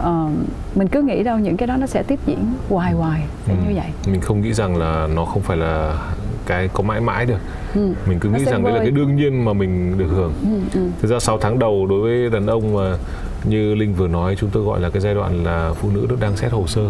uh, 0.03 0.31
mình 0.75 0.89
cứ 0.89 1.03
nghĩ 1.03 1.23
đâu 1.23 1.39
những 1.39 1.57
cái 1.57 1.67
đó 1.67 1.77
nó 1.77 1.87
sẽ 1.87 2.03
tiếp 2.03 2.19
diễn 2.27 2.39
hoài 2.69 2.93
hoài 2.93 3.23
sẽ 3.47 3.53
ừ. 3.53 3.59
như 3.69 3.75
vậy 3.75 3.87
mình 4.07 4.21
không 4.21 4.41
nghĩ 4.41 4.53
rằng 4.53 4.77
là 4.77 5.09
nó 5.15 5.25
không 5.25 5.43
phải 5.43 5.57
là 5.57 5.99
cái 6.47 6.69
có 6.73 6.83
mãi 6.83 7.01
mãi 7.01 7.27
được 7.27 7.39
ừ. 7.75 7.93
mình 8.09 8.19
cứ 8.19 8.29
nghĩ 8.29 8.45
rằng 8.45 8.65
đấy 8.65 8.73
là 8.73 8.79
cái 8.79 8.91
đương 8.91 9.17
nhiên 9.17 9.45
mà 9.45 9.53
mình 9.53 9.99
được 9.99 10.09
hưởng 10.11 10.33
ừ, 10.43 10.81
ừ. 10.81 10.89
thực 11.03 11.09
ra 11.11 11.19
6 11.19 11.39
tháng 11.39 11.59
đầu 11.59 11.87
đối 11.87 12.01
với 12.01 12.31
đàn 12.31 12.47
ông 12.47 12.75
mà 12.75 12.97
như 13.45 13.75
linh 13.75 13.95
vừa 13.95 14.09
nói 14.09 14.37
chúng 14.39 14.51
tôi 14.51 14.63
gọi 14.63 14.81
là 14.81 14.91
cái 14.91 15.01
giai 15.01 15.15
đoạn 15.15 15.45
là 15.45 15.73
phụ 15.75 15.91
nữ 15.91 16.07
đang 16.21 16.37
xét 16.37 16.53
hồ 16.53 16.67
sơ 16.67 16.83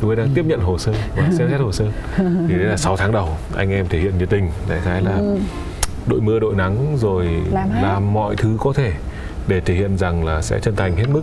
lúc 0.00 0.10
ấy 0.10 0.16
đang 0.16 0.26
ừ. 0.26 0.32
tiếp 0.34 0.44
nhận 0.46 0.60
hồ 0.60 0.78
sơ 0.78 0.92
và 1.16 1.28
xem 1.38 1.48
xét 1.50 1.60
hồ 1.60 1.72
sơ 1.72 1.84
thì 2.18 2.54
đấy 2.54 2.66
là 2.66 2.76
6 2.76 2.96
tháng 2.96 3.12
đầu 3.12 3.28
anh 3.56 3.70
em 3.70 3.86
thể 3.88 3.98
hiện 3.98 4.18
nhiệt 4.18 4.30
tình 4.30 4.50
đại 4.68 4.80
khái 4.80 5.02
là 5.02 5.16
ừ. 5.16 5.38
đội 6.06 6.20
mưa 6.20 6.38
đội 6.38 6.54
nắng 6.54 6.96
rồi 7.00 7.28
làm, 7.52 7.68
làm 7.82 8.12
mọi 8.12 8.36
thứ 8.36 8.56
có 8.60 8.72
thể 8.72 8.92
để 9.48 9.60
thể 9.60 9.74
hiện 9.74 9.98
rằng 9.98 10.24
là 10.24 10.42
sẽ 10.42 10.60
chân 10.60 10.76
thành 10.76 10.96
hết 10.96 11.04
mức. 11.08 11.22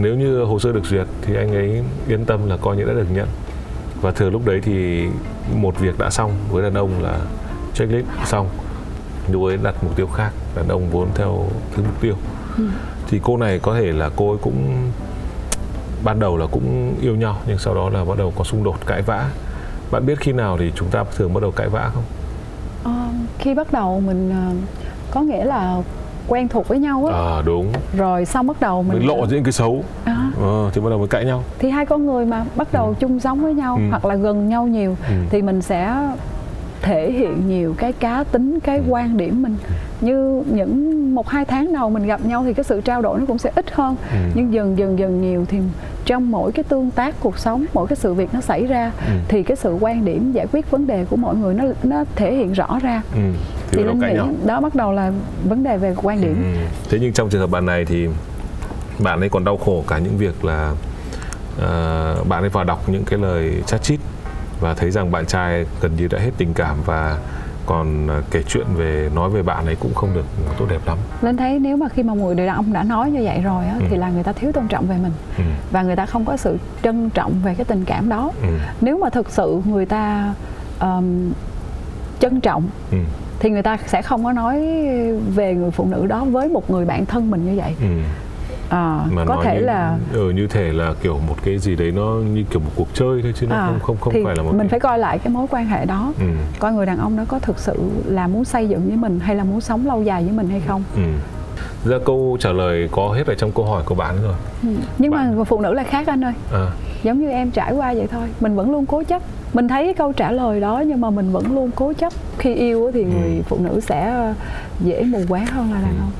Nếu 0.00 0.14
như 0.14 0.44
hồ 0.44 0.58
sơ 0.58 0.72
được 0.72 0.84
duyệt 0.84 1.06
thì 1.22 1.36
anh 1.36 1.54
ấy 1.54 1.82
yên 2.08 2.24
tâm 2.24 2.48
là 2.48 2.56
coi 2.56 2.76
như 2.76 2.84
đã 2.84 2.92
được 2.92 3.10
nhận. 3.12 3.28
Và 4.00 4.10
thường 4.10 4.32
lúc 4.32 4.46
đấy 4.46 4.60
thì 4.62 5.06
một 5.54 5.78
việc 5.80 5.98
đã 5.98 6.10
xong 6.10 6.32
với 6.50 6.62
đàn 6.62 6.74
ông 6.74 7.02
là 7.02 7.18
checklist 7.74 8.06
xong. 8.24 8.48
Lúc 9.32 9.44
ấy 9.44 9.58
đặt 9.62 9.74
mục 9.84 9.96
tiêu 9.96 10.06
khác 10.06 10.30
đàn 10.56 10.68
ông 10.68 10.90
vốn 10.90 11.08
theo 11.14 11.48
thứ 11.74 11.82
mục 11.82 12.00
tiêu. 12.00 12.14
Ừ. 12.56 12.64
thì 13.08 13.20
cô 13.22 13.36
này 13.36 13.58
có 13.58 13.74
thể 13.74 13.92
là 13.92 14.10
cô 14.16 14.30
ấy 14.30 14.38
cũng 14.42 14.90
ban 16.04 16.20
đầu 16.20 16.36
là 16.36 16.46
cũng 16.46 16.94
yêu 17.00 17.16
nhau 17.16 17.36
nhưng 17.46 17.58
sau 17.58 17.74
đó 17.74 17.90
là 17.90 18.04
bắt 18.04 18.18
đầu 18.18 18.32
có 18.36 18.44
xung 18.44 18.64
đột 18.64 18.86
cãi 18.86 19.02
vã. 19.02 19.30
Bạn 19.90 20.06
biết 20.06 20.20
khi 20.20 20.32
nào 20.32 20.58
thì 20.58 20.72
chúng 20.74 20.88
ta 20.88 21.04
thường 21.16 21.34
bắt 21.34 21.40
đầu 21.40 21.50
cãi 21.50 21.68
vã 21.68 21.90
không? 21.94 22.04
À, 22.84 23.08
khi 23.38 23.54
bắt 23.54 23.72
đầu 23.72 24.00
mình 24.00 24.30
ờ, 24.30 24.54
có 25.10 25.20
nghĩa 25.20 25.44
là 25.44 25.82
quen 26.28 26.48
thuộc 26.48 26.68
với 26.68 26.78
nhau 26.78 27.06
á 27.06 27.14
à 27.14 27.42
đúng 27.44 27.72
rồi 27.96 28.24
xong 28.24 28.46
bắt 28.46 28.60
đầu 28.60 28.82
mình, 28.82 28.98
mình 28.98 29.08
lộ 29.08 29.26
những 29.30 29.44
cái 29.44 29.52
xấu 29.52 29.84
à. 30.04 30.30
ờ, 30.42 30.70
thì 30.72 30.80
bắt 30.80 30.90
đầu 30.90 30.98
mới 30.98 31.08
cãi 31.08 31.24
nhau 31.24 31.44
thì 31.58 31.70
hai 31.70 31.86
con 31.86 32.06
người 32.06 32.26
mà 32.26 32.44
bắt 32.56 32.68
đầu 32.72 32.86
ừ. 32.86 32.94
chung 33.00 33.20
sống 33.20 33.42
với 33.42 33.54
nhau 33.54 33.76
ừ. 33.76 33.82
hoặc 33.90 34.04
là 34.04 34.14
gần 34.14 34.48
nhau 34.48 34.66
nhiều 34.66 34.96
ừ. 35.08 35.14
thì 35.30 35.42
mình 35.42 35.62
sẽ 35.62 35.96
thể 36.82 37.12
hiện 37.12 37.48
nhiều 37.48 37.74
cái 37.78 37.92
cá 37.92 38.24
tính 38.24 38.60
cái 38.60 38.78
ừ. 38.78 38.84
quan 38.88 39.16
điểm 39.16 39.42
mình 39.42 39.56
như 40.00 40.42
những 40.46 41.00
một 41.14 41.28
hai 41.28 41.44
tháng 41.44 41.72
đầu 41.72 41.90
mình 41.90 42.06
gặp 42.06 42.20
nhau 42.26 42.44
thì 42.44 42.54
cái 42.54 42.64
sự 42.64 42.80
trao 42.80 43.02
đổi 43.02 43.18
nó 43.18 43.26
cũng 43.26 43.38
sẽ 43.38 43.50
ít 43.54 43.70
hơn 43.72 43.96
ừ. 44.10 44.16
nhưng 44.34 44.52
dần 44.52 44.78
dần 44.78 44.98
dần 44.98 45.20
nhiều 45.20 45.44
thì 45.48 45.58
trong 46.04 46.30
mỗi 46.30 46.52
cái 46.52 46.64
tương 46.64 46.90
tác 46.90 47.14
cuộc 47.20 47.38
sống 47.38 47.64
mỗi 47.74 47.86
cái 47.86 47.96
sự 47.96 48.14
việc 48.14 48.34
nó 48.34 48.40
xảy 48.40 48.66
ra 48.66 48.92
ừ. 49.06 49.12
thì 49.28 49.42
cái 49.42 49.56
sự 49.56 49.76
quan 49.80 50.04
điểm 50.04 50.32
giải 50.32 50.46
quyết 50.52 50.70
vấn 50.70 50.86
đề 50.86 51.04
của 51.04 51.16
mọi 51.16 51.36
người 51.36 51.54
nó 51.54 51.64
nó 51.82 52.04
thể 52.16 52.34
hiện 52.34 52.52
rõ 52.52 52.78
ra 52.82 53.02
ừ. 53.14 53.20
Thì, 53.70 53.78
thì 53.78 53.84
linh 53.84 53.98
nghĩ 53.98 54.12
nhau. 54.14 54.28
đó 54.46 54.60
bắt 54.60 54.74
đầu 54.74 54.92
là 54.92 55.12
vấn 55.44 55.64
đề 55.64 55.76
về 55.78 55.94
quan 56.02 56.20
điểm 56.20 56.54
ừ. 56.54 56.60
thế 56.90 56.98
nhưng 57.00 57.12
trong 57.12 57.30
trường 57.30 57.40
hợp 57.40 57.50
bạn 57.50 57.66
này 57.66 57.84
thì 57.84 58.08
bạn 58.98 59.20
ấy 59.20 59.28
còn 59.28 59.44
đau 59.44 59.56
khổ 59.56 59.84
cả 59.88 59.98
những 59.98 60.16
việc 60.16 60.44
là 60.44 60.72
uh, 61.56 62.28
bạn 62.28 62.42
ấy 62.42 62.48
vào 62.48 62.64
đọc 62.64 62.88
những 62.88 63.04
cái 63.04 63.18
lời 63.18 63.62
chat 63.66 63.82
chít 63.82 64.00
và 64.60 64.74
thấy 64.74 64.90
rằng 64.90 65.10
bạn 65.10 65.26
trai 65.26 65.66
gần 65.80 65.96
như 65.96 66.08
đã 66.08 66.18
hết 66.18 66.30
tình 66.38 66.54
cảm 66.54 66.76
và 66.86 67.18
còn 67.66 68.10
à, 68.10 68.22
kể 68.30 68.42
chuyện 68.42 68.66
về 68.76 69.10
nói 69.14 69.30
về 69.30 69.42
bạn 69.42 69.66
ấy 69.66 69.76
cũng 69.76 69.94
không 69.94 70.14
được 70.14 70.24
tốt 70.58 70.66
đẹp 70.70 70.80
lắm 70.86 70.98
lên 71.22 71.36
thấy 71.36 71.58
nếu 71.58 71.76
mà 71.76 71.88
khi 71.88 72.02
mà 72.02 72.14
người 72.14 72.34
đàn 72.34 72.56
ông 72.56 72.72
đã 72.72 72.82
nói 72.82 73.10
như 73.10 73.20
vậy 73.24 73.40
rồi 73.40 73.66
á, 73.66 73.74
ừ. 73.80 73.86
thì 73.90 73.96
là 73.96 74.10
người 74.10 74.22
ta 74.22 74.32
thiếu 74.32 74.52
tôn 74.52 74.68
trọng 74.68 74.86
về 74.86 74.96
mình 75.02 75.12
ừ. 75.38 75.44
và 75.70 75.82
người 75.82 75.96
ta 75.96 76.06
không 76.06 76.24
có 76.24 76.36
sự 76.36 76.58
trân 76.82 77.10
trọng 77.10 77.32
về 77.44 77.54
cái 77.54 77.64
tình 77.64 77.84
cảm 77.84 78.08
đó 78.08 78.30
ừ. 78.42 78.48
nếu 78.80 78.98
mà 78.98 79.10
thực 79.10 79.30
sự 79.30 79.62
người 79.64 79.86
ta 79.86 80.34
um, 80.80 81.32
trân 82.20 82.40
trọng 82.40 82.68
ừ. 82.90 82.98
Thì 83.40 83.50
người 83.50 83.62
ta 83.62 83.76
sẽ 83.86 84.02
không 84.02 84.24
có 84.24 84.32
nói 84.32 84.60
về 85.34 85.54
người 85.54 85.70
phụ 85.70 85.86
nữ 85.86 86.06
đó 86.06 86.24
với 86.24 86.48
một 86.48 86.70
người 86.70 86.84
bạn 86.84 87.06
thân 87.06 87.30
mình 87.30 87.46
như 87.46 87.60
vậy 87.62 87.74
ừ 87.80 87.86
à, 88.70 89.00
mà 89.10 89.24
có 89.24 89.42
thể 89.44 89.54
như, 89.54 89.60
là 89.60 89.98
ừ, 90.12 90.30
như 90.30 90.46
thể 90.46 90.72
là 90.72 90.94
kiểu 91.02 91.18
một 91.28 91.36
cái 91.44 91.58
gì 91.58 91.76
đấy 91.76 91.90
nó 91.90 92.14
như 92.34 92.44
kiểu 92.50 92.60
một 92.60 92.70
cuộc 92.76 92.88
chơi 92.94 93.22
thôi 93.22 93.32
chứ 93.36 93.46
nó 93.46 93.56
à, 93.56 93.66
không 93.66 93.80
không 93.80 93.96
không 94.00 94.14
thì 94.14 94.24
phải 94.24 94.36
là 94.36 94.42
một 94.42 94.50
mình 94.50 94.58
cái... 94.58 94.68
phải 94.68 94.80
coi 94.80 94.98
lại 94.98 95.18
cái 95.18 95.32
mối 95.32 95.46
quan 95.50 95.66
hệ 95.66 95.84
đó 95.84 96.12
ừ. 96.18 96.26
coi 96.58 96.72
người 96.72 96.86
đàn 96.86 96.98
ông 96.98 97.16
đó 97.16 97.24
có 97.28 97.38
thực 97.38 97.58
sự 97.58 97.78
là 98.04 98.26
muốn 98.26 98.44
xây 98.44 98.68
dựng 98.68 98.88
với 98.88 98.96
mình 98.96 99.20
hay 99.20 99.36
là 99.36 99.44
muốn 99.44 99.60
sống 99.60 99.86
lâu 99.86 100.02
dài 100.02 100.24
với 100.24 100.32
mình 100.32 100.48
hay 100.48 100.60
không 100.66 100.82
ừ. 100.96 101.02
Ra 101.84 101.98
câu 102.04 102.36
trả 102.40 102.52
lời 102.52 102.88
có 102.92 103.08
hết 103.08 103.26
ở 103.26 103.34
trong 103.34 103.52
câu 103.52 103.64
hỏi 103.64 103.82
của 103.86 103.94
bạn 103.94 104.16
rồi 104.22 104.34
ừ. 104.62 104.68
nhưng 104.98 105.10
bạn... 105.10 105.38
mà 105.38 105.44
phụ 105.44 105.60
nữ 105.60 105.72
là 105.72 105.84
khác 105.84 106.06
anh 106.06 106.24
ơi 106.24 106.32
à. 106.52 106.66
giống 107.02 107.20
như 107.20 107.30
em 107.30 107.50
trải 107.50 107.72
qua 107.72 107.94
vậy 107.94 108.06
thôi 108.10 108.28
mình 108.40 108.56
vẫn 108.56 108.70
luôn 108.70 108.86
cố 108.86 109.02
chấp 109.02 109.22
mình 109.52 109.68
thấy 109.68 109.94
câu 109.94 110.12
trả 110.12 110.30
lời 110.32 110.60
đó 110.60 110.82
nhưng 110.86 111.00
mà 111.00 111.10
mình 111.10 111.32
vẫn 111.32 111.54
luôn 111.54 111.70
cố 111.74 111.92
chấp 111.92 112.12
khi 112.38 112.54
yêu 112.54 112.90
thì 112.94 113.02
ừ. 113.02 113.08
người 113.08 113.42
phụ 113.48 113.58
nữ 113.60 113.80
sẽ 113.80 114.32
dễ 114.80 115.02
mù 115.02 115.20
quáng 115.28 115.46
hơn 115.46 115.72
là 115.72 115.80
đàn 115.80 115.96
ừ. 115.96 116.00
ông 116.00 116.10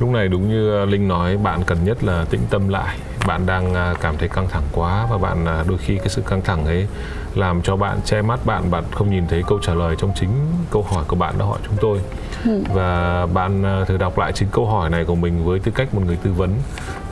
lúc 0.00 0.10
này 0.10 0.28
đúng 0.28 0.48
như 0.48 0.84
linh 0.84 1.08
nói 1.08 1.36
bạn 1.36 1.60
cần 1.66 1.78
nhất 1.84 2.04
là 2.04 2.24
tĩnh 2.30 2.40
tâm 2.50 2.68
lại 2.68 2.96
bạn 3.26 3.46
đang 3.46 3.74
à, 3.74 3.94
cảm 4.00 4.16
thấy 4.18 4.28
căng 4.28 4.48
thẳng 4.48 4.62
quá 4.72 5.06
và 5.10 5.18
bạn 5.18 5.44
đôi 5.68 5.78
khi 5.78 5.96
cái 5.96 6.08
sự 6.08 6.22
căng 6.22 6.42
thẳng 6.42 6.64
ấy 6.64 6.86
làm 7.34 7.62
cho 7.62 7.76
bạn 7.76 7.98
che 8.04 8.22
mắt 8.22 8.46
bạn 8.46 8.70
bạn 8.70 8.84
không 8.90 9.10
nhìn 9.10 9.26
thấy 9.26 9.42
câu 9.46 9.58
trả 9.62 9.74
lời 9.74 9.94
trong 9.98 10.12
chính 10.14 10.30
câu 10.70 10.82
hỏi 10.82 11.04
của 11.08 11.16
bạn 11.16 11.34
đã 11.38 11.44
hỏi 11.44 11.58
chúng 11.66 11.76
tôi 11.80 12.00
ừ. 12.46 12.62
và 12.74 13.26
bạn 13.26 13.62
ờ, 13.62 13.84
thử 13.84 13.96
đọc 13.96 14.18
lại 14.18 14.32
chính 14.32 14.48
câu 14.52 14.66
hỏi 14.66 14.90
này 14.90 15.04
của 15.04 15.14
mình 15.14 15.44
với 15.44 15.58
tư 15.58 15.72
cách 15.74 15.94
một 15.94 16.02
người 16.06 16.16
tư 16.16 16.32
vấn 16.32 16.50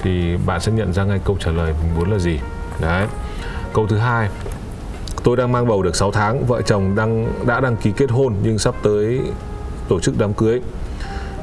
thì 0.02 0.36
bạn 0.46 0.60
sẽ 0.60 0.72
nhận 0.72 0.92
ra 0.92 1.04
ngay 1.04 1.20
câu 1.24 1.36
trả 1.40 1.50
lời 1.50 1.74
mình 1.82 1.94
muốn 1.98 2.10
là 2.10 2.18
gì 2.18 2.38
đấy 2.80 3.06
câu 3.72 3.86
thứ 3.86 3.96
hai 3.96 4.28
tôi 5.24 5.36
đang 5.36 5.52
mang 5.52 5.68
bầu 5.68 5.82
được 5.82 5.96
6 5.96 6.12
tháng 6.12 6.46
vợ 6.46 6.62
chồng 6.62 6.94
đang 6.94 7.32
đã 7.46 7.60
đăng 7.60 7.76
ký 7.76 7.92
kết 7.96 8.10
hôn 8.10 8.34
nhưng 8.42 8.58
sắp 8.58 8.74
tới 8.82 9.20
tổ 9.88 10.00
chức 10.00 10.18
đám 10.18 10.34
cưới 10.34 10.60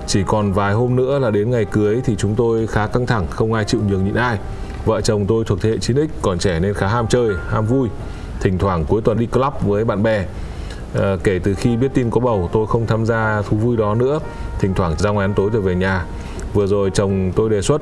chỉ 0.08 0.24
còn 0.24 0.54
vài 0.54 0.74
hôm 0.74 0.95
nữa 0.95 1.19
là 1.19 1.32
đến 1.32 1.52
ngày 1.52 1.65
cưới 1.65 2.02
thì 2.06 2.15
chúng 2.15 2.36
tôi 2.36 2.67
khá 2.67 2.88
căng 2.88 3.06
thẳng, 3.06 3.28
không 3.30 3.54
ai 3.54 3.65
chịu 3.65 3.82
nhường 3.88 4.06
nhịn 4.06 4.15
ai. 4.15 4.38
Vợ 4.86 5.02
chồng 5.02 5.26
tôi 5.28 5.43
thuộc 5.43 5.62
thế 5.62 5.69
hệ 5.69 5.78
9X, 5.78 6.08
còn 6.21 6.39
trẻ 6.39 6.60
nên 6.60 6.74
khá 6.74 6.88
ham 6.88 7.08
chơi, 7.08 7.30
ham 7.50 7.65
vui. 7.65 7.89
Thỉnh 8.39 8.58
thoảng 8.58 8.86
cuối 8.86 9.02
tuần 9.02 9.19
đi 9.19 9.26
club 9.26 9.54
với 9.62 9.86
bạn 9.86 10.04
bè. 10.04 10.26
À, 10.99 11.15
kể 11.23 11.39
từ 11.43 11.53
khi 11.53 11.77
biết 11.77 11.93
tin 11.93 12.10
có 12.10 12.19
bầu, 12.19 12.49
tôi 12.53 12.67
không 12.67 12.88
tham 12.88 13.05
gia 13.05 13.41
thú 13.41 13.58
vui 13.58 13.77
đó 13.77 13.95
nữa. 13.95 14.19
Thỉnh 14.60 14.73
thoảng 14.73 14.95
ra 14.97 15.10
ngoài 15.10 15.25
ăn 15.25 15.34
tối 15.34 15.49
rồi 15.53 15.62
về 15.62 15.75
nhà. 15.75 16.05
Vừa 16.53 16.67
rồi 16.67 16.91
chồng 16.93 17.31
tôi 17.36 17.49
đề 17.49 17.62
xuất 17.62 17.81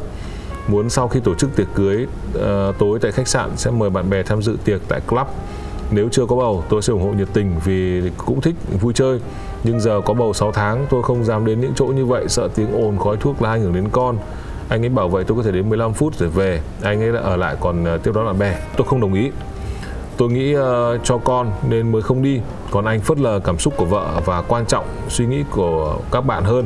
muốn 0.67 0.89
sau 0.89 1.07
khi 1.07 1.19
tổ 1.19 1.35
chức 1.35 1.55
tiệc 1.55 1.67
cưới 1.75 2.07
uh, 2.37 2.41
tối 2.79 2.99
tại 3.01 3.11
khách 3.11 3.27
sạn 3.27 3.49
sẽ 3.55 3.71
mời 3.71 3.89
bạn 3.89 4.09
bè 4.09 4.23
tham 4.23 4.41
dự 4.41 4.57
tiệc 4.65 4.81
tại 4.87 5.01
club. 5.07 5.27
Nếu 5.91 6.09
chưa 6.11 6.25
có 6.25 6.35
bầu, 6.35 6.63
tôi 6.69 6.81
sẽ 6.81 6.93
ủng 6.93 7.01
hộ 7.01 7.13
nhiệt 7.13 7.27
tình 7.33 7.51
vì 7.65 8.01
cũng 8.17 8.41
thích 8.41 8.55
vui 8.81 8.93
chơi 8.93 9.19
nhưng 9.63 9.79
giờ 9.79 10.01
có 10.05 10.13
bầu 10.13 10.33
6 10.33 10.51
tháng 10.51 10.85
tôi 10.89 11.03
không 11.03 11.23
dám 11.23 11.45
đến 11.45 11.61
những 11.61 11.73
chỗ 11.75 11.85
như 11.85 12.05
vậy 12.05 12.25
sợ 12.27 12.49
tiếng 12.55 12.85
ồn 12.85 12.97
khói 12.97 13.17
thuốc 13.17 13.41
lá 13.41 13.49
ảnh 13.49 13.61
hưởng 13.61 13.73
đến 13.73 13.89
con 13.91 14.17
anh 14.69 14.83
ấy 14.83 14.89
bảo 14.89 15.09
vậy 15.09 15.23
tôi 15.23 15.37
có 15.37 15.43
thể 15.43 15.51
đến 15.51 15.69
15 15.69 15.93
phút 15.93 16.15
rồi 16.15 16.29
về 16.29 16.61
anh 16.81 17.01
ấy 17.01 17.11
đã 17.11 17.19
ở 17.19 17.35
lại 17.35 17.55
còn 17.59 17.85
ờ, 17.85 17.97
tiếp 17.97 18.11
đón 18.15 18.25
bạn 18.25 18.39
bè 18.39 18.59
tôi 18.77 18.87
không 18.87 19.01
đồng 19.01 19.13
ý 19.13 19.31
tôi 20.17 20.29
nghĩ 20.31 20.55
uh, 20.55 20.63
cho 21.03 21.17
con 21.17 21.51
nên 21.69 21.91
mới 21.91 22.01
không 22.01 22.23
đi. 22.23 22.39
Còn 22.71 22.85
anh 22.85 22.99
phớt 22.99 23.19
lờ 23.19 23.39
cảm 23.39 23.59
xúc 23.59 23.73
của 23.77 23.85
vợ 23.85 24.21
và 24.25 24.41
quan 24.41 24.65
trọng 24.65 24.85
suy 25.09 25.25
nghĩ 25.25 25.43
của 25.51 25.97
các 26.11 26.21
bạn 26.21 26.43
hơn. 26.43 26.65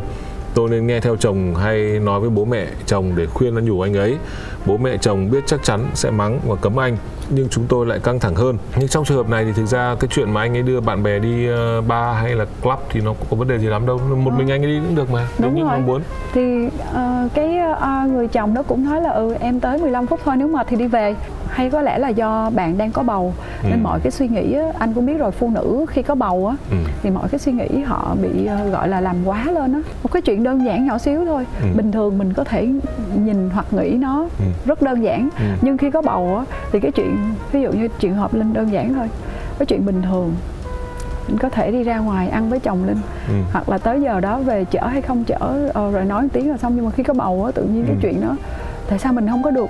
Tôi 0.53 0.69
nên 0.69 0.87
nghe 0.87 0.99
theo 0.99 1.15
chồng 1.15 1.55
hay 1.55 1.99
nói 1.99 2.19
với 2.19 2.29
bố 2.29 2.45
mẹ 2.45 2.67
chồng 2.85 3.13
để 3.15 3.25
khuyên 3.25 3.55
nó 3.55 3.61
nhủ 3.61 3.81
anh 3.81 3.93
ấy. 3.93 4.17
Bố 4.65 4.77
mẹ 4.77 4.97
chồng 4.97 5.31
biết 5.31 5.43
chắc 5.45 5.63
chắn 5.63 5.87
sẽ 5.93 6.11
mắng 6.11 6.39
và 6.47 6.55
cấm 6.55 6.79
anh 6.79 6.97
nhưng 7.29 7.49
chúng 7.49 7.65
tôi 7.69 7.85
lại 7.85 7.99
căng 7.99 8.19
thẳng 8.19 8.35
hơn. 8.35 8.57
Nhưng 8.75 8.87
trong 8.87 9.05
trường 9.05 9.17
hợp 9.17 9.29
này 9.29 9.45
thì 9.45 9.51
thực 9.55 9.65
ra 9.65 9.95
cái 9.99 10.07
chuyện 10.11 10.31
mà 10.31 10.41
anh 10.41 10.57
ấy 10.57 10.63
đưa 10.63 10.79
bạn 10.79 11.03
bè 11.03 11.19
đi 11.19 11.49
uh, 11.51 11.87
bar 11.87 12.15
hay 12.15 12.35
là 12.35 12.45
club 12.61 12.79
thì 12.89 13.01
nó 13.01 13.13
có 13.29 13.37
vấn 13.37 13.47
đề 13.47 13.59
gì 13.59 13.67
lắm 13.67 13.85
đâu. 13.85 13.97
Một 13.97 14.31
ừ. 14.31 14.37
mình 14.37 14.51
anh 14.51 14.61
ấy 14.63 14.71
đi 14.71 14.79
cũng 14.79 14.95
được 14.95 15.11
mà 15.11 15.27
đúng 15.39 15.55
nếu 15.55 15.63
như 15.63 15.71
mong 15.71 15.85
muốn. 15.85 16.01
Thì 16.33 16.65
uh, 16.65 17.33
cái 17.33 17.59
uh, 17.71 18.11
người 18.11 18.27
chồng 18.27 18.53
đó 18.53 18.63
cũng 18.67 18.85
nói 18.85 19.01
là 19.01 19.09
ừ 19.09 19.35
em 19.39 19.59
tới 19.59 19.77
15 19.77 20.07
phút 20.07 20.19
thôi 20.25 20.35
nếu 20.37 20.47
mà 20.47 20.63
thì 20.63 20.75
đi 20.77 20.87
về 20.87 21.15
hay 21.49 21.69
có 21.69 21.81
lẽ 21.81 21.97
là 21.97 22.09
do 22.09 22.49
bạn 22.49 22.77
đang 22.77 22.91
có 22.91 23.03
bầu 23.03 23.33
ừ. 23.63 23.69
nên 23.69 23.83
mọi 23.83 23.99
cái 23.99 24.11
suy 24.11 24.27
nghĩ 24.27 24.53
á, 24.53 24.65
anh 24.79 24.93
cũng 24.93 25.05
biết 25.05 25.17
rồi 25.17 25.31
phụ 25.31 25.49
nữ 25.49 25.85
khi 25.89 26.01
có 26.01 26.15
bầu 26.15 26.47
á 26.47 26.55
ừ. 26.71 26.77
thì 27.03 27.09
mọi 27.09 27.29
cái 27.29 27.39
suy 27.39 27.51
nghĩ 27.51 27.81
họ 27.85 28.15
bị 28.21 28.49
uh, 28.65 28.71
gọi 28.71 28.87
là 28.89 29.01
làm 29.01 29.15
quá 29.25 29.45
lên 29.51 29.73
á 29.73 29.79
một 30.03 30.11
cái 30.11 30.21
chuyện 30.21 30.43
đơn 30.43 30.65
giản 30.65 30.85
nhỏ 30.85 30.97
xíu 30.97 31.25
thôi 31.25 31.45
ừ. 31.61 31.67
bình 31.75 31.91
thường 31.91 32.17
mình 32.17 32.33
có 32.33 32.43
thể 32.43 32.67
nhìn 33.15 33.49
hoặc 33.53 33.65
nghĩ 33.71 33.89
nó 33.89 34.19
ừ. 34.39 34.45
rất 34.65 34.81
đơn 34.81 35.03
giản 35.03 35.29
ừ. 35.39 35.45
nhưng 35.61 35.77
khi 35.77 35.91
có 35.91 36.01
bầu 36.01 36.37
á 36.37 36.45
thì 36.71 36.79
cái 36.79 36.91
chuyện 36.91 37.17
ví 37.51 37.61
dụ 37.61 37.71
như 37.71 37.87
chuyện 37.99 38.15
hợp 38.15 38.33
linh 38.33 38.53
đơn 38.53 38.71
giản 38.71 38.93
thôi 38.93 39.09
cái 39.59 39.65
chuyện 39.65 39.85
bình 39.85 40.01
thường 40.01 40.33
mình 41.27 41.37
có 41.37 41.49
thể 41.49 41.71
đi 41.71 41.83
ra 41.83 41.99
ngoài 41.99 42.29
ăn 42.29 42.49
với 42.49 42.59
chồng 42.59 42.85
linh 42.87 42.97
ừ. 43.27 43.33
hoặc 43.51 43.69
là 43.69 43.77
tới 43.77 44.01
giờ 44.01 44.19
đó 44.19 44.39
về 44.39 44.65
chở 44.65 44.87
hay 44.87 45.01
không 45.01 45.23
chở 45.23 45.69
ờ, 45.73 45.91
rồi 45.91 46.05
nói 46.05 46.21
một 46.21 46.29
tiếng 46.33 46.51
là 46.51 46.57
xong 46.57 46.73
nhưng 46.75 46.85
mà 46.85 46.91
khi 46.91 47.03
có 47.03 47.13
bầu 47.13 47.45
á 47.45 47.51
tự 47.51 47.63
nhiên 47.63 47.81
ừ. 47.81 47.87
cái 47.87 47.97
chuyện 48.01 48.21
đó 48.21 48.35
tại 48.89 48.99
sao 48.99 49.13
mình 49.13 49.27
không 49.27 49.43
có 49.43 49.51
được 49.51 49.69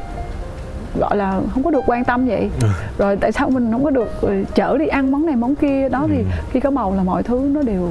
gọi 0.99 1.17
là 1.17 1.41
không 1.53 1.63
có 1.63 1.71
được 1.71 1.83
quan 1.85 2.03
tâm 2.03 2.27
vậy 2.27 2.49
ừ. 2.61 2.67
rồi 2.97 3.15
tại 3.15 3.31
sao 3.31 3.49
mình 3.49 3.71
không 3.71 3.83
có 3.83 3.89
được 3.89 4.21
ừ, 4.21 4.43
chở 4.55 4.77
đi 4.77 4.87
ăn 4.87 5.11
món 5.11 5.25
này 5.25 5.35
món 5.35 5.55
kia 5.55 5.89
đó 5.89 6.05
thì 6.09 6.17
ừ. 6.17 6.23
khi 6.51 6.59
có 6.59 6.71
bầu 6.71 6.95
là 6.95 7.03
mọi 7.03 7.23
thứ 7.23 7.49
nó 7.53 7.61
đều 7.61 7.89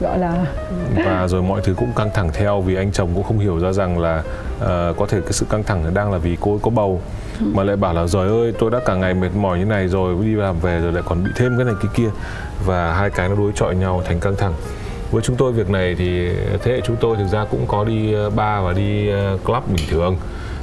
gọi 0.00 0.18
là 0.18 0.46
và 1.04 1.28
rồi 1.28 1.42
mọi 1.42 1.60
thứ 1.64 1.74
cũng 1.74 1.92
căng 1.96 2.10
thẳng 2.14 2.30
theo 2.32 2.60
vì 2.60 2.74
anh 2.74 2.92
chồng 2.92 3.10
cũng 3.14 3.24
không 3.24 3.38
hiểu 3.38 3.60
ra 3.60 3.72
rằng 3.72 3.98
là 3.98 4.22
uh, 4.56 4.96
có 4.96 5.06
thể 5.08 5.20
cái 5.20 5.32
sự 5.32 5.46
căng 5.50 5.64
thẳng 5.64 5.94
đang 5.94 6.12
là 6.12 6.18
vì 6.18 6.36
cô 6.40 6.50
ấy 6.50 6.58
có 6.62 6.70
bầu 6.70 7.00
ừ. 7.40 7.46
mà 7.54 7.62
lại 7.62 7.76
bảo 7.76 7.94
là 7.94 8.06
rồi 8.06 8.28
ơi 8.28 8.52
tôi 8.58 8.70
đã 8.70 8.80
cả 8.86 8.94
ngày 8.94 9.14
mệt 9.14 9.30
mỏi 9.36 9.58
như 9.58 9.64
này 9.64 9.88
rồi 9.88 10.16
đi 10.24 10.34
làm 10.34 10.58
về 10.60 10.80
rồi 10.80 10.92
lại 10.92 11.02
còn 11.06 11.24
bị 11.24 11.30
thêm 11.36 11.56
cái 11.56 11.64
này 11.64 11.74
cái 11.82 11.92
kia 11.94 12.08
và 12.66 12.92
hai 12.92 13.10
cái 13.10 13.28
nó 13.28 13.34
đối 13.34 13.52
chọi 13.54 13.76
nhau 13.76 14.02
thành 14.06 14.20
căng 14.20 14.36
thẳng 14.36 14.52
với 15.10 15.22
chúng 15.22 15.36
tôi 15.36 15.52
việc 15.52 15.70
này 15.70 15.94
thì 15.98 16.28
thế 16.62 16.72
hệ 16.72 16.80
chúng 16.80 16.96
tôi 17.00 17.16
thực 17.16 17.26
ra 17.26 17.44
cũng 17.50 17.66
có 17.66 17.84
đi 17.84 18.12
ờ, 18.12 18.30
bar 18.30 18.64
và 18.64 18.72
đi 18.72 19.08
ờ, 19.08 19.38
club 19.44 19.62
bình 19.68 19.86
thường 19.90 20.16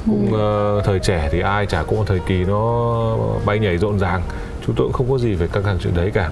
cũng 0.06 0.26
uh, 0.26 0.84
thời 0.84 0.98
trẻ 0.98 1.28
thì 1.32 1.40
ai 1.40 1.66
chả 1.66 1.82
cũng 1.82 1.98
có 1.98 2.04
thời 2.04 2.20
kỳ 2.26 2.44
nó 2.44 3.16
bay 3.46 3.58
nhảy 3.58 3.78
rộn 3.78 3.98
ràng. 3.98 4.22
Chúng 4.66 4.74
tôi 4.74 4.86
cũng 4.86 4.92
không 4.92 5.10
có 5.10 5.18
gì 5.18 5.34
phải 5.34 5.48
căng 5.48 5.62
thẳng 5.62 5.78
chuyện 5.80 5.94
đấy 5.94 6.10
cả. 6.14 6.30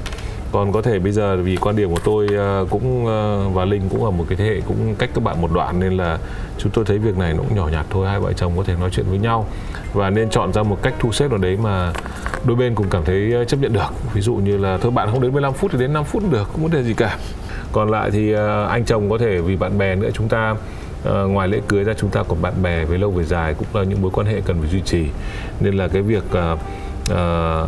Còn 0.52 0.72
có 0.72 0.82
thể 0.82 0.98
bây 0.98 1.12
giờ 1.12 1.36
vì 1.36 1.56
quan 1.56 1.76
điểm 1.76 1.90
của 1.90 2.00
tôi 2.04 2.26
uh, 2.62 2.70
cũng 2.70 3.04
uh, 3.04 3.54
và 3.54 3.64
linh 3.64 3.88
cũng 3.88 4.04
là 4.04 4.10
một 4.10 4.24
cái 4.28 4.36
thế 4.36 4.44
hệ 4.44 4.60
cũng 4.68 4.94
cách 4.98 5.10
các 5.14 5.24
bạn 5.24 5.40
một 5.40 5.50
đoạn 5.54 5.80
nên 5.80 5.96
là 5.96 6.18
chúng 6.58 6.72
tôi 6.72 6.84
thấy 6.84 6.98
việc 6.98 7.16
này 7.18 7.32
nó 7.34 7.38
cũng 7.38 7.56
nhỏ 7.56 7.68
nhặt 7.72 7.86
thôi 7.90 8.08
hai 8.08 8.20
vợ 8.20 8.32
chồng 8.32 8.52
có 8.56 8.62
thể 8.62 8.74
nói 8.80 8.90
chuyện 8.92 9.06
với 9.08 9.18
nhau. 9.18 9.46
Và 9.92 10.10
nên 10.10 10.30
chọn 10.30 10.52
ra 10.52 10.62
một 10.62 10.78
cách 10.82 10.94
thu 10.98 11.12
xếp 11.12 11.28
nào 11.28 11.38
đấy 11.38 11.56
mà 11.62 11.92
đôi 12.44 12.56
bên 12.56 12.74
cùng 12.74 12.86
cảm 12.90 13.04
thấy 13.04 13.32
chấp 13.48 13.56
nhận 13.60 13.72
được. 13.72 13.88
Ví 14.14 14.20
dụ 14.20 14.34
như 14.34 14.56
là 14.56 14.78
thôi 14.78 14.90
bạn 14.90 15.08
không 15.10 15.20
đến 15.20 15.32
15 15.32 15.52
phút 15.52 15.70
thì 15.72 15.78
đến 15.78 15.92
5 15.92 16.04
phút 16.04 16.22
được 16.30 16.48
không 16.52 16.62
vấn 16.62 16.70
đề 16.70 16.82
gì 16.82 16.94
cả. 16.94 17.18
Còn 17.72 17.90
lại 17.90 18.10
thì 18.10 18.32
anh 18.68 18.84
chồng 18.84 19.10
có 19.10 19.18
thể 19.18 19.38
vì 19.38 19.56
bạn 19.56 19.78
bè 19.78 19.94
nữa 19.94 20.10
chúng 20.14 20.28
ta 20.28 20.56
Uh, 21.08 21.30
ngoài 21.30 21.48
lễ 21.48 21.60
cưới 21.68 21.84
ra 21.84 21.94
chúng 21.94 22.10
ta 22.10 22.22
còn 22.22 22.42
bạn 22.42 22.62
bè 22.62 22.84
với 22.84 22.98
lâu 22.98 23.10
về 23.10 23.24
dài 23.24 23.54
cũng 23.54 23.66
là 23.72 23.84
những 23.84 24.02
mối 24.02 24.10
quan 24.14 24.26
hệ 24.26 24.40
cần 24.40 24.60
phải 24.60 24.70
duy 24.70 24.80
trì. 24.80 25.06
Nên 25.60 25.74
là 25.74 25.88
cái 25.88 26.02
việc 26.02 26.24
uh, 26.26 26.58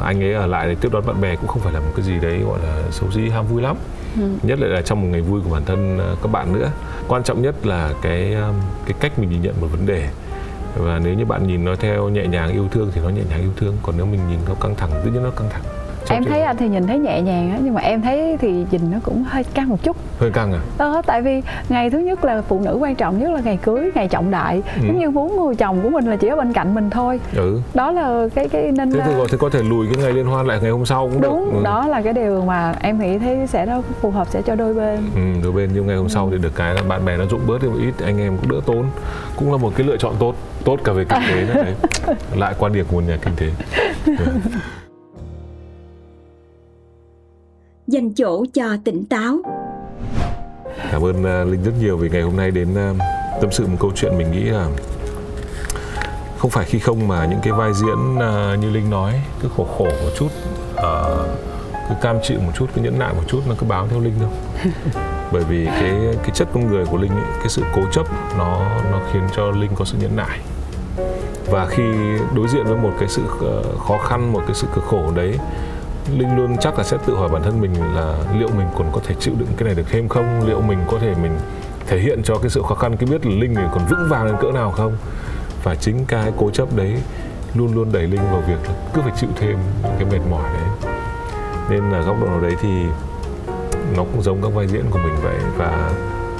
anh 0.05 0.23
ấy 0.23 0.35
ở 0.35 0.47
lại 0.47 0.69
để 0.69 0.75
tiếp 0.81 0.89
đón 0.93 1.07
bạn 1.07 1.21
bè 1.21 1.37
cũng 1.37 1.49
không 1.49 1.63
phải 1.63 1.73
là 1.73 1.81
một 1.81 1.91
cái 1.97 2.05
gì 2.05 2.19
đấy 2.23 2.39
gọi 2.47 2.59
là 2.63 2.83
xấu 2.91 3.11
xí 3.11 3.29
ham 3.29 3.47
vui 3.47 3.63
lắm. 3.63 3.77
Ừ. 4.17 4.23
nhất 4.43 4.59
là, 4.61 4.67
là 4.67 4.83
trong 4.83 5.03
một 5.03 5.09
ngày 5.11 5.21
vui 5.21 5.41
của 5.45 5.51
bản 5.51 5.65
thân 5.65 6.01
các 6.23 6.33
bạn 6.33 6.53
nữa. 6.53 6.71
Quan 7.09 7.23
trọng 7.23 7.43
nhất 7.43 7.67
là 7.67 7.93
cái 8.03 8.37
cái 8.87 8.95
cách 9.01 9.19
mình 9.19 9.31
nhìn 9.31 9.43
nhận 9.43 9.55
một 9.61 9.67
vấn 9.73 9.87
đề. 9.87 10.09
Và 10.77 11.01
nếu 11.05 11.15
như 11.15 11.25
bạn 11.25 11.47
nhìn 11.47 11.65
nó 11.65 11.77
theo 11.77 12.09
nhẹ 12.09 12.27
nhàng 12.27 12.53
yêu 12.53 12.69
thương 12.71 12.91
thì 12.95 13.01
nó 13.05 13.09
nhẹ 13.09 13.23
nhàng 13.31 13.41
yêu 13.41 13.53
thương 13.57 13.77
còn 13.83 13.95
nếu 13.97 14.07
mình 14.07 14.21
nhìn 14.29 14.39
nó 14.49 14.55
căng 14.55 14.75
thẳng 14.75 14.91
tự 15.05 15.11
nhiên 15.11 15.23
nó 15.23 15.31
căng 15.31 15.51
thẳng 15.51 15.63
em 16.09 16.25
thấy 16.25 16.43
anh 16.43 16.57
thì 16.57 16.69
nhìn 16.69 16.87
thấy 16.87 16.99
nhẹ 16.99 17.21
nhàng 17.21 17.51
á 17.51 17.59
nhưng 17.63 17.75
mà 17.75 17.81
em 17.81 18.03
thấy 18.03 18.37
thì 18.41 18.65
nhìn 18.71 18.91
nó 18.91 18.99
cũng 19.03 19.25
hơi 19.29 19.45
căng 19.45 19.69
một 19.69 19.83
chút 19.83 19.97
hơi 20.19 20.31
căng 20.31 20.53
à 20.53 20.61
đó 20.79 21.03
tại 21.07 21.23
vì 21.23 21.43
ngày 21.69 21.91
thứ 21.91 21.99
nhất 21.99 22.25
là 22.25 22.43
phụ 22.49 22.61
nữ 22.61 22.79
quan 22.81 22.95
trọng 22.95 23.19
nhất 23.19 23.31
là 23.31 23.41
ngày 23.41 23.57
cưới 23.57 23.91
ngày 23.95 24.09
trọng 24.09 24.31
đại 24.31 24.63
ừ. 24.77 24.87
giống 24.87 24.99
như 24.99 25.11
muốn 25.11 25.37
người 25.37 25.55
chồng 25.55 25.81
của 25.83 25.91
mình 25.91 26.07
là 26.07 26.17
chỉ 26.17 26.29
ở 26.29 26.37
bên 26.37 26.53
cạnh 26.53 26.75
mình 26.75 26.91
thôi 26.91 27.21
ừ 27.37 27.61
đó 27.75 27.91
là 27.91 28.29
cái 28.35 28.49
cái 28.49 28.73
nên 28.73 28.93
thế 28.93 29.01
thì, 29.07 29.13
có, 29.19 29.27
thì 29.31 29.39
có 29.39 29.51
thể 29.51 29.63
lùi 29.63 29.87
cái 29.87 30.05
ngày 30.05 30.13
liên 30.13 30.27
hoan 30.27 30.47
lại 30.47 30.59
ngày 30.63 30.71
hôm 30.71 30.87
sau 30.87 31.09
cũng 31.13 31.21
đúng 31.21 31.51
được. 31.53 31.59
Ừ. 31.59 31.65
đó 31.65 31.87
là 31.87 32.03
cái 32.03 32.13
điều 32.13 32.45
mà 32.45 32.75
em 32.81 32.99
nghĩ 32.99 33.19
thấy 33.19 33.47
sẽ 33.47 33.67
đó 33.67 33.83
phù 34.01 34.11
hợp 34.11 34.29
sẽ 34.31 34.43
cho 34.43 34.55
đôi 34.55 34.75
bên 34.75 34.99
ừ, 35.15 35.21
đôi 35.43 35.53
bên 35.53 35.71
nhưng 35.75 35.87
ngày 35.87 35.97
hôm 35.97 36.07
ừ. 36.07 36.11
sau 36.11 36.31
thì 36.31 36.39
được 36.39 36.53
cái 36.55 36.75
là 36.75 36.83
bạn 36.83 37.05
bè 37.05 37.17
nó 37.17 37.25
dụng 37.27 37.41
bớt 37.47 37.63
đi 37.63 37.69
một 37.69 37.79
ít 37.81 38.05
anh 38.05 38.21
em 38.21 38.37
cũng 38.37 38.51
đỡ 38.51 38.61
tốn 38.67 38.85
cũng 39.37 39.53
là 39.53 39.59
một 39.59 39.73
cái 39.77 39.87
lựa 39.87 39.97
chọn 39.97 40.15
tốt 40.19 40.35
tốt 40.65 40.81
cả 40.85 40.93
về 40.93 41.05
kinh 41.09 41.23
tế 41.29 41.55
nữa 41.55 41.63
đấy 41.65 41.75
lại 42.37 42.55
quan 42.59 42.73
điểm 42.73 42.87
của 42.91 42.97
một 43.01 43.07
nhà 43.09 43.19
kinh 43.23 43.35
tế 43.37 43.47
ừ. 44.07 44.25
dành 47.87 48.15
chỗ 48.15 48.45
cho 48.55 48.65
tỉnh 48.85 49.05
táo. 49.05 49.39
Cảm 50.91 51.05
ơn 51.05 51.43
uh, 51.43 51.53
Linh 51.53 51.63
rất 51.65 51.73
nhiều 51.81 51.97
vì 51.97 52.09
ngày 52.09 52.23
hôm 52.23 52.37
nay 52.37 52.51
đến 52.51 52.69
uh, 52.71 52.97
tâm 53.41 53.51
sự 53.53 53.67
một 53.67 53.77
câu 53.81 53.91
chuyện 53.95 54.19
mình 54.19 54.33
nghĩ 54.33 54.45
là 54.45 54.69
không 56.39 56.51
phải 56.51 56.65
khi 56.65 56.79
không 56.79 57.09
mà 57.09 57.27
những 57.27 57.39
cái 57.43 57.53
vai 57.53 57.73
diễn 57.75 58.15
uh, 58.15 58.59
như 58.59 58.71
Linh 58.71 58.91
nói 58.91 59.23
cứ 59.41 59.49
khổ 59.57 59.67
khổ 59.79 59.85
một 59.85 60.11
chút 60.19 60.29
cứ 61.89 61.95
cam 62.03 62.17
chịu 62.23 62.41
một 62.41 62.53
chút 62.55 62.67
cứ 62.75 62.83
nhẫn 62.83 62.99
nại 62.99 63.15
một 63.15 63.23
chút 63.27 63.41
nó 63.49 63.55
cứ 63.59 63.67
báo 63.67 63.89
theo 63.89 64.01
Linh 64.01 64.15
đâu 64.21 64.31
bởi 65.33 65.45
vì 65.45 65.65
cái 65.67 65.93
cái 66.23 66.31
chất 66.35 66.49
con 66.55 66.67
người 66.67 66.85
của 66.87 66.97
Linh 66.97 67.13
ấy, 67.13 67.25
cái 67.39 67.49
sự 67.49 67.63
cố 67.75 67.83
chấp 67.93 68.07
nó 68.39 68.81
nó 68.93 69.01
khiến 69.13 69.23
cho 69.37 69.51
Linh 69.51 69.71
có 69.75 69.85
sự 69.85 69.99
nhẫn 70.01 70.17
nại 70.17 70.39
và 71.47 71.67
khi 71.67 71.83
đối 72.35 72.49
diện 72.49 72.65
với 72.65 72.77
một 72.77 72.93
cái 73.01 73.09
sự 73.09 73.23
khó 73.89 73.99
khăn 73.99 74.33
một 74.33 74.43
cái 74.47 74.55
sự 74.55 74.67
cực 74.75 74.85
khổ 74.85 75.13
đấy 75.15 75.39
linh 76.13 76.37
luôn 76.37 76.57
chắc 76.61 76.79
là 76.79 76.85
sẽ 76.85 76.97
tự 77.07 77.17
hỏi 77.17 77.29
bản 77.29 77.43
thân 77.43 77.61
mình 77.61 77.95
là 77.95 78.15
liệu 78.39 78.49
mình 78.49 78.67
còn 78.79 78.91
có 78.93 79.01
thể 79.07 79.15
chịu 79.21 79.35
đựng 79.39 79.49
cái 79.57 79.65
này 79.65 79.75
được 79.75 79.87
thêm 79.91 80.09
không? 80.09 80.47
Liệu 80.47 80.61
mình 80.61 80.79
có 80.91 80.99
thể 80.99 81.15
mình 81.23 81.39
thể 81.87 81.99
hiện 81.99 82.23
cho 82.25 82.39
cái 82.39 82.51
sự 82.51 82.63
khó 82.69 82.75
khăn, 82.75 82.97
cái 82.97 83.09
biết 83.11 83.27
là 83.27 83.33
linh 83.33 83.55
mình 83.55 83.69
còn 83.73 83.87
vững 83.91 84.09
vàng 84.09 84.27
đến 84.27 84.37
cỡ 84.41 84.53
nào 84.53 84.71
không? 84.71 84.97
Và 85.63 85.75
chính 85.75 86.05
cái 86.09 86.33
cố 86.37 86.51
chấp 86.51 86.77
đấy 86.77 86.95
luôn 87.55 87.75
luôn 87.75 87.93
đẩy 87.93 88.03
linh 88.03 88.23
vào 88.33 88.41
việc 88.41 88.69
là 88.69 88.75
cứ 88.95 89.01
phải 89.03 89.13
chịu 89.17 89.31
thêm 89.37 89.59
những 89.83 89.93
cái 89.99 90.05
mệt 90.13 90.31
mỏi 90.31 90.51
đấy. 90.55 90.93
Nên 91.71 91.91
là 91.91 92.01
góc 92.01 92.17
độ 92.21 92.27
nào 92.27 92.41
đấy 92.41 92.53
thì 92.63 92.69
nó 93.97 94.05
cũng 94.13 94.23
giống 94.23 94.43
các 94.43 94.53
vai 94.55 94.67
diễn 94.67 94.85
của 94.91 94.99
mình 94.99 95.17
vậy 95.23 95.37
và 95.57 95.91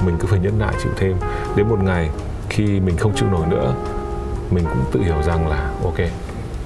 mình 0.05 0.17
cứ 0.19 0.27
phải 0.27 0.39
nhẫn 0.39 0.59
nại 0.59 0.73
chịu 0.83 0.91
thêm. 0.95 1.15
Đến 1.55 1.67
một 1.69 1.83
ngày 1.83 2.09
khi 2.49 2.79
mình 2.79 2.97
không 2.97 3.15
chịu 3.15 3.29
nổi 3.31 3.47
nữa, 3.49 3.73
mình 4.51 4.63
cũng 4.63 4.83
tự 4.91 4.99
hiểu 4.99 5.23
rằng 5.23 5.47
là, 5.47 5.69
ok, 5.83 5.97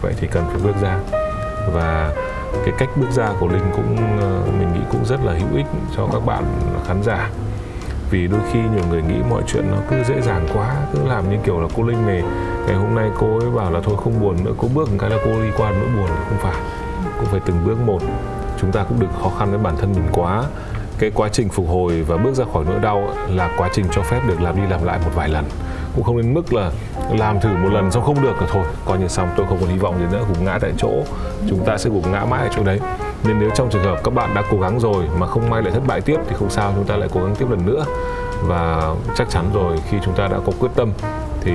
vậy 0.01 0.13
thì 0.19 0.27
cần 0.31 0.43
phải 0.47 0.59
bước 0.63 0.81
ra. 0.81 0.99
Và 1.73 2.11
cái 2.65 2.73
cách 2.77 2.89
bước 2.95 3.11
ra 3.11 3.29
của 3.39 3.47
linh 3.47 3.71
cũng 3.75 3.97
ờ, 4.21 4.41
mình 4.59 4.73
nghĩ 4.73 4.81
cũng 4.91 5.05
rất 5.05 5.19
là 5.23 5.33
hữu 5.33 5.57
ích 5.57 5.65
cho 5.95 6.07
các 6.13 6.25
bạn 6.25 6.43
khán 6.87 7.03
giả. 7.03 7.29
Vì 8.11 8.27
đôi 8.27 8.39
khi 8.51 8.59
nhiều 8.59 8.83
người 8.89 9.01
nghĩ 9.01 9.15
mọi 9.29 9.41
chuyện 9.47 9.71
nó 9.71 9.77
cứ 9.89 10.03
dễ 10.03 10.21
dàng 10.21 10.47
quá, 10.53 10.75
cứ 10.93 10.99
làm 11.07 11.29
như 11.29 11.37
kiểu 11.43 11.61
là 11.61 11.67
cô 11.77 11.83
linh 11.83 12.07
này, 12.07 12.23
ngày 12.67 12.75
hôm 12.75 12.95
nay 12.95 13.09
cô 13.19 13.39
ấy 13.39 13.49
bảo 13.49 13.71
là 13.71 13.79
thôi 13.83 13.95
không 14.03 14.21
buồn 14.21 14.35
nữa, 14.45 14.51
cô 14.57 14.67
bước 14.73 14.89
một 14.91 14.97
cái 14.99 15.09
là 15.09 15.17
cô 15.25 15.31
đi 15.41 15.49
qua 15.57 15.71
nỗi 15.71 15.87
buồn, 15.97 16.07
không 16.29 16.37
phải. 16.41 16.55
Cũng 17.19 17.25
phải 17.25 17.39
từng 17.45 17.65
bước 17.65 17.79
một. 17.85 17.99
Chúng 18.61 18.71
ta 18.71 18.83
cũng 18.83 18.99
đừng 18.99 19.09
khó 19.23 19.31
khăn 19.39 19.49
với 19.49 19.59
bản 19.59 19.77
thân 19.77 19.91
mình 19.91 20.07
quá. 20.11 20.43
Cái 20.99 21.11
quá 21.15 21.29
trình 21.31 21.49
phục 21.49 21.69
hồi 21.69 22.01
và 22.07 22.17
bước 22.17 22.33
ra 22.33 22.45
khỏi 22.53 22.65
nỗi 22.69 22.79
đau 22.79 23.09
là 23.29 23.49
quá 23.57 23.69
trình 23.73 23.85
cho 23.91 24.01
phép 24.01 24.21
được 24.27 24.41
làm 24.41 24.55
đi 24.55 24.61
làm 24.69 24.83
lại 24.83 24.99
một 25.05 25.11
vài 25.15 25.29
lần 25.29 25.45
cũng 25.99 26.05
không 26.05 26.17
đến 26.17 26.33
mức 26.33 26.53
là 26.53 26.71
làm 27.11 27.39
thử 27.39 27.49
một 27.49 27.69
lần 27.69 27.91
xong 27.91 28.03
không 28.03 28.23
được 28.23 28.33
rồi 28.39 28.49
thôi. 28.51 28.65
Coi 28.85 28.97
như 28.97 29.07
xong, 29.07 29.29
tôi 29.37 29.45
không 29.49 29.57
còn 29.61 29.69
hy 29.69 29.77
vọng 29.77 29.99
gì 29.99 30.05
nữa, 30.11 30.25
gục 30.27 30.41
ngã 30.41 30.59
tại 30.61 30.71
chỗ. 30.77 30.91
Chúng 31.49 31.65
ta 31.65 31.77
sẽ 31.77 31.89
gục 31.89 32.07
ngã 32.07 32.25
mãi 32.25 32.41
ở 32.41 32.49
chỗ 32.55 32.63
đấy. 32.63 32.79
Nên 33.23 33.39
nếu 33.39 33.49
trong 33.55 33.69
trường 33.69 33.83
hợp 33.83 33.97
các 34.03 34.13
bạn 34.13 34.33
đã 34.35 34.43
cố 34.51 34.59
gắng 34.59 34.79
rồi 34.79 35.05
mà 35.17 35.27
không 35.27 35.49
may 35.49 35.61
lại 35.61 35.71
thất 35.73 35.87
bại 35.87 36.01
tiếp 36.01 36.17
thì 36.29 36.35
không 36.39 36.49
sao, 36.49 36.73
chúng 36.75 36.85
ta 36.85 36.95
lại 36.95 37.09
cố 37.13 37.23
gắng 37.23 37.35
tiếp 37.35 37.45
lần 37.49 37.65
nữa. 37.65 37.85
Và 38.43 38.93
chắc 39.15 39.29
chắn 39.29 39.49
rồi, 39.53 39.77
khi 39.89 39.97
chúng 40.05 40.13
ta 40.13 40.27
đã 40.27 40.37
có 40.45 40.51
quyết 40.59 40.69
tâm 40.75 40.91
thì 41.41 41.51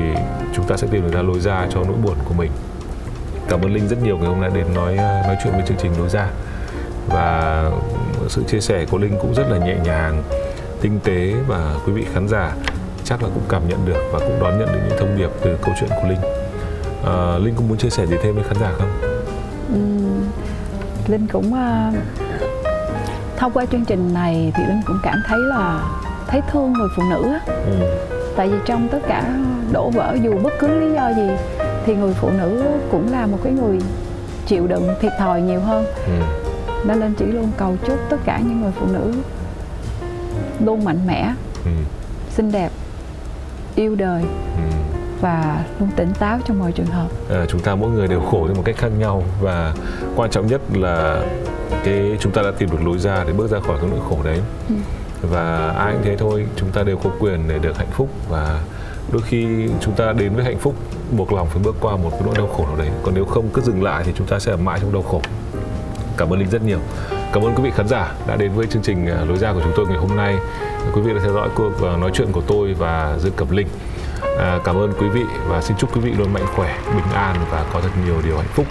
chúng 0.55 0.65
ta 0.65 0.77
sẽ 0.77 0.87
tìm 0.91 1.03
được 1.03 1.13
ra 1.13 1.23
lối 1.23 1.41
ra 1.41 1.67
cho 1.71 1.81
nỗi 1.81 1.97
buồn 2.05 2.17
của 2.25 2.35
mình. 2.35 2.51
Cảm 3.49 3.61
ơn 3.61 3.75
linh 3.75 3.89
rất 3.89 4.03
nhiều 4.03 4.19
ngày 4.19 4.29
hôm 4.29 4.41
nay 4.41 4.51
đến 4.55 4.67
nói 4.75 4.97
ờ, 4.97 5.23
nói 5.27 5.37
chuyện 5.45 5.53
với 5.53 5.63
chương 5.67 5.79
trình 5.81 5.93
lối 5.99 6.09
ra. 6.09 6.27
Và 7.09 7.71
sự 8.29 8.43
chia 8.49 8.61
sẻ 8.61 8.87
của 8.91 8.99
linh 8.99 9.19
cũng 9.23 9.35
rất 9.35 9.51
là 9.51 9.59
nhẹ 9.59 9.77
nhàng, 9.85 10.23
tinh 10.81 11.01
tế 11.05 11.35
và 11.49 11.75
quý 11.87 11.93
vị 11.93 12.07
khán 12.15 12.29
giả 12.29 12.53
chắc 13.05 13.23
là 13.23 13.29
cũng 13.35 13.43
cảm 13.49 13.69
nhận 13.69 13.87
được 13.87 14.03
và 14.13 14.19
cũng 14.19 14.39
đón 14.41 14.59
nhận 14.59 14.69
được 14.73 14.81
những 14.89 14.99
thông 14.99 15.17
điệp 15.17 15.31
từ 15.43 15.59
câu 15.63 15.75
chuyện 15.81 15.91
của 15.91 16.09
linh 16.09 16.21
à, 17.05 17.39
linh 17.39 17.55
cũng 17.55 17.69
muốn 17.69 17.79
chia 17.79 17.91
sẻ 17.91 18.07
gì 18.07 18.17
thêm 18.23 18.35
với 18.35 18.45
khán 18.45 18.57
giả 18.61 18.73
không 18.79 18.91
ừ, 19.73 19.79
linh 21.13 21.27
cũng 21.33 21.53
uh, 21.53 21.95
thông 23.37 23.53
qua 23.53 23.67
chương 23.67 23.85
trình 23.85 24.15
này 24.15 24.53
thì 24.57 24.63
linh 24.67 24.81
cũng 24.87 24.99
cảm 25.03 25.23
thấy 25.27 25.39
là 25.39 25.81
thấy 26.27 26.41
thương 26.53 26.73
người 26.73 26.89
phụ 26.97 27.03
nữ 27.11 27.33
ừ. 27.47 27.97
tại 28.37 28.49
vì 28.49 28.57
trong 28.67 28.89
tất 28.89 28.99
cả 29.09 29.39
đổ 29.73 29.91
vỡ 29.91 30.17
dù 30.23 30.39
bất 30.43 30.53
cứ 30.59 30.81
lý 30.81 30.95
do 30.95 31.13
gì 31.17 31.29
thì 31.87 31.95
người 31.95 32.15
phụ 32.15 32.31
nữ 32.31 32.65
cũng 32.91 33.13
là 33.13 33.27
một 33.27 33.39
cái 33.45 33.53
người 33.53 33.79
chịu 34.47 34.67
đựng 34.67 34.89
thiệt 35.01 35.13
thòi 35.19 35.43
nhiều 35.43 35.61
hơn 35.61 35.87
ừ. 36.07 36.25
nên 36.85 37.01
linh 37.01 37.15
chỉ 37.15 37.25
luôn 37.25 37.51
cầu 37.57 37.77
chúc 37.87 37.99
tất 38.11 38.17
cả 38.25 38.39
những 38.39 38.61
người 38.61 38.73
phụ 38.81 38.87
nữ 38.93 39.13
luôn 40.65 40.85
mạnh 40.85 41.07
mẽ 41.07 41.35
ừ. 41.65 41.71
xinh 42.31 42.53
đẹp 42.53 42.71
yêu 43.75 43.95
đời 43.95 44.23
ừ. 44.57 44.63
và 45.21 45.65
luôn 45.81 45.91
tỉnh 45.97 46.13
táo 46.19 46.39
trong 46.47 46.59
mọi 46.59 46.73
trường 46.73 46.87
hợp. 46.87 47.09
À, 47.31 47.47
chúng 47.49 47.61
ta 47.61 47.75
mỗi 47.75 47.91
người 47.91 48.09
đều 48.09 48.21
khổ 48.21 48.47
theo 48.47 48.55
một 48.55 48.63
cách 48.65 48.77
khác 48.79 48.91
nhau 48.99 49.23
và 49.41 49.75
quan 50.17 50.31
trọng 50.31 50.47
nhất 50.47 50.61
là 50.73 51.23
cái 51.85 52.17
chúng 52.21 52.33
ta 52.33 52.43
đã 52.43 52.51
tìm 52.59 52.71
được 52.71 52.85
lối 52.85 52.99
ra 52.99 53.25
để 53.27 53.33
bước 53.33 53.51
ra 53.51 53.61
khỏi 53.61 53.79
cái 53.81 53.91
nỗi 53.91 54.01
khổ 54.09 54.19
đấy. 54.25 54.41
Ừ. 54.69 54.75
và 55.23 55.69
ai 55.69 55.93
cũng 55.93 56.03
thế 56.05 56.17
thôi 56.17 56.47
chúng 56.57 56.71
ta 56.71 56.83
đều 56.83 56.97
có 56.97 57.11
quyền 57.21 57.49
để 57.49 57.59
được 57.59 57.79
hạnh 57.79 57.91
phúc 57.93 58.09
và 58.29 58.61
đôi 59.13 59.23
khi 59.23 59.69
chúng 59.81 59.95
ta 59.95 60.13
đến 60.13 60.35
với 60.35 60.45
hạnh 60.45 60.59
phúc 60.59 60.75
buộc 61.17 61.33
lòng 61.33 61.49
phải 61.51 61.63
bước 61.63 61.77
qua 61.81 61.97
một 61.97 62.11
cái 62.11 62.21
nỗi 62.27 62.35
đau 62.39 62.47
khổ 62.47 62.67
nào 62.67 62.77
đấy. 62.77 62.89
Còn 63.03 63.15
nếu 63.15 63.25
không 63.25 63.49
cứ 63.55 63.63
dừng 63.63 63.83
lại 63.83 64.03
thì 64.07 64.13
chúng 64.17 64.27
ta 64.27 64.39
sẽ 64.39 64.53
ở 64.53 64.57
mãi 64.57 64.79
trong 64.83 64.93
đau 64.93 65.03
khổ. 65.03 65.21
Cảm 66.17 66.33
ơn 66.33 66.39
linh 66.39 66.51
rất 66.51 66.63
nhiều. 66.63 66.79
Cảm 67.33 67.43
ơn 67.43 67.55
quý 67.55 67.63
vị 67.63 67.71
khán 67.75 67.89
giả 67.89 68.13
đã 68.27 68.37
đến 68.37 68.53
với 68.55 68.67
chương 68.67 68.83
trình 68.83 69.07
à, 69.07 69.25
lối 69.29 69.39
ra 69.39 69.53
của 69.53 69.61
chúng 69.65 69.73
tôi 69.77 69.87
ngày 69.87 69.99
hôm 69.99 70.17
nay 70.17 70.37
quý 70.93 71.01
vị 71.01 71.15
đã 71.15 71.21
theo 71.23 71.33
dõi 71.33 71.49
cuộc 71.55 71.73
ờ, 71.83 71.97
nói 71.97 72.11
chuyện 72.15 72.29
của 72.33 72.43
tôi 72.47 72.75
và 72.75 73.17
dương 73.19 73.33
cẩm 73.37 73.51
linh. 73.51 73.69
À, 74.39 74.59
cảm 74.65 74.77
ơn 74.77 74.93
quý 75.01 75.09
vị 75.09 75.25
và 75.49 75.63
xin 75.63 75.77
chúc 75.77 75.97
quý 75.97 76.01
vị 76.01 76.13
luôn 76.19 76.33
mạnh 76.33 76.47
khỏe 76.57 76.79
bình 76.95 77.13
an 77.15 77.37
và 77.51 77.67
có 77.73 77.81
thật 77.81 77.91
nhiều 78.07 78.15
điều 78.25 78.37
hạnh 78.37 78.51
phúc. 78.55 78.67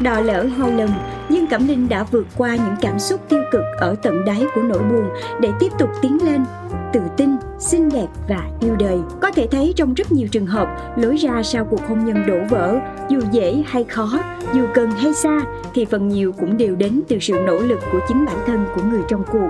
Đò 0.00 0.20
lỡ 0.20 0.46
hai 0.58 0.72
lần 0.72 0.90
nhưng 1.28 1.46
cẩm 1.46 1.68
linh 1.68 1.88
đã 1.88 2.04
vượt 2.10 2.26
qua 2.36 2.56
những 2.56 2.74
cảm 2.80 2.98
xúc 2.98 3.20
tiêu 3.28 3.40
cực 3.52 3.62
ở 3.78 3.94
tận 4.02 4.24
đáy 4.24 4.46
của 4.54 4.62
nỗi 4.62 4.78
buồn 4.78 5.08
để 5.40 5.52
tiếp 5.60 5.72
tục 5.78 5.88
tiến 6.02 6.18
lên. 6.26 6.44
Tự 6.92 7.00
tin 7.16 7.30
xinh 7.58 7.88
đẹp 7.88 8.06
và 8.28 8.42
yêu 8.60 8.76
đời. 8.78 8.98
Có 9.20 9.30
thể 9.30 9.46
thấy 9.50 9.72
trong 9.76 9.94
rất 9.94 10.12
nhiều 10.12 10.28
trường 10.28 10.46
hợp 10.46 10.68
lối 10.96 11.16
ra 11.16 11.42
sau 11.42 11.64
cuộc 11.64 11.88
hôn 11.88 12.04
nhân 12.04 12.26
đổ 12.26 12.38
vỡ 12.50 12.76
dù 13.08 13.20
dễ 13.32 13.62
hay 13.66 13.84
khó 13.84 14.10
dù 14.54 14.62
gần 14.74 14.90
hay 14.90 15.14
xa 15.14 15.40
thì 15.74 15.84
phần 15.84 16.08
nhiều 16.08 16.32
cũng 16.32 16.56
đều 16.56 16.76
đến 16.76 17.00
từ 17.08 17.18
sự 17.20 17.34
nỗ 17.46 17.58
lực 17.58 17.80
của 17.92 18.00
chính 18.08 18.24
bản 18.24 18.36
thân 18.46 18.66
của 18.74 18.82
người 18.82 19.02
trong 19.08 19.22
cuộc. 19.32 19.48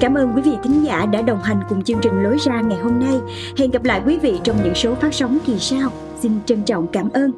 Cảm 0.00 0.14
ơn 0.14 0.32
quý 0.36 0.42
vị 0.42 0.52
thính 0.62 0.84
giả 0.84 1.06
đã 1.06 1.22
đồng 1.22 1.42
hành 1.42 1.60
cùng 1.68 1.82
chương 1.82 1.98
trình 2.02 2.22
Lối 2.22 2.36
ra 2.38 2.60
ngày 2.60 2.78
hôm 2.78 3.00
nay. 3.00 3.14
Hẹn 3.58 3.70
gặp 3.70 3.84
lại 3.84 4.00
quý 4.06 4.18
vị 4.18 4.40
trong 4.44 4.56
những 4.64 4.74
số 4.74 4.94
phát 4.94 5.14
sóng 5.14 5.38
kỳ 5.46 5.58
sau. 5.58 5.90
Xin 6.22 6.32
trân 6.46 6.62
trọng 6.62 6.86
cảm 6.86 7.10
ơn. 7.10 7.30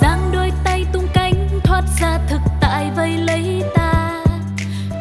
giang 0.00 0.30
đôi 0.32 0.50
tay 0.64 0.84
tung 0.92 1.06
cánh, 1.14 1.34
thoát 1.64 1.82
ra 2.00 2.18
thực 2.28 2.40
tại 2.60 2.90
vây 2.96 3.16
lấy 3.16 3.62
ta 3.74 4.24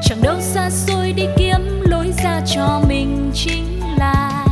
chẳng 0.04 0.22
đâu 0.22 0.36
xa 0.39 0.70
xôi 0.70 1.14
đi 1.14 1.24
kiếm 1.38 1.82
lối 1.84 2.14
ra 2.24 2.42
cho 2.46 2.82
mình 2.88 3.32
chính 3.34 3.80
là 3.98 4.46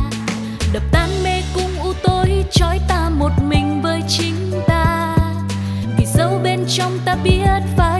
đập 0.72 0.82
tan 0.92 1.08
mê 1.24 1.42
cung 1.54 1.84
u 1.84 1.92
tối, 2.02 2.44
trói 2.50 2.78
ta 2.88 3.10
một 3.10 3.30
mình 3.48 3.80
với 3.82 4.02
chính 4.08 4.34
ta 4.66 5.16
vì 5.98 6.06
sâu 6.06 6.40
bên 6.44 6.64
trong 6.68 6.92
ta 7.04 7.16
biết 7.24 7.60
phải 7.76 7.99